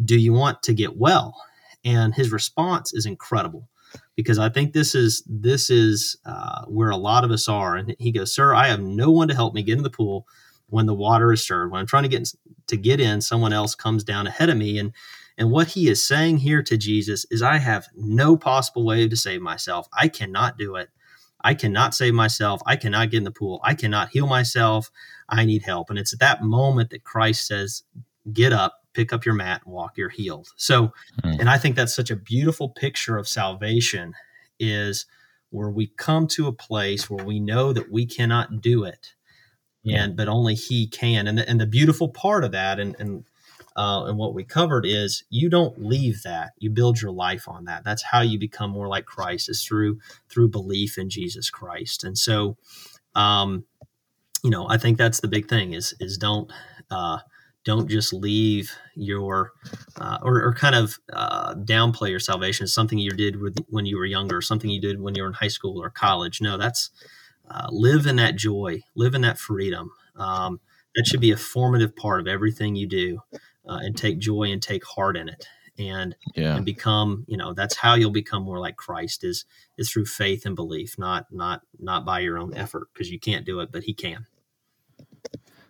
Do 0.04 0.20
you 0.20 0.34
want 0.34 0.62
to 0.64 0.74
get 0.74 0.98
well? 0.98 1.42
And 1.86 2.14
his 2.14 2.34
response 2.34 2.94
is 2.94 3.06
incredible 3.06 3.70
because 4.18 4.40
I 4.40 4.50
think 4.50 4.74
this 4.74 4.94
is 4.94 5.24
this 5.26 5.70
is 5.70 6.18
uh, 6.26 6.66
where 6.66 6.90
a 6.90 6.98
lot 6.98 7.24
of 7.24 7.32
us 7.32 7.48
are. 7.48 7.78
And 7.78 7.96
he 7.98 8.12
goes, 8.12 8.36
"Sir, 8.36 8.54
I 8.54 8.68
have 8.68 8.82
no 8.82 9.10
one 9.10 9.30
to 9.30 9.34
help 9.34 9.54
me 9.54 9.64
get 9.64 9.78
in 9.78 9.84
the 9.84 9.90
pool 9.90 10.28
when 10.68 10.86
the 10.86 10.94
water 10.94 11.32
is 11.32 11.42
stirred. 11.42 11.72
When 11.72 11.80
I'm 11.80 11.88
trying 11.88 12.04
to 12.04 12.10
get 12.10 12.28
to 12.68 12.76
get 12.76 13.00
in, 13.00 13.22
someone 13.22 13.54
else 13.54 13.74
comes 13.74 14.04
down 14.04 14.28
ahead 14.28 14.50
of 14.50 14.58
me." 14.58 14.78
And 14.78 14.92
and 15.38 15.50
what 15.50 15.70
he 15.70 15.88
is 15.88 16.06
saying 16.06 16.40
here 16.40 16.62
to 16.62 16.76
Jesus 16.76 17.26
is, 17.32 17.42
"I 17.42 17.58
have 17.58 17.88
no 17.96 18.36
possible 18.36 18.86
way 18.86 19.08
to 19.08 19.16
save 19.16 19.42
myself. 19.42 19.88
I 19.98 20.10
cannot 20.10 20.58
do 20.58 20.76
it. 20.76 20.90
I 21.44 21.54
cannot 21.54 21.96
save 21.96 22.14
myself. 22.14 22.62
I 22.66 22.76
cannot 22.76 23.12
get 23.12 23.18
in 23.20 23.24
the 23.24 23.32
pool. 23.32 23.60
I 23.64 23.74
cannot 23.74 24.10
heal 24.10 24.28
myself. 24.28 24.92
I 25.30 25.46
need 25.46 25.64
help. 25.64 25.90
And 25.90 25.98
it's 25.98 26.14
at 26.14 26.20
that 26.20 26.44
moment 26.44 26.90
that 26.92 27.04
Christ 27.04 27.48
says, 27.48 27.84
Get 28.32 28.54
up, 28.54 28.84
pick 28.94 29.14
up 29.14 29.26
your 29.26 29.34
mat, 29.34 29.66
walk. 29.66 29.98
You're 29.98 30.10
healed. 30.10 30.50
So, 30.56 30.94
mm. 31.24 31.40
and 31.40 31.50
I 31.50 31.58
think 31.58 31.76
that's 31.76 31.96
such 31.96 32.12
a 32.12 32.16
beautiful 32.16 32.70
picture 32.70 33.18
of 33.18 33.28
salvation 33.28 34.14
is 34.60 35.08
where 35.50 35.70
we 35.70 35.88
come 35.98 36.28
to 36.28 36.48
a 36.48 36.54
place 36.54 37.10
where 37.10 37.26
we 37.26 37.40
know 37.40 37.74
that 37.74 37.92
we 37.92 38.06
cannot 38.06 38.62
do 38.62 38.84
it. 38.84 39.14
Yeah. 39.84 40.04
And 40.04 40.16
but 40.16 40.28
only 40.28 40.54
he 40.54 40.88
can. 40.88 41.28
And 41.28 41.40
the, 41.40 41.50
and 41.50 41.60
the 41.60 41.66
beautiful 41.66 42.10
part 42.10 42.44
of 42.44 42.52
that, 42.52 42.80
and, 42.80 42.96
and 43.00 43.26
uh, 43.76 44.06
and 44.06 44.18
what 44.18 44.34
we 44.34 44.44
covered 44.44 44.86
is 44.86 45.24
you 45.30 45.50
don't 45.50 45.82
leave 45.82 46.24
that. 46.24 46.52
You 46.58 46.70
build 46.70 47.02
your 47.02 47.12
life 47.12 47.48
on 47.48 47.66
that. 47.66 47.84
That's 47.84 48.04
how 48.04 48.22
you 48.22 48.38
become 48.38 48.72
more 48.72 48.88
like 48.88 49.06
christ 49.06 49.50
is 49.50 49.64
through 49.64 50.00
through 50.30 50.50
belief 50.50 50.98
in 50.98 51.10
jesus 51.10 51.50
christ. 51.50 52.04
And 52.04 52.18
so 52.18 52.58
um 53.16 53.66
you 54.44 54.50
know 54.50 54.68
i 54.70 54.78
think 54.78 54.98
that's 54.98 55.20
the 55.20 55.28
big 55.28 55.48
thing 55.48 55.74
is 55.74 55.94
is 56.00 56.18
don't 56.18 56.52
uh 56.90 57.20
don't 57.64 57.90
just 57.90 58.12
leave 58.12 58.72
your 58.96 59.52
uh, 60.00 60.18
or, 60.24 60.42
or, 60.42 60.52
kind 60.52 60.74
of 60.74 60.98
uh, 61.14 61.54
downplay 61.54 62.10
your 62.10 62.20
salvation 62.20 62.64
as 62.64 62.74
something 62.74 62.98
you 62.98 63.12
did 63.12 63.40
with, 63.40 63.56
when 63.70 63.86
you 63.86 63.98
were 63.98 64.06
younger 64.06 64.42
something 64.42 64.72
you 64.72 64.82
did 64.82 65.00
when 65.00 65.14
you 65.14 65.22
were 65.22 65.28
in 65.28 65.36
high 65.36 65.48
school 65.48 65.82
or 65.82 65.92
college. 65.92 66.42
No 66.42 66.58
that's 66.58 66.90
uh, 67.50 67.68
live 67.70 68.08
in 68.08 68.16
that 68.16 68.36
joy 68.36 68.82
live 68.96 69.14
in 69.14 69.22
that 69.22 69.38
freedom. 69.38 69.92
Um, 70.16 70.60
that 70.96 71.06
should 71.06 71.22
be 71.22 71.32
a 71.32 71.38
formative 71.38 71.96
part 71.96 72.20
of 72.20 72.28
everything 72.28 72.76
you 72.76 72.88
do 72.88 73.20
uh, 73.72 73.80
and 73.82 73.96
take 73.96 74.20
joy 74.20 74.52
and 74.52 74.62
take 74.62 74.86
heart 74.86 75.16
in 75.16 75.30
it. 75.30 75.48
And 75.80 76.16
yeah. 76.36 76.58
and 76.58 76.66
become 76.66 77.24
you 77.28 77.38
know 77.38 77.54
that's 77.54 77.78
how 77.78 77.96
you'll 77.96 78.12
become 78.12 78.44
more 78.44 78.60
like 78.60 78.76
Christ 78.76 79.24
is 79.24 79.46
is 79.78 79.90
through 79.90 80.06
faith 80.06 80.46
and 80.46 80.56
belief 80.56 81.00
not 81.00 81.28
not 81.32 81.62
not 81.80 82.06
by 82.06 82.20
your 82.20 82.38
own 82.38 82.54
effort 82.54 82.90
because 82.94 83.10
you 83.10 83.18
can't 83.18 83.46
do 83.46 83.62
it 83.62 83.72
but 83.72 83.84
he 83.84 83.94
can. 83.94 84.28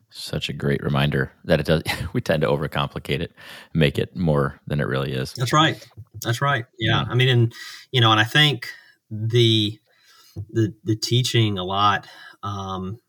Such 0.10 0.50
a 0.50 0.54
great 0.54 0.84
reminder 0.84 1.32
that 1.46 1.60
it 1.60 1.68
does 1.68 1.84
we 2.14 2.20
tend 2.20 2.42
to 2.42 2.48
overcomplicate 2.48 3.22
it 3.22 3.32
make 3.76 4.00
it 4.00 4.16
more 4.16 4.60
than 4.66 4.82
it 4.82 4.88
really 4.88 5.14
is. 5.14 5.34
That's 5.34 5.54
right. 5.54 5.88
That's 6.24 6.42
right. 6.42 6.66
Yeah, 6.80 7.04
yeah. 7.04 7.06
i 7.08 7.14
mean 7.14 7.30
and 7.30 7.54
you 7.92 8.02
know 8.02 8.12
and 8.12 8.20
i 8.20 8.26
think 8.26 8.70
the 9.12 9.80
the 10.50 10.74
the 10.84 10.96
teaching 10.96 11.60
a 11.60 11.64
lot 11.64 12.08
um 12.42 13.00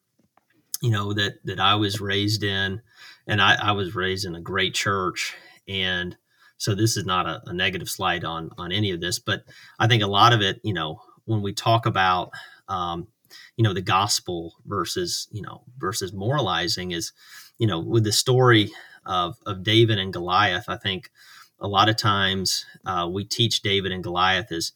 you 0.83 0.91
know 0.91 1.15
that 1.15 1.35
that 1.45 1.59
i 1.59 1.75
was 1.75 2.01
raised 2.01 2.45
in 2.45 2.83
and 3.27 3.41
I, 3.41 3.57
I 3.69 3.73
was 3.73 3.95
raised 3.95 4.27
in 4.27 4.35
a 4.35 4.41
great 4.41 4.75
church. 4.75 5.35
And 5.69 6.17
so 6.57 6.75
this 6.75 6.97
is 6.97 7.05
not 7.05 7.27
a, 7.27 7.43
a, 7.47 7.53
negative 7.53 7.89
slide 7.89 8.25
on 8.25 8.51
on 8.57 8.71
any 8.71 8.93
of 8.93 9.01
this 9.01 9.19
but 9.19 9.43
i 9.81 9.89
think 9.89 10.01
a 10.01 10.07
lot 10.07 10.33
of 10.33 10.41
it 10.41 10.61
you 10.63 10.73
know 10.73 11.01
when 11.25 11.43
we 11.43 11.53
talk 11.53 11.87
about 11.87 12.31
um, 12.69 13.09
you 13.57 13.65
know 13.65 13.75
the 13.75 13.83
gospel 13.83 14.55
versus 14.65 15.27
you 15.33 15.43
know 15.43 15.63
versus 15.79 16.13
moralizing 16.13 16.93
is 16.93 17.13
you 17.59 17.67
know 17.67 17.81
with 17.81 18.05
the 18.05 18.13
story 18.13 18.71
of 19.05 19.37
of 19.45 19.65
david 19.65 19.99
and 19.99 20.13
goliath 20.13 20.67
i 20.69 20.77
think 20.77 21.11
a 21.59 21.67
lot 21.67 21.89
of 21.89 21.97
times 21.97 22.65
uh, 22.87 23.09
we 23.11 23.25
teach 23.25 23.63
david 23.63 23.91
and 23.91 24.05
goliath 24.05 24.53
is 24.53 24.73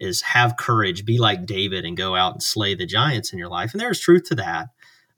is 0.00 0.22
have 0.22 0.56
courage 0.56 1.04
be 1.04 1.18
like 1.18 1.46
david 1.46 1.84
and 1.84 1.96
go 1.96 2.16
out 2.16 2.32
and 2.32 2.42
slay 2.42 2.74
the 2.74 2.86
giants 2.86 3.32
in 3.32 3.38
your 3.38 3.48
life. 3.48 3.72
And 3.72 3.80
there's 3.80 4.00
truth 4.00 4.24
to 4.28 4.34
that. 4.36 4.68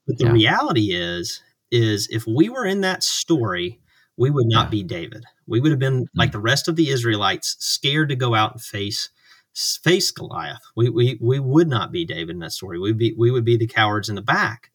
But 0.07 0.19
the 0.19 0.27
yeah. 0.27 0.33
reality 0.33 0.93
is 0.93 1.41
is 1.73 2.07
if 2.13 2.25
we 2.27 2.49
were 2.49 2.65
in 2.65 2.83
that 2.83 3.03
story, 3.03 3.81
we 4.17 4.31
would 4.31 4.47
not 4.47 4.67
yeah. 4.67 4.71
be 4.71 4.83
David. 4.85 5.25
We 5.47 5.61
would 5.61 5.73
have 5.73 5.81
been 5.81 6.05
mm-hmm. 6.05 6.19
like 6.19 6.31
the 6.31 6.39
rest 6.39 6.69
of 6.69 6.77
the 6.77 6.91
Israelites, 6.91 7.57
scared 7.59 8.11
to 8.11 8.17
go 8.17 8.35
out 8.35 8.53
and 8.53 8.63
face 8.63 9.09
face 9.55 10.11
Goliath. 10.11 10.63
We, 10.75 10.89
we, 10.89 11.19
we 11.21 11.39
would 11.39 11.69
not 11.69 11.93
be 11.93 12.07
David 12.07 12.31
in 12.31 12.39
that 12.39 12.53
story. 12.53 12.79
We'd 12.79 12.97
be, 12.97 13.15
we 13.19 13.31
would 13.31 13.45
be 13.45 13.59
the 13.59 13.67
cowards 13.67 14.09
in 14.09 14.15
the 14.15 14.23
back. 14.23 14.71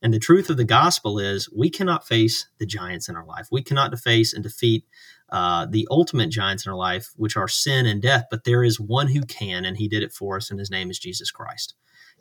And 0.00 0.12
the 0.12 0.18
truth 0.18 0.48
of 0.48 0.56
the 0.56 0.64
gospel 0.64 1.18
is 1.18 1.50
we 1.54 1.68
cannot 1.68 2.06
face 2.06 2.48
the 2.58 2.64
giants 2.64 3.10
in 3.10 3.16
our 3.16 3.26
life. 3.26 3.48
We 3.52 3.62
cannot 3.62 3.96
face 3.98 4.32
and 4.32 4.42
defeat 4.42 4.86
uh, 5.28 5.66
the 5.66 5.86
ultimate 5.90 6.30
giants 6.30 6.64
in 6.64 6.72
our 6.72 6.78
life, 6.78 7.10
which 7.16 7.36
are 7.36 7.46
sin 7.46 7.84
and 7.86 8.00
death. 8.00 8.24
But 8.30 8.44
there 8.44 8.64
is 8.64 8.80
one 8.80 9.08
who 9.08 9.22
can, 9.22 9.64
and 9.64 9.76
he 9.76 9.86
did 9.86 10.02
it 10.02 10.12
for 10.12 10.36
us, 10.36 10.50
and 10.50 10.58
his 10.58 10.70
name 10.70 10.90
is 10.90 10.98
Jesus 10.98 11.30
Christ. 11.30 11.74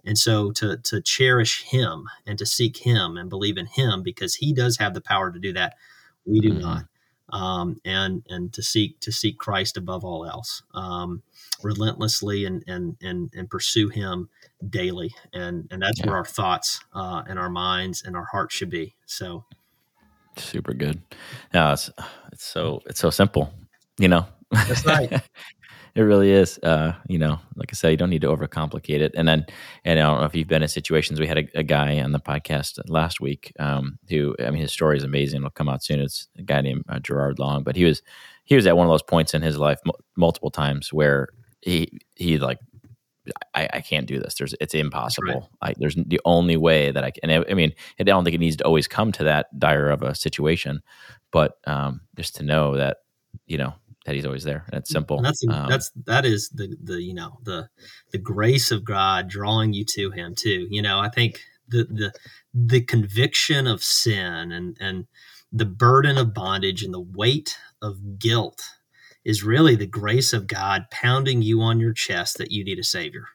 And 0.06 0.18
so 0.18 0.52
to, 0.54 0.78
to 0.78 1.02
cherish 1.02 1.64
him 1.64 2.08
and 2.26 2.38
to 2.40 2.46
seek 2.46 2.78
him 2.78 3.18
and 3.18 3.30
believe 3.30 3.58
in 3.58 3.68
him 3.68 4.04
because 4.04 4.36
he 4.36 4.54
does 4.54 4.78
have 4.78 4.94
the 4.94 5.02
power 5.02 5.32
to 5.32 5.40
do 5.40 5.54
that, 5.54 5.76
we 6.26 6.40
do 6.40 6.52
mm-hmm. 6.52 6.62
not. 6.62 6.86
Um, 7.30 7.80
and 7.86 8.24
and 8.28 8.52
to 8.52 8.62
seek 8.62 9.00
to 9.00 9.12
seek 9.12 9.38
Christ 9.38 9.78
above 9.78 10.04
all 10.04 10.26
else. 10.26 10.64
Um, 10.74 11.24
relentlessly 11.64 12.46
and 12.46 12.64
and 12.68 12.98
and 13.02 13.32
and 13.36 13.50
pursue 13.50 13.90
Him 13.90 14.30
daily, 14.68 15.14
and 15.34 15.68
and 15.72 15.82
that's 15.82 16.00
yeah. 16.00 16.08
where 16.08 16.18
our 16.18 16.26
thoughts 16.26 16.82
uh, 16.94 17.24
and 17.28 17.40
our 17.40 17.50
minds 17.50 18.04
and 18.04 18.16
our 18.16 18.26
hearts 18.26 18.56
should 18.56 18.70
be. 18.70 18.96
So, 19.06 19.46
super 20.38 20.74
good. 20.74 21.02
Yeah, 21.54 21.74
it's 21.74 21.90
it's 22.32 22.46
so 22.46 22.82
it's 22.86 23.00
so 23.00 23.10
simple. 23.10 23.54
You 23.98 24.08
know, 24.08 24.26
that's 24.52 24.86
right. 24.86 25.22
it 25.95 26.01
really 26.01 26.32
is. 26.32 26.58
Uh, 26.60 26.93
you 27.08 27.17
know, 27.17 27.39
like 27.56 27.69
I 27.71 27.75
said, 27.75 27.89
you 27.89 27.97
don't 27.97 28.10
need 28.10 28.21
to 28.21 28.27
overcomplicate 28.27 29.01
it. 29.01 29.13
And 29.15 29.27
then, 29.27 29.45
and 29.84 29.99
I 29.99 30.04
don't 30.04 30.19
know 30.19 30.25
if 30.25 30.36
you've 30.36 30.47
been 30.47 30.63
in 30.63 30.69
situations. 30.69 31.19
We 31.19 31.27
had 31.27 31.39
a, 31.39 31.47
a 31.56 31.63
guy 31.63 31.99
on 31.99 32.12
the 32.12 32.19
podcast 32.19 32.80
last 32.88 33.19
week 33.19 33.54
um, 33.60 33.99
who, 34.10 34.36
I 34.39 34.51
mean, 34.51 34.62
his 34.62 34.71
story 34.71 34.97
is 34.97 35.04
amazing. 35.04 35.41
It'll 35.41 35.49
come 35.49 35.69
out 35.69 35.84
soon. 35.84 35.99
It's 35.99 36.27
a 36.38 36.43
guy 36.43 36.62
named 36.62 36.86
uh, 36.88 36.99
Gerard 36.99 37.39
Long, 37.39 37.63
but 37.63 37.75
he 37.75 37.86
was 37.86 38.01
he 38.45 38.56
was 38.56 38.67
at 38.67 38.75
one 38.75 38.88
of 38.88 38.91
those 38.91 39.04
points 39.04 39.34
in 39.34 39.41
his 39.41 39.58
life 39.58 39.80
m- 39.86 39.93
multiple 40.15 40.51
times 40.51 40.91
where 40.93 41.27
he 41.62 41.99
he 42.15 42.38
like 42.38 42.60
I, 43.54 43.69
I 43.73 43.82
can't 43.82 44.08
do 44.08 44.19
this. 44.19 44.36
There's 44.36 44.56
it's 44.60 44.73
impossible. 44.73 45.49
Right. 45.62 45.71
I, 45.71 45.73
there's 45.77 45.95
the 45.95 46.21
only 46.25 46.58
way 46.58 46.91
that 46.91 47.04
I 47.04 47.12
can. 47.12 47.30
I, 47.30 47.43
I 47.49 47.54
mean, 47.54 47.73
I 47.99 48.04
don't 48.04 48.23
think 48.23 48.34
it 48.34 48.39
needs 48.39 48.58
to 48.58 48.65
always 48.65 48.88
come 48.88 49.12
to 49.13 49.23
that 49.25 49.47
dire 49.60 49.89
of 49.89 50.01
a 50.01 50.15
situation, 50.15 50.82
but 51.32 51.58
um, 51.65 52.01
just 52.15 52.36
to 52.38 52.43
know 52.43 52.75
that 52.77 52.97
you 53.45 53.58
know 53.58 53.73
that 54.06 54.16
he's 54.16 54.26
always 54.26 54.44
there 54.44 54.66
and 54.72 54.80
it's 54.80 54.90
simple. 54.90 55.18
And 55.18 55.26
that's 55.26 55.44
um, 55.48 55.70
that's 55.70 55.92
that 56.06 56.26
is 56.26 56.50
the 56.50 56.76
the 56.82 57.02
you 57.02 57.14
know 57.14 57.40
the 57.44 57.70
the 58.12 58.18
grace 58.18 58.72
of 58.72 58.84
God 58.84 59.28
drawing 59.28 59.74
you 59.74 59.86
to 59.86 60.12
Him 60.12 60.36
too. 60.36 60.68
You 60.70 60.82
know, 60.82 61.00
I 61.00 61.10
think 61.10 61.42
the 61.68 61.84
the 61.84 62.14
the 62.54 62.82
conviction 62.82 63.68
of 63.68 63.84
sin 63.84 64.52
and 64.52 64.78
and 64.80 65.08
the 65.52 65.66
burden 65.66 66.18
of 66.18 66.34
bondage 66.34 66.84
and 66.84 66.94
the 66.94 67.02
weight 67.02 67.58
of 67.82 68.20
guilt 68.20 68.64
is 69.24 69.44
really 69.44 69.76
the 69.76 69.86
grace 69.86 70.34
of 70.34 70.48
God 70.48 70.86
pounding 70.90 71.42
you 71.42 71.62
on 71.62 71.80
your 71.80 71.94
chest 71.94 72.38
that 72.38 72.52
you 72.52 72.64
need 72.64 72.80
a 72.80 72.84
savior. 72.84 73.26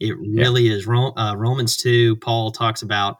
It 0.00 0.16
really 0.18 0.64
yeah. 0.64 0.76
is. 0.76 0.88
Uh, 0.88 1.34
Romans 1.36 1.76
2, 1.76 2.16
Paul 2.16 2.50
talks 2.50 2.82
about, 2.82 3.18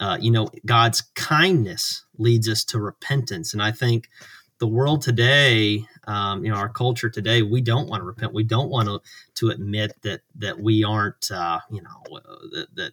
uh, 0.00 0.18
you 0.20 0.30
know, 0.30 0.48
God's 0.64 1.02
kindness 1.14 2.04
leads 2.16 2.48
us 2.48 2.64
to 2.66 2.78
repentance. 2.78 3.52
And 3.52 3.62
I 3.62 3.72
think 3.72 4.08
the 4.58 4.66
world 4.66 5.02
today, 5.02 5.84
um, 6.06 6.44
you 6.44 6.50
know, 6.50 6.56
our 6.56 6.68
culture 6.68 7.10
today, 7.10 7.42
we 7.42 7.60
don't 7.60 7.88
want 7.88 8.00
to 8.00 8.04
repent. 8.04 8.32
We 8.32 8.44
don't 8.44 8.70
want 8.70 8.88
to, 8.88 9.00
to 9.36 9.50
admit 9.50 9.92
that 10.02 10.20
that 10.36 10.60
we 10.60 10.84
aren't, 10.84 11.30
uh, 11.30 11.60
you 11.70 11.82
know, 11.82 12.16
uh, 12.16 12.36
that 12.52 12.66
that, 12.74 12.92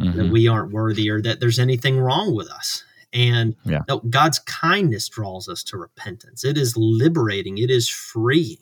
mm-hmm. 0.00 0.18
that 0.18 0.30
we 0.30 0.48
aren't 0.48 0.72
worthy 0.72 1.10
or 1.10 1.20
that 1.22 1.40
there's 1.40 1.58
anything 1.58 1.98
wrong 1.98 2.34
with 2.34 2.50
us. 2.50 2.84
And 3.12 3.56
yeah. 3.64 3.82
no, 3.88 4.00
God's 4.00 4.38
kindness 4.38 5.08
draws 5.08 5.48
us 5.48 5.62
to 5.64 5.78
repentance. 5.78 6.44
It 6.44 6.58
is 6.58 6.76
liberating. 6.76 7.58
It 7.58 7.70
is 7.70 7.88
freeing. 7.88 8.58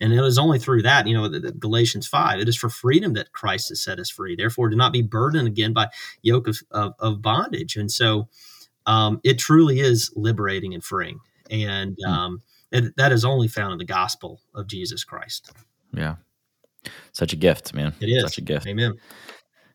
And 0.00 0.12
it 0.12 0.24
is 0.24 0.38
only 0.38 0.58
through 0.58 0.82
that, 0.82 1.06
you 1.06 1.14
know, 1.14 1.28
the, 1.28 1.38
the 1.38 1.52
Galatians 1.52 2.08
5, 2.08 2.40
it 2.40 2.48
is 2.48 2.56
for 2.56 2.68
freedom 2.68 3.12
that 3.12 3.32
Christ 3.32 3.68
has 3.68 3.84
set 3.84 4.00
us 4.00 4.10
free. 4.10 4.34
Therefore, 4.34 4.68
do 4.68 4.76
not 4.76 4.92
be 4.92 5.02
burdened 5.02 5.46
again 5.46 5.72
by 5.72 5.88
yoke 6.22 6.48
of, 6.48 6.58
of, 6.72 6.94
of 6.98 7.22
bondage. 7.22 7.76
And 7.76 7.88
so 7.90 8.28
um, 8.84 9.20
it 9.22 9.38
truly 9.38 9.78
is 9.78 10.10
liberating 10.16 10.74
and 10.74 10.82
freeing. 10.82 11.20
And 11.52 11.96
hmm. 12.04 12.10
um, 12.10 12.42
it, 12.72 12.96
that 12.96 13.12
is 13.12 13.24
only 13.24 13.46
found 13.46 13.72
in 13.72 13.78
the 13.78 13.84
gospel 13.84 14.40
of 14.54 14.66
Jesus 14.66 15.04
Christ. 15.04 15.52
Yeah. 15.92 16.16
Such 17.12 17.32
a 17.32 17.36
gift, 17.36 17.74
man. 17.74 17.92
It 18.00 18.06
is. 18.06 18.22
Such 18.22 18.38
a 18.38 18.42
gift. 18.42 18.66
Amen. 18.66 18.94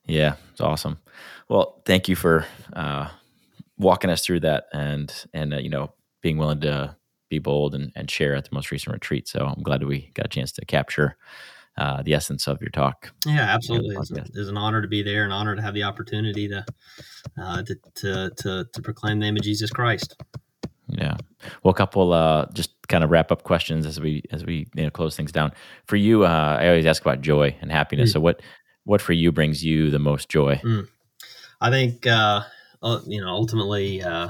Yeah, 0.05 0.35
it's 0.51 0.61
awesome. 0.61 0.97
Well, 1.49 1.81
thank 1.85 2.07
you 2.07 2.15
for 2.15 2.45
uh, 2.73 3.09
walking 3.77 4.09
us 4.09 4.25
through 4.25 4.41
that 4.41 4.65
and 4.73 5.13
and 5.33 5.53
uh, 5.53 5.57
you 5.57 5.69
know 5.69 5.93
being 6.21 6.37
willing 6.37 6.61
to 6.61 6.95
be 7.29 7.39
bold 7.39 7.75
and, 7.75 7.91
and 7.95 8.09
share 8.09 8.35
at 8.35 8.45
the 8.45 8.55
most 8.55 8.71
recent 8.71 8.93
retreat. 8.93 9.27
So 9.27 9.45
I'm 9.45 9.61
glad 9.61 9.83
we 9.83 10.11
got 10.13 10.25
a 10.25 10.29
chance 10.29 10.51
to 10.53 10.65
capture 10.65 11.17
uh, 11.77 12.01
the 12.01 12.13
essence 12.13 12.47
of 12.47 12.61
your 12.61 12.69
talk. 12.69 13.11
Yeah, 13.25 13.41
absolutely. 13.41 13.95
It's, 13.95 14.11
it's, 14.11 14.49
an 14.49 14.57
honor 14.57 14.81
to 14.81 14.87
be 14.87 15.03
there, 15.03 15.25
an 15.25 15.31
honor 15.31 15.55
to 15.55 15.61
have 15.61 15.73
the 15.73 15.83
opportunity 15.83 16.47
to 16.47 16.65
uh, 17.39 17.63
to, 17.63 17.75
to, 17.95 18.31
to 18.37 18.65
to 18.73 18.81
proclaim 18.81 19.19
the 19.19 19.25
name 19.25 19.35
of 19.35 19.43
Jesus 19.43 19.69
Christ. 19.69 20.15
Yeah. 20.89 21.17
Well, 21.63 21.71
a 21.71 21.75
couple 21.75 22.13
uh, 22.13 22.47
just 22.53 22.71
kind 22.87 23.03
of 23.03 23.09
wrap 23.09 23.31
up 23.31 23.43
questions 23.43 23.85
as 23.85 23.99
we 23.99 24.23
as 24.31 24.45
we 24.45 24.67
you 24.75 24.83
know, 24.83 24.89
close 24.89 25.15
things 25.15 25.31
down. 25.31 25.51
For 25.85 25.95
you, 25.95 26.25
uh, 26.25 26.57
I 26.59 26.67
always 26.67 26.85
ask 26.85 27.01
about 27.01 27.21
joy 27.21 27.55
and 27.61 27.71
happiness. 27.71 28.11
Mm. 28.11 28.13
So 28.13 28.19
what 28.19 28.41
what 28.85 29.01
for 29.01 29.13
you 29.13 29.31
brings 29.31 29.63
you 29.63 29.89
the 29.89 29.99
most 29.99 30.29
joy? 30.29 30.61
Mm. 30.63 30.87
I 31.59 31.69
think 31.69 32.07
uh, 32.07 32.43
you 33.05 33.21
know, 33.21 33.29
ultimately, 33.29 34.01
uh, 34.01 34.29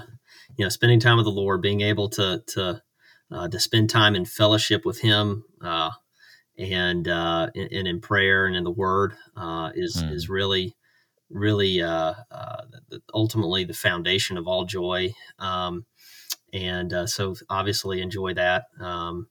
you 0.57 0.65
know, 0.65 0.69
spending 0.69 0.99
time 0.99 1.17
with 1.17 1.25
the 1.25 1.31
Lord, 1.31 1.61
being 1.61 1.81
able 1.81 2.09
to 2.09 2.43
to 2.47 2.81
uh, 3.31 3.47
to 3.47 3.59
spend 3.59 3.89
time 3.89 4.15
in 4.15 4.25
fellowship 4.25 4.85
with 4.85 4.99
Him, 4.99 5.43
uh, 5.61 5.91
and, 6.57 7.07
uh, 7.07 7.49
and, 7.53 7.71
and 7.71 7.87
in 7.87 7.99
prayer 7.99 8.47
and 8.47 8.55
in 8.55 8.63
the 8.63 8.71
Word 8.71 9.13
uh, 9.35 9.71
is 9.75 10.01
mm. 10.01 10.11
is 10.11 10.29
really 10.29 10.75
really 11.29 11.81
uh, 11.81 12.13
uh, 12.31 12.61
ultimately 13.13 13.63
the 13.63 13.73
foundation 13.73 14.37
of 14.37 14.47
all 14.47 14.65
joy. 14.65 15.13
Um, 15.39 15.85
and 16.53 16.93
uh, 16.93 17.07
so 17.07 17.35
obviously 17.49 18.01
enjoy 18.01 18.33
that. 18.33 18.65
Um, 18.79 19.27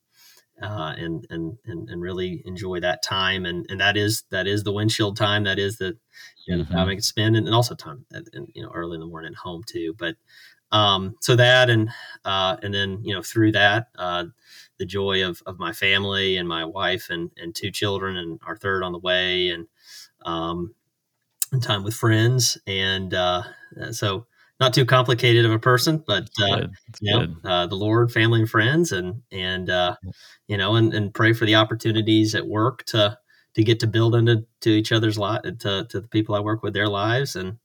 uh, 0.62 0.94
and, 0.96 1.26
and 1.28 1.58
and 1.66 1.88
and 1.90 2.00
really 2.00 2.42
enjoy 2.46 2.80
that 2.80 3.02
time 3.02 3.44
and 3.44 3.66
and 3.68 3.80
that 3.80 3.96
is 3.96 4.24
that 4.30 4.46
is 4.46 4.64
the 4.64 4.72
windshield 4.72 5.16
time 5.16 5.44
that 5.44 5.58
is 5.58 5.76
the 5.76 5.96
you 6.46 6.56
know, 6.56 6.64
mm-hmm. 6.64 6.72
time 6.72 6.88
I 6.88 6.94
can 6.94 7.02
spend 7.02 7.36
and, 7.36 7.46
and 7.46 7.54
also 7.54 7.74
time 7.74 8.06
at, 8.14 8.22
and, 8.32 8.48
you 8.54 8.62
know 8.62 8.70
early 8.74 8.94
in 8.94 9.00
the 9.00 9.06
morning 9.06 9.32
at 9.32 9.38
home 9.38 9.62
too 9.66 9.94
but 9.98 10.16
um 10.72 11.14
so 11.20 11.36
that 11.36 11.68
and 11.68 11.90
uh 12.24 12.56
and 12.62 12.72
then 12.72 13.00
you 13.02 13.14
know 13.14 13.22
through 13.22 13.52
that 13.52 13.88
uh 13.98 14.24
the 14.78 14.86
joy 14.86 15.28
of 15.28 15.42
of 15.44 15.58
my 15.58 15.72
family 15.72 16.38
and 16.38 16.48
my 16.48 16.64
wife 16.64 17.08
and 17.10 17.30
and 17.36 17.54
two 17.54 17.70
children 17.70 18.16
and 18.16 18.40
our 18.46 18.56
third 18.56 18.82
on 18.82 18.92
the 18.92 18.98
way 18.98 19.50
and 19.50 19.66
um 20.24 20.74
and 21.52 21.62
time 21.62 21.84
with 21.84 21.94
friends 21.94 22.56
and 22.66 23.12
uh 23.12 23.42
so 23.90 24.26
not 24.58 24.72
too 24.72 24.86
complicated 24.86 25.44
of 25.44 25.52
a 25.52 25.58
person, 25.58 26.02
but 26.06 26.28
uh, 26.42 26.66
you 27.00 27.12
know, 27.12 27.26
uh, 27.44 27.66
the 27.66 27.74
Lord, 27.74 28.10
family, 28.10 28.40
and 28.40 28.50
friends, 28.50 28.92
and 28.92 29.22
and 29.30 29.68
uh, 29.68 29.96
you 30.48 30.56
know, 30.56 30.76
and, 30.76 30.94
and 30.94 31.12
pray 31.12 31.32
for 31.32 31.44
the 31.44 31.56
opportunities 31.56 32.34
at 32.34 32.46
work 32.46 32.84
to 32.86 33.18
to 33.54 33.64
get 33.64 33.80
to 33.80 33.86
build 33.86 34.14
into 34.14 34.46
to 34.62 34.70
each 34.70 34.92
other's 34.92 35.18
lot 35.18 35.44
to 35.44 35.86
to 35.88 36.00
the 36.00 36.08
people 36.08 36.34
I 36.34 36.40
work 36.40 36.62
with, 36.62 36.74
their 36.74 36.88
lives, 36.88 37.36
and 37.36 37.58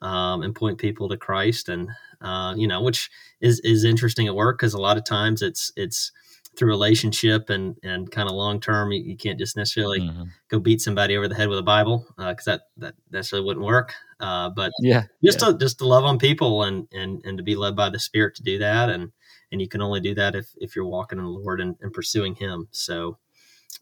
um, 0.00 0.42
and 0.42 0.54
point 0.54 0.78
people 0.78 1.08
to 1.08 1.16
Christ, 1.16 1.68
and 1.68 1.88
uh, 2.20 2.54
you 2.56 2.66
know, 2.66 2.82
which 2.82 3.10
is 3.40 3.60
is 3.60 3.84
interesting 3.84 4.26
at 4.26 4.34
work 4.34 4.58
because 4.58 4.74
a 4.74 4.80
lot 4.80 4.98
of 4.98 5.04
times 5.04 5.42
it's 5.42 5.72
it's 5.76 6.10
through 6.56 6.68
relationship 6.68 7.48
and 7.50 7.76
and 7.82 8.10
kind 8.10 8.28
of 8.28 8.34
long 8.34 8.60
term 8.60 8.92
you, 8.92 9.02
you, 9.02 9.16
can't 9.16 9.38
just 9.38 9.56
necessarily 9.56 10.00
mm-hmm. 10.00 10.24
go 10.48 10.58
beat 10.58 10.80
somebody 10.80 11.16
over 11.16 11.28
the 11.28 11.34
head 11.34 11.48
with 11.48 11.58
a 11.58 11.62
bible 11.62 12.06
because 12.18 12.46
uh, 12.46 12.52
that 12.52 12.60
that 12.76 12.94
necessarily 13.10 13.46
wouldn't 13.46 13.64
work 13.64 13.92
uh, 14.20 14.50
but 14.50 14.70
yeah 14.80 15.04
just 15.24 15.40
yeah. 15.40 15.48
to 15.48 15.58
just 15.58 15.78
to 15.78 15.86
love 15.86 16.04
on 16.04 16.18
people 16.18 16.64
and 16.64 16.86
and 16.92 17.24
and 17.24 17.38
to 17.38 17.44
be 17.44 17.56
led 17.56 17.74
by 17.74 17.88
the 17.88 17.98
spirit 17.98 18.34
to 18.34 18.42
do 18.42 18.58
that 18.58 18.90
and 18.90 19.10
and 19.50 19.60
you 19.60 19.68
can 19.68 19.80
only 19.80 20.00
do 20.00 20.14
that 20.14 20.34
if 20.34 20.46
if 20.58 20.76
you're 20.76 20.86
walking 20.86 21.18
in 21.18 21.24
the 21.24 21.30
lord 21.30 21.60
and, 21.60 21.76
and 21.80 21.92
pursuing 21.92 22.34
him 22.34 22.68
so 22.70 23.16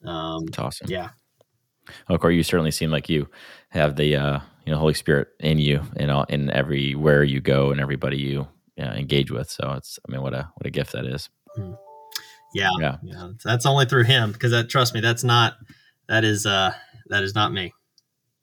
um 0.05 0.45
it's 0.47 0.59
awesome 0.59 0.89
yeah 0.89 1.11
well, 2.09 2.19
course 2.19 2.35
you 2.35 2.43
certainly 2.45 2.71
seem 2.71 2.91
like 2.91 3.09
you 3.09 3.29
have 3.71 3.97
the 3.97 4.15
uh 4.15 4.39
you 4.65 4.73
know 4.73 4.79
holy 4.79 4.95
spirit 4.95 5.29
in 5.41 5.59
you 5.59 5.83
in 5.97 6.09
all 6.09 6.25
in 6.25 6.51
everywhere 6.51 7.25
you 7.25 7.41
go 7.41 7.73
and 7.73 7.81
everybody 7.81 8.17
you 8.17 8.47
uh, 8.79 8.93
engage 8.93 9.33
with 9.33 9.51
so 9.51 9.73
it's 9.73 9.99
i 10.09 10.13
mean 10.13 10.23
what 10.23 10.35
a 10.35 10.49
what 10.55 10.67
a 10.67 10.71
gift 10.71 10.93
that 10.93 11.05
is 11.05 11.29
mm. 11.59 11.77
Yeah, 12.55 12.71
yeah, 12.81 12.97
yeah. 13.03 13.29
That's 13.45 13.67
only 13.67 13.87
through 13.87 14.05
him 14.05 14.33
because 14.33 14.51
that 14.53 14.69
trust 14.69 14.95
me, 14.95 15.01
that's 15.01 15.25
not 15.25 15.55
that 16.09 16.25
is 16.25 16.47
uh 16.47 16.73
that 17.09 17.23
is 17.23 17.35
not 17.35 17.53
me. 17.53 17.73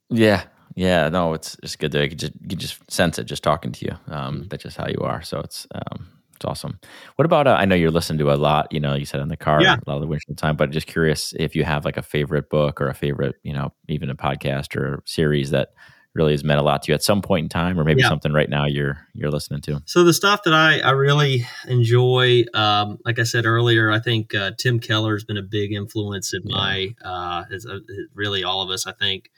Yeah, 0.10 0.43
yeah. 0.76 1.10
No, 1.10 1.34
it's 1.34 1.58
it's 1.62 1.76
good 1.76 1.91
to 1.91 2.03
you 2.03 2.10
could 2.10 2.20
just 2.20 2.34
you 2.41 2.55
just 2.55 2.91
sense 2.91 3.20
it 3.20 3.26
just 3.26 3.43
talking 3.43 3.72
to 3.74 3.86
you. 3.86 3.91
Um, 4.14 4.36
mm-hmm. 4.36 4.47
that's 4.47 4.64
just 4.64 4.78
how 4.78 4.88
you 4.88 4.99
are. 5.01 5.22
So 5.22 5.39
it's 5.39 5.68
um 5.74 6.10
it's 6.38 6.45
awesome. 6.45 6.80
What 7.16 7.26
about? 7.26 7.47
Uh, 7.47 7.55
I 7.60 7.66
know 7.66 7.76
you're 7.76 7.91
listening 7.91 8.20
to 8.20 8.32
a 8.32 8.36
lot. 8.36 8.72
You 8.72 8.80
know, 8.80 8.93
you 8.93 9.05
said 9.05 9.22
in 9.22 9.28
the 9.28 9.36
car 9.36 9.62
yeah. 9.62 9.76
a 9.76 9.89
lot 9.89 9.95
of 9.95 10.01
the 10.01 10.08
windshield 10.08 10.38
time, 10.38 10.55
but 10.55 10.70
just 10.70 10.86
curious 10.86 11.34
if 11.38 11.55
you 11.55 11.64
have 11.64 11.84
like 11.84 11.97
a 11.97 12.03
favorite 12.03 12.49
book 12.49 12.80
or 12.80 12.89
a 12.89 12.93
favorite, 12.93 13.36
you 13.41 13.53
know, 13.53 13.74
even 13.89 14.12
a 14.12 14.16
podcast 14.16 14.76
or 14.76 14.95
a 14.95 15.01
series 15.05 15.49
that 15.49 15.70
really 16.18 16.34
has 16.34 16.43
meant 16.43 16.59
a 16.59 16.63
lot 16.63 16.84
to 16.84 16.91
you 16.91 16.95
at 16.95 17.03
some 17.03 17.22
point 17.22 17.43
in 17.45 17.49
time, 17.49 17.80
or 17.80 17.84
maybe 17.84 18.01
yeah. 18.01 18.09
something 18.09 18.34
right 18.34 18.49
now 18.49 18.65
you're 18.65 18.97
you're 19.13 19.32
listening 19.32 19.61
to? 19.61 19.82
So 19.86 20.03
the 20.03 20.13
stuff 20.13 20.43
that 20.43 20.53
I 20.53 20.80
I 20.80 20.91
really 20.91 21.45
enjoy, 21.68 22.43
um, 22.53 22.97
like 23.05 23.20
I 23.20 23.24
said 23.24 23.45
earlier, 23.45 23.91
I 23.91 23.99
think 23.99 24.36
uh, 24.36 24.51
Tim 24.57 24.80
Keller 24.80 25.15
has 25.15 25.24
been 25.24 25.38
a 25.38 25.43
big 25.43 25.72
influence 25.72 26.34
in 26.34 26.41
yeah. 26.43 26.55
my 26.55 26.95
uh, 27.03 27.45
is, 27.51 27.65
uh, 27.65 27.80
really 28.13 28.43
all 28.43 28.61
of 28.61 28.70
us. 28.70 28.88
I 28.88 28.91
think 28.91 29.32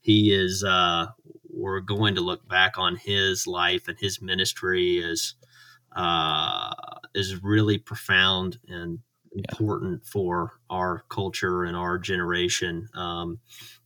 he 0.00 0.32
is. 0.32 0.62
Uh, 0.62 1.06
we're 1.50 1.80
going 1.80 2.14
to 2.14 2.20
look 2.20 2.46
back 2.48 2.78
on 2.78 2.96
his 2.96 3.46
life 3.46 3.88
and 3.88 3.98
his 3.98 4.22
ministry 4.22 5.02
as 5.02 5.34
uh, 5.96 6.72
is 7.14 7.42
really 7.42 7.78
profound 7.78 8.58
and 8.68 9.00
important 9.32 10.02
yeah. 10.04 10.10
for 10.10 10.52
our 10.70 11.04
culture 11.08 11.64
and 11.64 11.76
our 11.76 11.98
generation. 11.98 12.88
Um, 12.94 13.40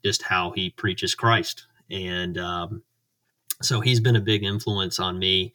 just 0.04 0.22
how 0.22 0.50
he 0.50 0.70
preaches 0.70 1.14
Christ, 1.14 1.66
and 1.92 2.38
um, 2.38 2.82
so 3.60 3.80
he's 3.80 4.00
been 4.00 4.16
a 4.16 4.20
big 4.20 4.42
influence 4.42 4.98
on 4.98 5.18
me. 5.18 5.52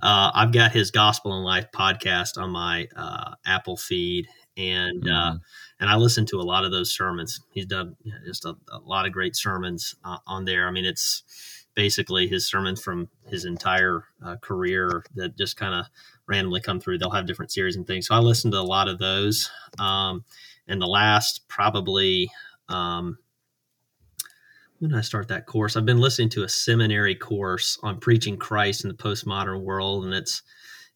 Uh, 0.00 0.30
I've 0.34 0.52
got 0.52 0.72
his 0.72 0.90
Gospel 0.90 1.36
in 1.36 1.44
Life 1.44 1.66
podcast 1.74 2.40
on 2.40 2.50
my 2.50 2.88
uh, 2.96 3.34
Apple 3.44 3.76
feed, 3.76 4.26
and 4.56 5.06
uh, 5.06 5.10
mm-hmm. 5.10 5.36
uh, 5.36 5.38
and 5.80 5.90
I 5.90 5.96
listen 5.96 6.24
to 6.26 6.40
a 6.40 6.42
lot 6.42 6.64
of 6.64 6.72
those 6.72 6.92
sermons. 6.92 7.40
He's 7.50 7.66
done 7.66 7.96
just 8.24 8.44
a, 8.44 8.56
a 8.70 8.78
lot 8.78 9.06
of 9.06 9.12
great 9.12 9.36
sermons 9.36 9.94
uh, 10.04 10.18
on 10.26 10.44
there. 10.44 10.66
I 10.66 10.70
mean, 10.70 10.84
it's 10.84 11.22
basically 11.74 12.26
his 12.28 12.46
sermons 12.46 12.82
from 12.82 13.08
his 13.26 13.44
entire 13.44 14.04
uh, 14.24 14.36
career 14.36 15.04
that 15.14 15.36
just 15.36 15.56
kind 15.56 15.74
of 15.74 15.86
randomly 16.26 16.60
come 16.60 16.80
through. 16.80 16.98
They'll 16.98 17.10
have 17.10 17.26
different 17.26 17.52
series 17.52 17.76
and 17.76 17.86
things. 17.86 18.06
So 18.06 18.14
I 18.14 18.18
listen 18.18 18.50
to 18.50 18.58
a 18.58 18.60
lot 18.60 18.88
of 18.88 18.98
those. 18.98 19.50
Um, 19.78 20.24
and 20.68 20.80
the 20.80 20.86
last 20.86 21.48
probably 21.48 22.30
um, 22.68 23.18
when 24.82 24.90
did 24.90 24.98
I 24.98 25.02
start 25.02 25.28
that 25.28 25.46
course? 25.46 25.76
I've 25.76 25.86
been 25.86 26.00
listening 26.00 26.28
to 26.30 26.42
a 26.42 26.48
seminary 26.48 27.14
course 27.14 27.78
on 27.84 28.00
preaching 28.00 28.36
Christ 28.36 28.82
in 28.82 28.88
the 28.88 28.96
postmodern 28.96 29.62
world, 29.62 30.04
and 30.04 30.12
it's 30.12 30.42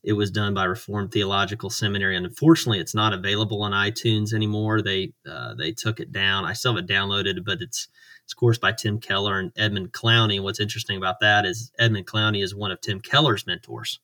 it 0.02 0.14
was 0.14 0.32
done 0.32 0.54
by 0.54 0.64
Reformed 0.64 1.12
Theological 1.12 1.70
Seminary, 1.70 2.16
and 2.16 2.26
unfortunately, 2.26 2.80
it's 2.80 2.96
not 2.96 3.12
available 3.12 3.62
on 3.62 3.70
iTunes 3.70 4.32
anymore. 4.32 4.82
They 4.82 5.12
uh, 5.24 5.54
they 5.54 5.70
took 5.70 6.00
it 6.00 6.10
down. 6.10 6.44
I 6.44 6.52
still 6.52 6.74
have 6.74 6.82
it 6.82 6.90
downloaded, 6.90 7.44
but 7.44 7.60
it's 7.60 7.86
it's 8.24 8.32
a 8.32 8.36
course 8.36 8.58
by 8.58 8.72
Tim 8.72 8.98
Keller 8.98 9.38
and 9.38 9.52
Edmund 9.56 9.92
Clowney. 9.92 10.34
And 10.34 10.44
What's 10.44 10.58
interesting 10.58 10.96
about 10.96 11.20
that 11.20 11.46
is 11.46 11.70
Edmund 11.78 12.08
Clowney 12.08 12.42
is 12.42 12.56
one 12.56 12.72
of 12.72 12.80
Tim 12.80 13.00
Keller's 13.00 13.46
mentors. 13.46 14.00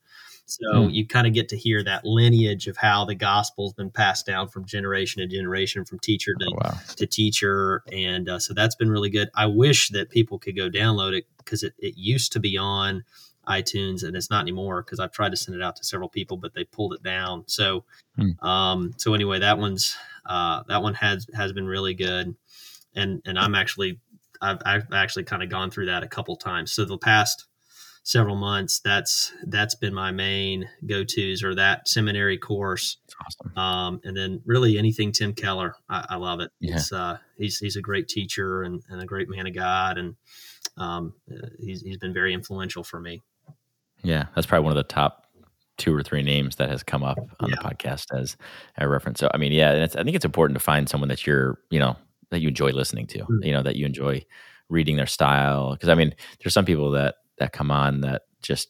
So 0.60 0.82
mm. 0.82 0.92
you 0.92 1.06
kind 1.06 1.26
of 1.26 1.32
get 1.32 1.48
to 1.50 1.56
hear 1.56 1.82
that 1.84 2.04
lineage 2.04 2.66
of 2.66 2.76
how 2.76 3.04
the 3.04 3.14
gospel's 3.14 3.72
been 3.72 3.90
passed 3.90 4.26
down 4.26 4.48
from 4.48 4.64
generation 4.64 5.22
to 5.22 5.28
generation, 5.28 5.84
from 5.84 5.98
teacher 5.98 6.34
to, 6.38 6.46
oh, 6.46 6.58
wow. 6.62 6.78
to 6.96 7.06
teacher. 7.06 7.82
And 7.92 8.28
uh, 8.28 8.38
so 8.38 8.54
that's 8.54 8.74
been 8.74 8.90
really 8.90 9.10
good. 9.10 9.30
I 9.34 9.46
wish 9.46 9.90
that 9.90 10.10
people 10.10 10.38
could 10.38 10.56
go 10.56 10.68
download 10.68 11.14
it 11.14 11.24
because 11.38 11.62
it, 11.62 11.74
it 11.78 11.94
used 11.96 12.32
to 12.32 12.40
be 12.40 12.56
on 12.58 13.04
iTunes 13.48 14.04
and 14.04 14.16
it's 14.16 14.30
not 14.30 14.42
anymore 14.42 14.82
because 14.82 15.00
I've 15.00 15.12
tried 15.12 15.30
to 15.30 15.36
send 15.36 15.56
it 15.56 15.62
out 15.62 15.76
to 15.76 15.84
several 15.84 16.08
people, 16.08 16.36
but 16.36 16.54
they 16.54 16.64
pulled 16.64 16.94
it 16.94 17.02
down. 17.02 17.44
So, 17.46 17.84
mm. 18.18 18.40
um, 18.44 18.92
so 18.98 19.14
anyway, 19.14 19.40
that 19.40 19.58
one's, 19.58 19.96
uh, 20.26 20.62
that 20.68 20.82
one 20.82 20.94
has, 20.94 21.26
has 21.34 21.52
been 21.52 21.66
really 21.66 21.94
good. 21.94 22.36
And, 22.94 23.22
and 23.24 23.38
I'm 23.38 23.54
actually, 23.54 24.00
I've, 24.40 24.58
I've 24.64 24.92
actually 24.92 25.24
kind 25.24 25.42
of 25.42 25.48
gone 25.48 25.70
through 25.70 25.86
that 25.86 26.02
a 26.02 26.08
couple 26.08 26.36
times. 26.36 26.72
So 26.72 26.84
the 26.84 26.98
past, 26.98 27.46
several 28.02 28.36
months, 28.36 28.80
that's 28.80 29.32
that's 29.46 29.74
been 29.74 29.94
my 29.94 30.10
main 30.10 30.68
go 30.86 31.04
tos 31.04 31.42
or 31.42 31.54
that 31.54 31.88
seminary 31.88 32.38
course. 32.38 32.98
Awesome. 33.24 33.58
Um, 33.58 34.00
and 34.04 34.16
then 34.16 34.40
really 34.44 34.78
anything 34.78 35.12
Tim 35.12 35.32
Keller, 35.32 35.74
I, 35.88 36.06
I 36.10 36.16
love 36.16 36.40
it. 36.40 36.50
Yeah. 36.60 36.74
It's, 36.76 36.92
uh, 36.92 37.18
he's 37.36 37.58
he's 37.58 37.76
a 37.76 37.82
great 37.82 38.08
teacher 38.08 38.62
and, 38.62 38.82
and 38.88 39.00
a 39.00 39.06
great 39.06 39.28
man 39.28 39.46
of 39.46 39.54
God, 39.54 39.98
and 39.98 40.16
um, 40.76 41.14
uh, 41.30 41.48
he's 41.60 41.82
he's 41.82 41.98
been 41.98 42.14
very 42.14 42.34
influential 42.34 42.82
for 42.82 43.00
me. 43.00 43.22
Yeah, 44.02 44.26
that's 44.34 44.46
probably 44.46 44.64
one 44.64 44.72
of 44.72 44.76
the 44.76 44.92
top 44.92 45.26
two 45.78 45.94
or 45.94 46.02
three 46.02 46.22
names 46.22 46.56
that 46.56 46.68
has 46.68 46.82
come 46.82 47.02
up 47.02 47.18
on 47.40 47.48
yeah. 47.48 47.56
the 47.56 47.62
podcast 47.62 48.06
as 48.16 48.36
a 48.78 48.88
reference. 48.88 49.20
So 49.20 49.30
I 49.32 49.36
mean, 49.36 49.52
yeah, 49.52 49.72
and 49.72 49.82
I 49.82 50.02
think 50.02 50.14
it's 50.14 50.24
important 50.24 50.58
to 50.58 50.64
find 50.64 50.88
someone 50.88 51.08
that 51.08 51.26
you're, 51.26 51.58
you 51.70 51.78
know, 51.78 51.96
that 52.30 52.40
you 52.40 52.48
enjoy 52.48 52.70
listening 52.70 53.06
to, 53.08 53.20
mm-hmm. 53.20 53.44
you 53.44 53.52
know, 53.52 53.62
that 53.62 53.76
you 53.76 53.86
enjoy 53.86 54.24
reading 54.68 54.96
their 54.96 55.06
style. 55.06 55.72
Because 55.72 55.88
I 55.88 55.94
mean, 55.94 56.14
there's 56.42 56.54
some 56.54 56.64
people 56.64 56.90
that 56.92 57.16
that 57.38 57.52
come 57.52 57.70
on 57.70 58.00
that 58.02 58.22
just 58.42 58.68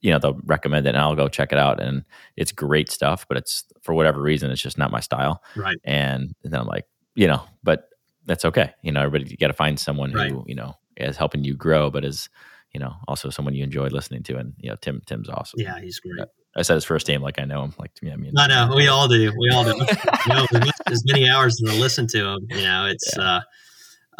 you 0.00 0.10
know 0.10 0.18
they'll 0.18 0.38
recommend 0.44 0.86
it 0.86 0.90
and 0.90 0.98
I'll 0.98 1.16
go 1.16 1.28
check 1.28 1.52
it 1.52 1.58
out 1.58 1.80
and 1.80 2.04
it's 2.36 2.52
great 2.52 2.90
stuff 2.90 3.26
but 3.28 3.36
it's 3.36 3.64
for 3.82 3.94
whatever 3.94 4.20
reason 4.20 4.50
it's 4.50 4.60
just 4.60 4.78
not 4.78 4.90
my 4.90 5.00
style. 5.00 5.42
Right. 5.56 5.76
And, 5.84 6.34
and 6.42 6.52
then 6.52 6.60
I'm 6.60 6.66
like 6.66 6.86
you 7.14 7.26
know 7.26 7.42
but 7.62 7.88
that's 8.26 8.44
okay. 8.44 8.72
You 8.82 8.92
know 8.92 9.02
everybody 9.02 9.30
you 9.30 9.36
got 9.36 9.48
to 9.48 9.52
find 9.52 9.78
someone 9.78 10.12
right. 10.12 10.30
who 10.30 10.44
you 10.46 10.54
know 10.54 10.74
is 10.96 11.16
helping 11.16 11.44
you 11.44 11.54
grow 11.54 11.90
but 11.90 12.04
is 12.04 12.28
you 12.72 12.80
know 12.80 12.94
also 13.08 13.30
someone 13.30 13.54
you 13.54 13.64
enjoy 13.64 13.88
listening 13.88 14.22
to. 14.24 14.36
And 14.36 14.54
you 14.58 14.70
know 14.70 14.76
Tim 14.76 15.02
Tim's 15.06 15.28
awesome. 15.28 15.60
Yeah 15.60 15.78
he's 15.80 16.00
great. 16.00 16.26
I 16.56 16.62
said 16.62 16.74
his 16.74 16.84
first 16.84 17.06
name 17.06 17.22
like 17.22 17.38
I 17.38 17.44
know 17.44 17.64
him 17.64 17.74
like 17.78 17.92
yeah 18.02 18.12
I 18.12 18.16
mean 18.16 18.32
I 18.36 18.46
know 18.46 18.74
we 18.74 18.88
all 18.88 19.08
do 19.08 19.32
we 19.38 19.50
all 19.50 19.64
do. 19.64 19.74
You 20.26 20.34
know 20.34 20.46
as 20.86 21.02
many 21.06 21.28
hours 21.28 21.56
to 21.56 21.72
listen 21.72 22.06
to 22.08 22.26
him 22.26 22.46
you 22.50 22.62
know 22.62 22.86
it's 22.86 23.16
yeah. 23.16 23.22
uh 23.22 23.40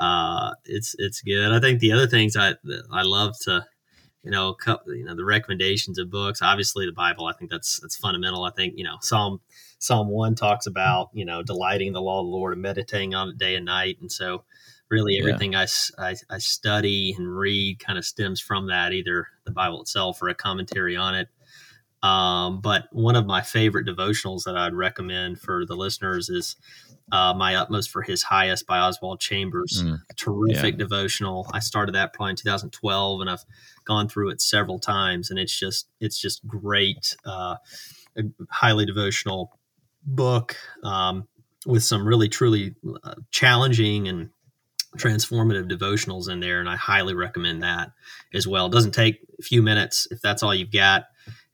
uh 0.01 0.51
it's 0.65 0.95
it's 0.99 1.21
good. 1.21 1.53
I 1.53 1.61
think 1.61 1.81
the 1.81 1.93
other 1.93 2.07
things 2.07 2.37
I 2.37 2.55
I 2.93 3.03
love 3.03 3.35
to 3.43 3.65
you 4.23 4.31
know, 4.31 4.57
you 4.87 5.05
know 5.05 5.15
the 5.15 5.25
recommendations 5.25 5.99
of 5.99 6.11
books. 6.11 6.43
Obviously, 6.43 6.87
the 6.87 6.93
Bible. 6.93 7.27
I 7.27 7.33
think 7.33 7.51
that's 7.51 7.81
that's 7.81 7.97
fundamental. 7.97 8.45
I 8.45 8.51
think 8.51 8.75
you 8.77 8.85
know 8.85 8.97
Psalm 9.01 9.41
Psalm 9.79 10.09
one 10.09 10.35
talks 10.35 10.67
about 10.67 11.09
you 11.13 11.25
know 11.25 11.43
delighting 11.43 11.93
the 11.93 12.03
law 12.03 12.21
of 12.21 12.27
the 12.27 12.31
Lord 12.31 12.53
and 12.53 12.63
meditating 12.63 13.15
on 13.15 13.31
it 13.31 13.39
day 13.39 13.55
and 13.55 13.65
night. 13.65 13.99
And 14.01 14.13
so, 14.13 14.45
really, 14.91 15.19
everything 15.19 15.53
yeah. 15.53 15.67
I, 15.99 16.11
I, 16.11 16.17
I 16.29 16.39
study 16.39 17.15
and 17.17 17.35
read 17.35 17.79
kind 17.79 17.99
of 17.99 18.05
stems 18.05 18.41
from 18.41 18.69
that, 18.69 18.93
either 18.93 19.29
the 19.45 19.53
Bible 19.53 19.81
itself 19.81 20.21
or 20.23 20.29
a 20.29 20.35
commentary 20.35 20.97
on 20.97 21.15
it. 21.15 21.29
Um, 22.03 22.61
but 22.61 22.89
one 22.93 23.17
of 23.17 23.27
my 23.27 23.43
favorite 23.43 23.87
devotionals 23.87 24.45
that 24.45 24.57
I'd 24.57 24.75
recommend 24.75 25.41
for 25.41 25.67
the 25.67 25.77
listeners 25.77 26.31
is 26.31 26.57
uh, 27.13 27.35
My 27.35 27.57
Utmost 27.57 27.91
for 27.91 28.03
His 28.03 28.23
Highest 28.23 28.67
by 28.67 28.79
Oswald 28.79 29.21
Chambers. 29.21 29.83
Mm, 29.85 29.99
terrific 30.17 30.75
yeah. 30.75 30.79
devotional. 30.79 31.47
I 31.53 31.59
started 31.59 31.95
that 31.95 32.13
probably 32.13 32.31
in 32.31 32.37
2012, 32.37 33.21
and 33.21 33.29
I've 33.29 33.45
gone 33.85 34.09
through 34.09 34.31
it 34.31 34.41
several 34.41 34.79
times, 34.79 35.31
and 35.31 35.39
it's 35.39 35.57
just 35.57 35.89
it's 36.01 36.19
just 36.19 36.47
great, 36.47 37.17
uh, 37.27 37.57
a 38.17 38.23
highly 38.51 38.87
devotional 38.87 39.59
book 40.05 40.57
um, 40.83 41.29
with 41.67 41.83
some 41.83 42.07
really 42.07 42.29
truly 42.29 42.75
uh, 43.05 43.15
challenging 43.31 44.09
and 44.09 44.31
transformative 44.97 45.71
devotionals 45.71 46.29
in 46.29 46.41
there, 46.41 46.61
and 46.61 46.69
I 46.69 46.77
highly 46.77 47.15
recommend 47.15 47.63
that 47.63 47.93
as 48.35 48.47
well. 48.47 48.67
It 48.67 48.73
doesn't 48.73 48.93
take 48.93 49.21
a 49.39 49.43
few 49.43 49.63
minutes 49.63 50.09
if 50.11 50.21
that's 50.21 50.43
all 50.43 50.55
you've 50.55 50.73
got, 50.73 51.05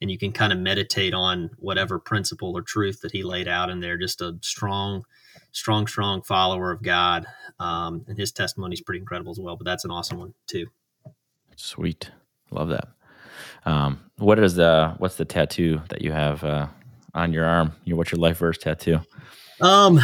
and 0.00 0.10
you 0.10 0.18
can 0.18 0.32
kind 0.32 0.52
of 0.52 0.58
meditate 0.58 1.14
on 1.14 1.50
whatever 1.58 1.98
principle 1.98 2.56
or 2.56 2.62
truth 2.62 3.00
that 3.02 3.12
he 3.12 3.22
laid 3.22 3.48
out 3.48 3.70
in 3.70 3.80
there. 3.80 3.96
Just 3.96 4.20
a 4.20 4.36
strong, 4.42 5.04
strong, 5.52 5.86
strong 5.86 6.22
follower 6.22 6.70
of 6.70 6.82
God, 6.82 7.26
um, 7.58 8.04
and 8.08 8.18
his 8.18 8.32
testimony 8.32 8.74
is 8.74 8.80
pretty 8.80 9.00
incredible 9.00 9.32
as 9.32 9.40
well. 9.40 9.56
But 9.56 9.64
that's 9.64 9.84
an 9.84 9.90
awesome 9.90 10.18
one 10.18 10.34
too. 10.46 10.66
Sweet. 11.56 12.10
Love 12.50 12.68
that. 12.68 12.88
Um, 13.64 14.00
what 14.16 14.38
is 14.38 14.54
the 14.54 14.94
what's 14.98 15.16
the 15.16 15.24
tattoo 15.24 15.82
that 15.90 16.02
you 16.02 16.12
have 16.12 16.42
uh, 16.44 16.68
on 17.14 17.32
your 17.32 17.44
arm? 17.44 17.72
Your 17.84 17.98
what's 17.98 18.12
your 18.12 18.20
life 18.20 18.38
verse 18.38 18.58
tattoo? 18.58 19.00
Um, 19.60 20.00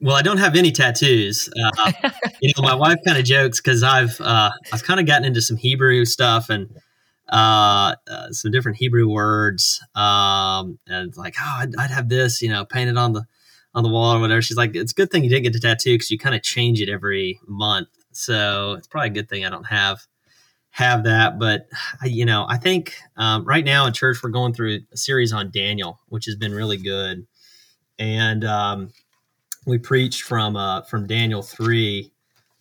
well, 0.00 0.16
I 0.16 0.22
don't 0.22 0.38
have 0.38 0.56
any 0.56 0.72
tattoos. 0.72 1.48
Uh, 1.48 1.92
you 2.40 2.52
know, 2.56 2.62
my 2.62 2.74
wife 2.74 2.98
kind 3.06 3.18
of 3.18 3.24
jokes 3.24 3.60
because 3.60 3.82
I've 3.82 4.20
uh, 4.20 4.50
I've 4.72 4.82
kind 4.82 5.00
of 5.00 5.06
gotten 5.06 5.24
into 5.24 5.40
some 5.40 5.56
Hebrew 5.56 6.04
stuff 6.04 6.50
and 6.50 6.68
uh, 7.28 7.94
uh, 8.10 8.30
some 8.30 8.50
different 8.50 8.78
Hebrew 8.78 9.08
words. 9.08 9.82
Um, 9.94 10.78
and 10.86 11.14
like, 11.16 11.34
oh, 11.38 11.56
I'd, 11.60 11.76
I'd, 11.76 11.90
have 11.90 12.08
this, 12.08 12.40
you 12.40 12.48
know, 12.48 12.64
painted 12.64 12.96
on 12.96 13.12
the 13.12 13.24
on 13.74 13.82
the 13.82 13.90
wall 13.90 14.16
or 14.16 14.20
whatever. 14.20 14.40
She's 14.40 14.56
like, 14.56 14.74
it's 14.74 14.92
a 14.92 14.94
good 14.94 15.10
thing 15.10 15.24
you 15.24 15.30
didn't 15.30 15.44
get 15.44 15.52
the 15.52 15.60
tattoo 15.60 15.94
because 15.94 16.10
you 16.10 16.18
kind 16.18 16.34
of 16.34 16.42
change 16.42 16.80
it 16.80 16.88
every 16.88 17.38
month. 17.46 17.88
So 18.12 18.72
it's 18.72 18.86
probably 18.86 19.08
a 19.08 19.12
good 19.12 19.28
thing 19.28 19.44
I 19.44 19.50
don't 19.50 19.66
have 19.66 20.06
have 20.70 21.04
that. 21.04 21.38
But 21.38 21.68
you 22.04 22.24
know, 22.24 22.46
I 22.48 22.56
think 22.56 22.94
um, 23.16 23.44
right 23.44 23.64
now 23.64 23.86
in 23.86 23.92
church 23.92 24.22
we're 24.22 24.30
going 24.30 24.54
through 24.54 24.80
a 24.92 24.96
series 24.96 25.32
on 25.32 25.50
Daniel, 25.50 26.00
which 26.08 26.24
has 26.26 26.34
been 26.34 26.52
really 26.52 26.78
good, 26.78 27.26
and 27.98 28.44
um, 28.44 28.90
we 29.68 29.78
preached 29.78 30.22
from 30.22 30.56
uh, 30.56 30.82
from 30.82 31.06
Daniel 31.06 31.42
three 31.42 32.10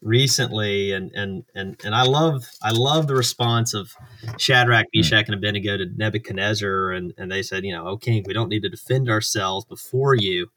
recently, 0.01 0.91
and 0.91 1.11
and 1.13 1.43
and 1.55 1.79
and 1.83 1.95
I 1.95 2.03
love 2.03 2.45
I 2.61 2.71
love 2.71 3.07
the 3.07 3.15
response 3.15 3.73
of 3.73 3.95
Shadrach, 4.37 4.85
hmm. 4.93 4.99
Meshach, 4.99 5.25
and 5.27 5.35
Abednego 5.35 5.77
to 5.77 5.85
Nebuchadnezzar, 5.95 6.91
and 6.91 7.13
and 7.17 7.31
they 7.31 7.41
said, 7.41 7.63
you 7.63 7.73
know, 7.73 7.87
oh 7.87 7.97
King, 7.97 8.23
we 8.27 8.33
don't 8.33 8.49
need 8.49 8.63
to 8.63 8.69
defend 8.69 9.09
ourselves 9.09 9.65
before 9.65 10.15
you. 10.15 10.51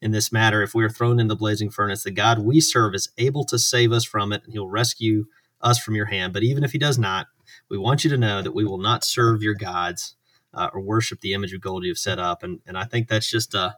In 0.00 0.10
this 0.10 0.32
matter, 0.32 0.62
if 0.62 0.74
we 0.74 0.82
are 0.82 0.90
thrown 0.90 1.20
in 1.20 1.28
the 1.28 1.36
blazing 1.36 1.70
furnace, 1.70 2.02
the 2.02 2.10
God 2.10 2.40
we 2.40 2.60
serve 2.60 2.92
is 2.92 3.08
able 3.18 3.44
to 3.44 3.58
save 3.58 3.92
us 3.92 4.04
from 4.04 4.32
it, 4.32 4.42
and 4.44 4.52
He'll 4.52 4.68
rescue 4.68 5.26
us 5.60 5.78
from 5.78 5.94
your 5.94 6.06
hand. 6.06 6.32
But 6.32 6.42
even 6.42 6.64
if 6.64 6.72
he 6.72 6.78
does 6.78 6.98
not, 6.98 7.28
we 7.68 7.78
want 7.78 8.02
you 8.02 8.10
to 8.10 8.18
know 8.18 8.42
that 8.42 8.54
we 8.54 8.64
will 8.64 8.78
not 8.78 9.04
serve 9.04 9.42
your 9.42 9.54
gods 9.54 10.16
uh, 10.52 10.70
or 10.74 10.80
worship 10.80 11.20
the 11.20 11.34
image 11.34 11.52
of 11.52 11.60
gold 11.60 11.84
you 11.84 11.90
have 11.90 11.98
set 11.98 12.18
up. 12.18 12.42
And, 12.42 12.60
and 12.66 12.76
I 12.76 12.84
think 12.84 13.08
that's 13.08 13.30
just 13.30 13.54
a, 13.54 13.76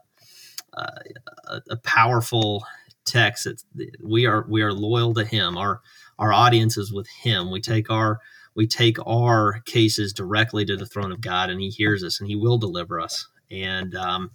a, 0.75 1.61
a 1.69 1.77
powerful 1.77 2.65
text 3.05 3.45
that 3.45 3.61
we 4.03 4.25
are 4.25 4.45
we 4.49 4.61
are 4.61 4.73
loyal 4.73 5.13
to 5.13 5.25
Him. 5.25 5.57
Our 5.57 5.81
our 6.19 6.33
audience 6.33 6.77
is 6.77 6.91
with 6.91 7.07
Him. 7.07 7.51
We 7.51 7.61
take 7.61 7.89
our 7.89 8.19
we 8.55 8.67
take 8.67 8.97
our 9.05 9.61
cases 9.65 10.13
directly 10.13 10.65
to 10.65 10.77
the 10.77 10.85
throne 10.85 11.11
of 11.11 11.21
God, 11.21 11.49
and 11.49 11.59
He 11.59 11.69
hears 11.69 12.03
us, 12.03 12.19
and 12.19 12.29
He 12.29 12.35
will 12.35 12.57
deliver 12.57 12.99
us. 12.99 13.27
And 13.51 13.95
um, 13.95 14.31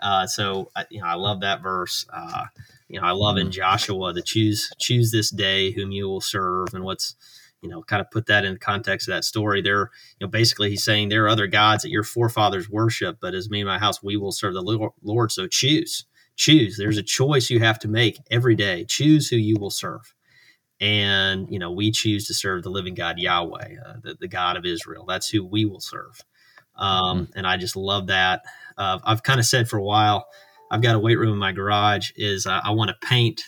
uh, 0.00 0.26
so, 0.26 0.70
you 0.90 1.00
know, 1.00 1.06
I 1.06 1.14
love 1.14 1.40
that 1.40 1.62
verse. 1.62 2.04
Uh, 2.12 2.44
you 2.88 3.00
know, 3.00 3.06
I 3.06 3.12
love 3.12 3.38
in 3.38 3.44
mm-hmm. 3.44 3.52
Joshua 3.52 4.12
to 4.12 4.22
choose 4.22 4.70
choose 4.78 5.10
this 5.10 5.30
day 5.30 5.70
whom 5.72 5.92
you 5.92 6.08
will 6.08 6.20
serve, 6.20 6.74
and 6.74 6.84
what's 6.84 7.16
you 7.62 7.68
know, 7.68 7.82
kind 7.82 8.00
of 8.00 8.10
put 8.10 8.26
that 8.26 8.44
in 8.44 8.54
the 8.54 8.58
context 8.58 9.08
of 9.08 9.14
that 9.14 9.24
story. 9.24 9.62
There, 9.62 9.90
you 10.18 10.26
know, 10.26 10.28
basically 10.28 10.68
he's 10.70 10.84
saying 10.84 11.08
there 11.08 11.24
are 11.24 11.28
other 11.28 11.46
gods 11.46 11.82
that 11.84 11.90
your 11.90 12.02
forefathers 12.02 12.68
worship, 12.68 13.18
but 13.20 13.34
as 13.34 13.48
me 13.48 13.60
and 13.60 13.68
my 13.68 13.78
house, 13.78 14.02
we 14.02 14.16
will 14.16 14.32
serve 14.32 14.54
the 14.54 14.92
Lord. 15.02 15.32
So 15.32 15.46
choose, 15.46 16.04
choose. 16.36 16.76
There's 16.76 16.98
a 16.98 17.02
choice 17.02 17.50
you 17.50 17.60
have 17.60 17.78
to 17.80 17.88
make 17.88 18.18
every 18.30 18.56
day. 18.56 18.84
Choose 18.86 19.28
who 19.28 19.36
you 19.36 19.56
will 19.58 19.70
serve. 19.70 20.14
And, 20.80 21.48
you 21.48 21.60
know, 21.60 21.70
we 21.70 21.92
choose 21.92 22.26
to 22.26 22.34
serve 22.34 22.64
the 22.64 22.70
living 22.70 22.94
God, 22.94 23.20
Yahweh, 23.20 23.76
uh, 23.86 23.94
the, 24.02 24.16
the 24.18 24.28
God 24.28 24.56
of 24.56 24.66
Israel. 24.66 25.04
That's 25.06 25.28
who 25.28 25.44
we 25.44 25.64
will 25.64 25.80
serve. 25.80 26.20
Um, 26.74 27.26
mm-hmm. 27.26 27.38
and 27.38 27.46
I 27.46 27.56
just 27.56 27.76
love 27.76 28.08
that. 28.08 28.42
Uh, 28.76 28.98
I've 29.04 29.22
kind 29.22 29.38
of 29.38 29.46
said 29.46 29.68
for 29.68 29.76
a 29.76 29.84
while, 29.84 30.26
I've 30.72 30.82
got 30.82 30.96
a 30.96 30.98
weight 30.98 31.18
room 31.18 31.34
in 31.34 31.38
my 31.38 31.52
garage 31.52 32.10
is 32.16 32.46
uh, 32.46 32.60
I 32.64 32.72
want 32.72 32.88
to 32.88 33.06
paint 33.06 33.42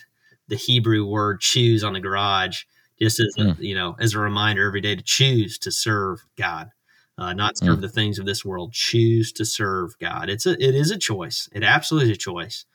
the 0.47 0.55
Hebrew 0.55 1.05
word 1.05 1.41
choose 1.41 1.83
on 1.83 1.93
the 1.93 1.99
garage 1.99 2.63
just 2.99 3.19
as 3.19 3.33
a, 3.37 3.41
mm. 3.41 3.59
you 3.59 3.75
know 3.75 3.95
as 3.99 4.13
a 4.13 4.19
reminder 4.19 4.65
every 4.65 4.81
day 4.81 4.95
to 4.95 5.03
choose 5.03 5.57
to 5.59 5.71
serve 5.71 6.25
God, 6.37 6.69
uh, 7.17 7.33
not 7.33 7.57
serve 7.57 7.79
mm. 7.79 7.81
the 7.81 7.89
things 7.89 8.19
of 8.19 8.25
this 8.25 8.43
world. 8.43 8.73
Choose 8.73 9.31
to 9.33 9.45
serve 9.45 9.97
God. 9.99 10.29
It's 10.29 10.45
a 10.45 10.53
it 10.53 10.75
is 10.75 10.91
a 10.91 10.97
choice. 10.97 11.49
It 11.53 11.63
absolutely 11.63 12.11
is 12.11 12.17
a 12.17 12.19
choice. 12.19 12.65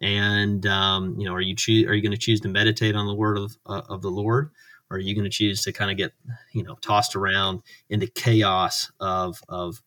And 0.00 0.66
um, 0.66 1.18
you 1.18 1.26
know, 1.26 1.34
are 1.34 1.40
you 1.40 1.54
choose 1.54 1.86
are 1.86 1.94
you 1.94 2.02
going 2.02 2.12
to 2.12 2.18
choose 2.18 2.40
to 2.40 2.48
meditate 2.48 2.96
on 2.96 3.06
the 3.06 3.14
word 3.14 3.38
of 3.38 3.56
uh, 3.66 3.82
of 3.88 4.02
the 4.02 4.10
Lord? 4.10 4.50
Or 4.90 4.98
are 4.98 5.00
you 5.00 5.14
going 5.14 5.24
to 5.24 5.30
choose 5.30 5.62
to 5.62 5.72
kind 5.72 5.90
of 5.90 5.96
get 5.96 6.12
you 6.52 6.62
know 6.62 6.76
tossed 6.80 7.16
around 7.16 7.62
into 7.88 8.06
chaos 8.06 8.90
of 9.00 9.40
of 9.48 9.82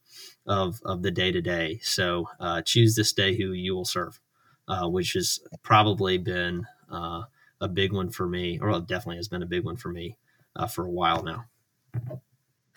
of 0.45 0.79
of 0.85 1.01
the 1.01 1.11
day 1.11 1.31
to 1.31 1.41
day? 1.41 1.79
So 1.83 2.27
uh, 2.39 2.61
choose 2.61 2.95
this 2.95 3.13
day 3.13 3.35
who 3.35 3.51
you 3.51 3.75
will 3.75 3.85
serve, 3.85 4.19
uh, 4.67 4.87
which 4.87 5.13
has 5.13 5.39
probably 5.61 6.17
been 6.17 6.65
uh, 6.89 7.23
a 7.61 7.67
big 7.67 7.93
one 7.93 8.09
for 8.09 8.27
me, 8.27 8.59
or 8.59 8.69
it 8.71 8.87
definitely 8.87 9.17
has 9.17 9.27
been 9.27 9.43
a 9.43 9.47
big 9.47 9.63
one 9.63 9.75
for 9.75 9.89
me 9.89 10.17
uh, 10.55 10.67
for 10.67 10.85
a 10.85 10.89
while 10.89 11.23
now. 11.23 11.45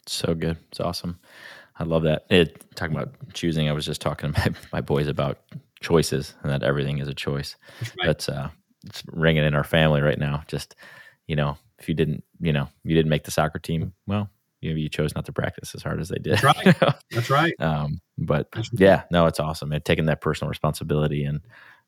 So 0.06 0.34
good. 0.34 0.56
It's 0.70 0.80
awesome. 0.80 1.18
I 1.78 1.84
love 1.84 2.02
that. 2.02 2.26
It, 2.30 2.64
talking 2.74 2.96
about 2.96 3.14
choosing, 3.32 3.68
I 3.68 3.72
was 3.72 3.86
just 3.86 4.00
talking 4.00 4.32
to 4.32 4.40
my, 4.50 4.56
my 4.72 4.80
boys 4.80 5.06
about 5.06 5.40
choices 5.80 6.34
and 6.42 6.50
that 6.50 6.62
everything 6.62 6.98
is 6.98 7.08
a 7.08 7.14
choice. 7.14 7.56
That's, 7.78 7.96
right. 7.96 8.06
That's 8.06 8.28
uh, 8.28 8.50
it's 8.84 9.02
ringing 9.06 9.44
in 9.44 9.54
our 9.54 9.64
family 9.64 10.00
right 10.00 10.18
now. 10.18 10.42
Just, 10.46 10.76
you 11.26 11.36
know, 11.36 11.56
if 11.78 11.88
you 11.88 11.94
didn't, 11.94 12.24
you 12.40 12.52
know, 12.52 12.68
you 12.84 12.94
didn't 12.94 13.10
make 13.10 13.24
the 13.24 13.30
soccer 13.30 13.58
team, 13.58 13.92
well, 14.06 14.28
you 14.60 14.72
you 14.72 14.88
chose 14.88 15.14
not 15.14 15.24
to 15.26 15.32
practice 15.32 15.74
as 15.74 15.82
hard 15.82 16.00
as 16.00 16.08
they 16.08 16.18
did. 16.18 16.38
That's 16.38 16.44
right. 16.44 16.94
That's 17.10 17.30
right. 17.30 17.54
um, 17.60 18.00
but 18.18 18.48
yeah, 18.72 19.04
no, 19.10 19.26
it's 19.26 19.40
awesome. 19.40 19.72
And 19.72 19.84
taking 19.84 20.06
that 20.06 20.20
personal 20.20 20.50
responsibility 20.50 21.24
and 21.24 21.40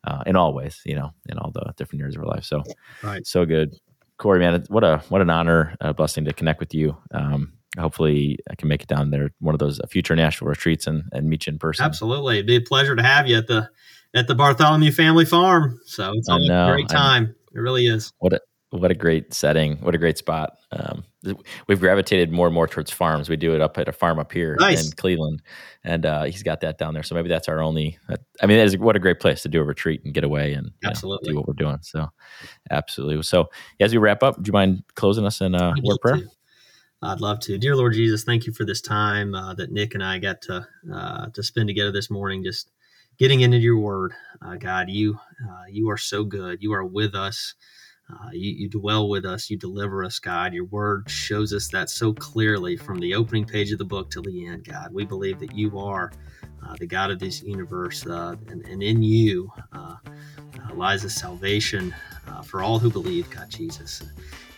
uh, 0.03 0.23
in 0.25 0.35
all 0.35 0.53
ways, 0.53 0.81
you 0.85 0.95
know, 0.95 1.11
in 1.29 1.37
all 1.37 1.51
the 1.51 1.73
different 1.77 1.99
years 1.99 2.15
of 2.15 2.21
our 2.21 2.27
life. 2.27 2.43
So, 2.43 2.63
right. 3.03 3.25
so 3.25 3.45
good. 3.45 3.75
Cory, 4.17 4.39
man, 4.39 4.63
what 4.69 4.83
a 4.83 4.99
what 5.09 5.21
an 5.21 5.29
honor, 5.29 5.75
a 5.81 5.93
blessing 5.93 6.25
to 6.25 6.33
connect 6.33 6.59
with 6.59 6.73
you. 6.73 6.95
Um, 7.13 7.53
hopefully, 7.77 8.37
I 8.49 8.55
can 8.55 8.67
make 8.67 8.83
it 8.83 8.87
down 8.87 9.09
there 9.09 9.31
one 9.39 9.55
of 9.55 9.59
those 9.59 9.79
future 9.89 10.15
national 10.15 10.49
retreats 10.49 10.87
and, 10.87 11.03
and 11.11 11.27
meet 11.27 11.47
you 11.47 11.53
in 11.53 11.59
person. 11.59 11.85
Absolutely, 11.85 12.35
it'd 12.35 12.47
be 12.47 12.55
a 12.55 12.61
pleasure 12.61 12.95
to 12.95 13.03
have 13.03 13.27
you 13.27 13.37
at 13.37 13.47
the 13.47 13.69
at 14.13 14.27
the 14.27 14.35
Bartholomew 14.35 14.91
Family 14.91 15.25
Farm. 15.25 15.79
So 15.85 16.11
it's 16.15 16.29
a 16.29 16.71
great 16.71 16.89
time. 16.89 17.35
it 17.53 17.59
really 17.59 17.87
is. 17.87 18.11
What 18.19 18.33
a 18.33 18.41
what 18.73 18.89
a 18.89 18.95
great 18.95 19.33
setting! 19.33 19.77
What 19.77 19.93
a 19.93 19.99
great 19.99 20.17
spot. 20.17 20.57
Um, 20.71 21.03
we've 21.67 21.79
gravitated 21.79 22.31
more 22.31 22.47
and 22.47 22.55
more 22.55 22.67
towards 22.67 22.89
farms. 22.89 23.29
We 23.29 23.35
do 23.35 23.53
it 23.53 23.61
up 23.61 23.77
at 23.77 23.87
a 23.87 23.91
farm 23.91 24.17
up 24.17 24.31
here 24.31 24.57
nice. 24.59 24.85
in 24.85 24.91
Cleveland, 24.93 25.43
and 25.83 26.05
uh, 26.05 26.23
he's 26.23 26.41
got 26.41 26.61
that 26.61 26.79
down 26.79 26.95
there. 26.95 27.03
So 27.03 27.13
maybe 27.13 27.29
that's 27.29 27.47
our 27.47 27.61
only. 27.61 27.99
I 28.41 28.47
mean, 28.47 28.57
is, 28.57 28.75
what 28.77 28.95
a 28.95 28.99
great 28.99 29.19
place 29.19 29.43
to 29.43 29.49
do 29.49 29.61
a 29.61 29.63
retreat 29.63 30.01
and 30.03 30.13
get 30.13 30.23
away 30.23 30.53
and 30.53 30.71
absolutely 30.83 31.29
do 31.29 31.35
what 31.35 31.47
we're 31.47 31.53
doing. 31.53 31.77
So, 31.81 32.09
absolutely. 32.71 33.21
So, 33.21 33.49
as 33.79 33.91
we 33.91 33.99
wrap 33.99 34.23
up, 34.23 34.41
do 34.41 34.49
you 34.49 34.53
mind 34.53 34.83
closing 34.95 35.25
us 35.25 35.39
in 35.39 35.53
a 35.53 35.75
word 35.83 35.99
prayer? 36.01 36.17
To. 36.17 36.29
I'd 37.03 37.21
love 37.21 37.41
to, 37.41 37.57
dear 37.59 37.75
Lord 37.75 37.93
Jesus. 37.93 38.23
Thank 38.23 38.47
you 38.47 38.53
for 38.53 38.65
this 38.65 38.81
time 38.81 39.35
uh, 39.35 39.53
that 39.55 39.71
Nick 39.71 39.93
and 39.93 40.03
I 40.03 40.17
got 40.17 40.41
to 40.43 40.67
uh, 40.91 41.27
to 41.29 41.43
spend 41.43 41.67
together 41.67 41.91
this 41.91 42.09
morning. 42.09 42.43
Just 42.43 42.71
getting 43.19 43.41
into 43.41 43.57
your 43.57 43.77
Word, 43.77 44.13
uh, 44.41 44.55
God. 44.55 44.89
You 44.89 45.19
uh, 45.47 45.65
you 45.69 45.91
are 45.91 45.97
so 45.97 46.23
good. 46.23 46.63
You 46.63 46.73
are 46.73 46.83
with 46.83 47.13
us. 47.13 47.53
Uh, 48.21 48.29
you, 48.31 48.51
you, 48.51 48.69
dwell 48.69 49.09
with 49.09 49.25
us, 49.25 49.49
you 49.49 49.57
deliver 49.57 50.03
us, 50.03 50.19
God. 50.19 50.53
Your 50.53 50.65
word 50.65 51.09
shows 51.09 51.53
us 51.53 51.69
that 51.69 51.89
so 51.89 52.13
clearly 52.13 52.75
from 52.75 52.99
the 52.99 53.15
opening 53.15 53.45
page 53.45 53.71
of 53.71 53.77
the 53.77 53.85
book 53.85 54.09
to 54.11 54.21
the 54.21 54.45
end, 54.47 54.67
God. 54.67 54.93
We 54.93 55.05
believe 55.05 55.39
that 55.39 55.55
you 55.55 55.79
are 55.79 56.11
uh, 56.65 56.75
the 56.79 56.87
God 56.87 57.11
of 57.11 57.19
this 57.19 57.41
universe, 57.41 58.05
uh, 58.05 58.35
and, 58.47 58.65
and, 58.67 58.81
in 58.81 59.01
you 59.03 59.51
uh, 59.73 59.95
uh, 60.05 60.73
lies 60.73 61.03
a 61.03 61.09
salvation 61.09 61.93
uh, 62.27 62.41
for 62.41 62.61
all 62.61 62.79
who 62.79 62.89
believe, 62.89 63.29
God 63.29 63.49
Jesus. 63.49 64.03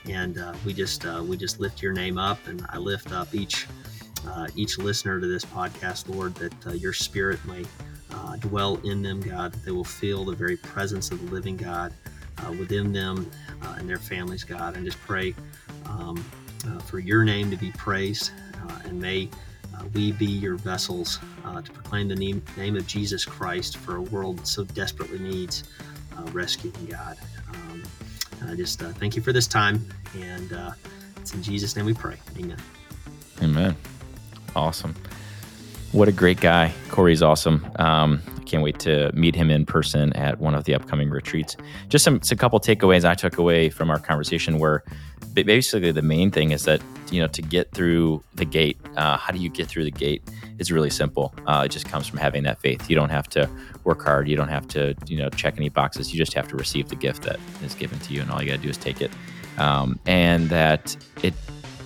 And 0.08 0.40
we 0.64 0.74
just 0.74 1.04
we 1.24 1.36
just 1.36 1.60
lift 1.60 1.82
your 1.82 1.94
name 1.94 2.20
up, 2.20 2.38
and 2.46 2.64
I 2.70 2.78
lift 2.78 3.12
up 3.12 3.34
each 3.34 3.66
each 4.56 4.78
listener 4.78 5.20
to 5.20 5.26
this 5.26 5.44
podcast, 5.44 6.14
Lord, 6.14 6.36
that 6.36 6.78
your 6.80 6.94
Spirit 6.94 7.44
may 7.46 7.66
dwell 8.40 8.76
in 8.84 9.02
them, 9.02 9.20
God. 9.20 9.54
That 9.54 9.66
they 9.66 9.72
will 9.72 9.84
feel 9.84 10.24
the 10.24 10.36
very 10.36 10.58
presence 10.58 11.10
of 11.10 11.26
the 11.26 11.34
living 11.34 11.58
God 11.58 11.92
within 12.60 12.92
them 12.92 13.30
uh, 13.62 13.76
and 13.78 13.90
their 13.90 13.98
families, 13.98 14.44
God. 14.44 14.76
And 14.76 14.86
just 14.86 15.00
pray 15.02 15.36
um, 15.88 16.24
uh, 16.68 16.80
for 16.80 17.00
your 17.00 17.24
name 17.24 17.50
to 17.52 17.58
be 17.58 17.72
praised, 17.72 18.32
uh, 18.68 18.80
and 18.86 19.00
may 19.00 19.30
uh, 19.76 19.84
we 19.94 20.12
be 20.14 20.26
your 20.26 20.56
vessels 20.56 21.20
uh, 21.46 21.62
to 21.62 21.72
proclaim 21.72 22.08
the 22.08 22.16
name, 22.16 22.42
name 22.58 22.76
of 22.76 22.88
Jesus 22.88 23.26
Christ 23.26 23.78
for 23.78 23.98
a 23.98 24.02
world 24.02 24.40
that 24.40 24.48
so 24.48 24.64
desperately 24.64 25.20
needs 25.20 25.64
rescuing, 26.32 26.86
God. 26.86 27.18
Um, 27.50 27.84
I 28.48 28.56
just 28.56 28.80
thank 28.80 29.16
you 29.16 29.22
for 29.22 29.34
this 29.34 29.48
time, 29.48 29.86
and 30.16 30.52
it's 31.18 31.34
in 31.34 31.44
Jesus' 31.44 31.76
name 31.76 31.86
we 31.86 31.94
pray. 31.94 32.18
Amen. 32.40 32.58
Amen. 33.42 33.76
Awesome. 34.56 34.96
What 35.96 36.10
a 36.10 36.12
great 36.12 36.42
guy. 36.42 36.74
Cory's 36.90 37.22
awesome. 37.22 37.66
Um, 37.78 38.22
can't 38.46 38.62
wait 38.62 38.80
to 38.80 39.14
meet 39.14 39.34
him 39.34 39.50
in 39.50 39.66
person 39.66 40.12
at 40.12 40.42
one 40.42 40.54
of 40.54 40.66
the 40.66 40.76
upcoming 40.76 41.10
retreats. 41.10 41.56
Just 41.88 42.04
some, 42.04 42.20
a 42.30 42.36
couple 42.36 42.60
takeaways 42.60 43.06
I 43.06 43.16
took 43.16 43.38
away 43.38 43.70
from 43.70 43.90
our 43.90 43.98
conversation 43.98 44.60
were 44.60 44.84
basically 45.34 45.94
the 45.94 46.02
main 46.02 46.32
thing 46.32 46.52
is 46.52 46.66
that, 46.66 46.82
you 47.12 47.22
know, 47.22 47.30
to 47.30 47.42
get 47.42 47.72
through 47.72 48.22
the 48.34 48.44
gate, 48.44 48.78
uh, 48.98 49.16
how 49.16 49.32
do 49.32 49.40
you 49.40 49.48
get 49.48 49.70
through 49.70 49.86
the 49.86 49.92
gate? 49.92 50.22
It's 50.60 50.70
really 50.70 50.90
simple. 50.90 51.34
Uh, 51.48 51.62
it 51.64 51.70
just 51.70 51.86
comes 51.86 52.08
from 52.08 52.20
having 52.20 52.44
that 52.44 52.60
faith. 52.60 52.90
You 52.90 52.98
don't 52.98 53.10
have 53.10 53.30
to 53.30 53.50
work 53.86 54.04
hard. 54.04 54.28
You 54.28 54.36
don't 54.36 54.50
have 54.50 54.68
to, 54.70 54.96
you 55.08 55.18
know, 55.18 55.30
check 55.30 55.56
any 55.56 55.70
boxes. 55.70 56.14
You 56.14 56.18
just 56.18 56.34
have 56.34 56.50
to 56.50 56.58
receive 56.58 56.90
the 56.90 56.98
gift 56.98 57.24
that 57.24 57.40
is 57.64 57.74
given 57.74 58.00
to 58.00 58.14
you, 58.14 58.22
and 58.22 58.30
all 58.32 58.42
you 58.42 58.50
got 58.50 58.58
to 58.58 58.62
do 58.62 58.70
is 58.70 58.78
take 58.78 59.00
it. 59.00 59.12
Um, 59.58 59.98
and 60.06 60.50
that 60.50 60.98
it 61.24 61.34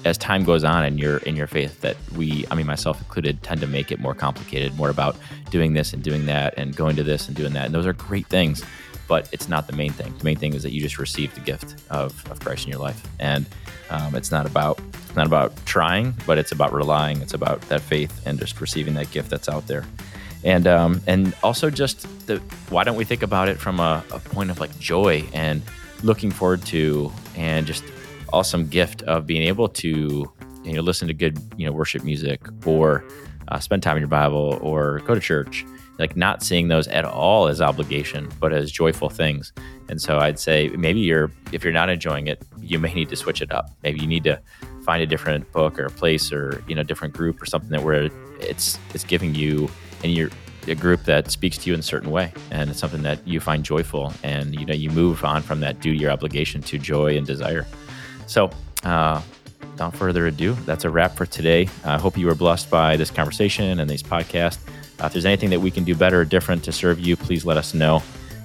as 0.06 0.18
time 0.18 0.43
goes 0.43 0.64
on 0.64 0.86
in 0.86 0.97
your 0.97 1.18
in 1.20 1.36
your 1.36 1.47
faith 1.47 1.82
that 1.82 1.97
we 2.16 2.45
i 2.52 2.56
mean 2.56 2.66
myself 2.66 3.00
included 3.00 3.41
tend 3.43 3.60
to 3.60 3.68
make 3.68 3.91
it 3.91 4.00
more 4.00 4.14
complicated 4.14 4.76
more 4.78 4.89
about 4.89 5.16
doing 5.50 5.74
this 5.74 5.93
and 5.93 6.04
doing 6.04 6.26
that 6.26 6.54
and 6.58 6.76
going 6.76 6.95
to 6.95 7.04
this 7.04 7.28
and 7.28 7.36
doing 7.36 7.54
that. 7.54 7.66
And 7.66 7.76
those 7.76 7.86
are 7.86 7.93
great 7.93 8.28
things 8.28 8.64
but 9.08 9.28
it's 9.32 9.50
not 9.50 9.66
the 9.66 9.74
main 9.74 9.91
thing. 9.91 10.16
The 10.20 10.24
main 10.24 10.38
thing 10.38 10.54
is 10.54 10.62
that 10.62 10.72
you 10.72 10.82
just 10.82 11.00
receive 11.00 11.34
the 11.34 11.41
gift 11.41 11.82
of, 11.89 12.32
of 12.32 12.39
christ 12.39 12.66
in 12.66 12.72
your 12.72 12.80
life. 12.80 13.02
And 13.20 13.47
um, 13.89 14.14
it's 14.14 14.30
not 14.30 14.45
about 14.45 14.80
it's 14.93 15.16
not 15.16 15.26
about 15.26 15.54
trying 15.66 16.14
but 16.26 16.38
it's 16.38 16.52
about 16.52 16.74
relying. 16.74 17.22
It's 17.22 17.34
about 17.34 17.62
that 17.70 17.82
faith 17.82 18.26
and 18.26 18.39
just 18.39 18.62
receiving 18.62 18.93
that 18.95 19.12
gift 19.12 19.30
that's 19.30 19.50
out 19.50 19.68
there. 19.68 19.84
And 20.43 20.68
um, 20.68 21.02
and 21.08 21.36
also 21.43 21.70
just 21.70 22.08
the 22.28 22.38
why 22.70 22.84
don't 22.84 22.95
we 22.95 23.04
think 23.04 23.24
about 23.24 23.50
it 23.50 23.58
from 23.58 23.80
a, 23.80 24.04
a 24.12 24.20
point 24.20 24.52
of 24.52 24.60
like 24.60 24.78
joy 24.80 25.26
and 25.34 25.62
looking 26.04 26.32
forward 26.32 26.64
to 26.68 27.12
and 27.36 27.66
just 27.66 27.84
awesome 28.34 28.67
gift 28.67 29.01
of 29.03 29.25
being 29.25 29.43
able 29.43 29.67
to 29.67 30.32
you 30.63 30.73
know 30.73 30.82
listen 30.82 31.07
to 31.07 31.13
good 31.13 31.39
you 31.57 31.65
know 31.65 31.71
worship 31.71 32.03
music 32.03 32.41
or 32.65 33.03
uh, 33.49 33.59
spend 33.59 33.84
time 33.84 33.97
in 33.97 34.01
your 34.01 34.09
Bible 34.09 34.59
or 34.61 34.99
go 34.99 35.15
to 35.15 35.21
church. 35.21 35.65
Like 35.97 36.15
not 36.15 36.41
seeing 36.41 36.69
those 36.69 36.88
at 36.88 37.03
all 37.03 37.49
as 37.49 37.61
obligation, 37.61 38.30
but 38.39 38.53
as 38.53 38.71
joyful 38.71 39.09
things. 39.09 39.51
And 39.89 40.01
so 40.01 40.19
I'd 40.19 40.39
say 40.39 40.69
maybe 40.69 41.01
you're 41.01 41.30
if 41.51 41.61
you're 41.63 41.73
not 41.73 41.89
enjoying 41.89 42.27
it, 42.27 42.41
you 42.61 42.80
may 42.80 42.93
need 42.93 43.09
to 43.09 43.17
switch 43.17 43.41
it 43.41 43.51
up. 43.51 43.71
Maybe 43.84 43.99
you 43.99 44.07
need 44.07 44.23
to 44.23 44.39
find 44.86 45.03
a 45.03 45.05
different 45.05 45.51
book 45.51 45.77
or 45.77 45.86
a 45.86 45.89
place 45.91 46.32
or 46.32 46.63
you 46.67 46.75
know 46.75 46.84
different 46.84 47.13
group 47.13 47.41
or 47.41 47.45
something 47.45 47.69
that 47.69 47.84
where 47.84 48.09
it's 48.39 48.80
it's 48.93 49.03
giving 49.03 49.36
you 49.36 49.69
and 50.03 50.13
you're 50.13 50.30
a 50.67 50.75
group 50.75 51.03
that 51.03 51.32
speaks 51.32 51.57
to 51.57 51.69
you 51.69 51.73
in 51.73 51.80
a 51.80 51.84
certain 51.84 52.11
way 52.11 52.32
and 52.51 52.69
it's 52.69 52.80
something 52.80 53.01
that 53.01 53.25
you 53.27 53.39
find 53.39 53.63
joyful 53.63 54.13
and 54.23 54.59
you 54.59 54.65
know 54.65 54.73
you 54.73 54.89
move 54.91 55.23
on 55.23 55.41
from 55.41 55.59
that 55.59 55.80
duty 55.80 56.05
or 56.05 56.09
obligation 56.09 56.61
to 56.61 56.77
joy 56.77 57.17
and 57.17 57.25
desire 57.25 57.65
so, 58.30 58.51
uh, 58.84 59.21
without 59.59 59.95
further 59.95 60.27
ado, 60.27 60.53
that's 60.65 60.86
a 60.86 60.89
wrap 60.89 61.15
for 61.15 61.25
today. 61.25 61.67
I 61.84 61.97
hope 61.97 62.15
you 62.15 62.27
were 62.27 62.36
blessed 62.36 62.69
by 62.69 62.95
this 62.95 63.09
conversation 63.09 63.80
and 63.80 63.89
these 63.89 64.03
podcasts. 64.03 64.59
Uh, 65.01 65.07
if 65.07 65.13
there's 65.13 65.25
anything 65.25 65.49
that 65.49 65.59
we 65.59 65.71
can 65.71 65.84
do 65.84 65.95
better 65.95 66.21
or 66.21 66.25
different 66.25 66.63
to 66.65 66.71
serve 66.71 66.99
you, 66.99 67.15
please 67.15 67.43
let 67.43 67.57
us 67.57 67.73
know. 67.73 68.03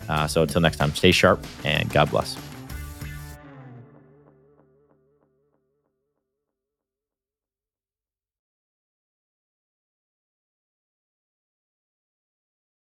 Uh, 0.08 0.26
so 0.26 0.40
until 0.40 0.62
next 0.62 0.78
time, 0.78 0.94
stay 0.94 1.12
sharp 1.12 1.44
and 1.64 1.90
God 1.90 2.10
bless. 2.10 2.38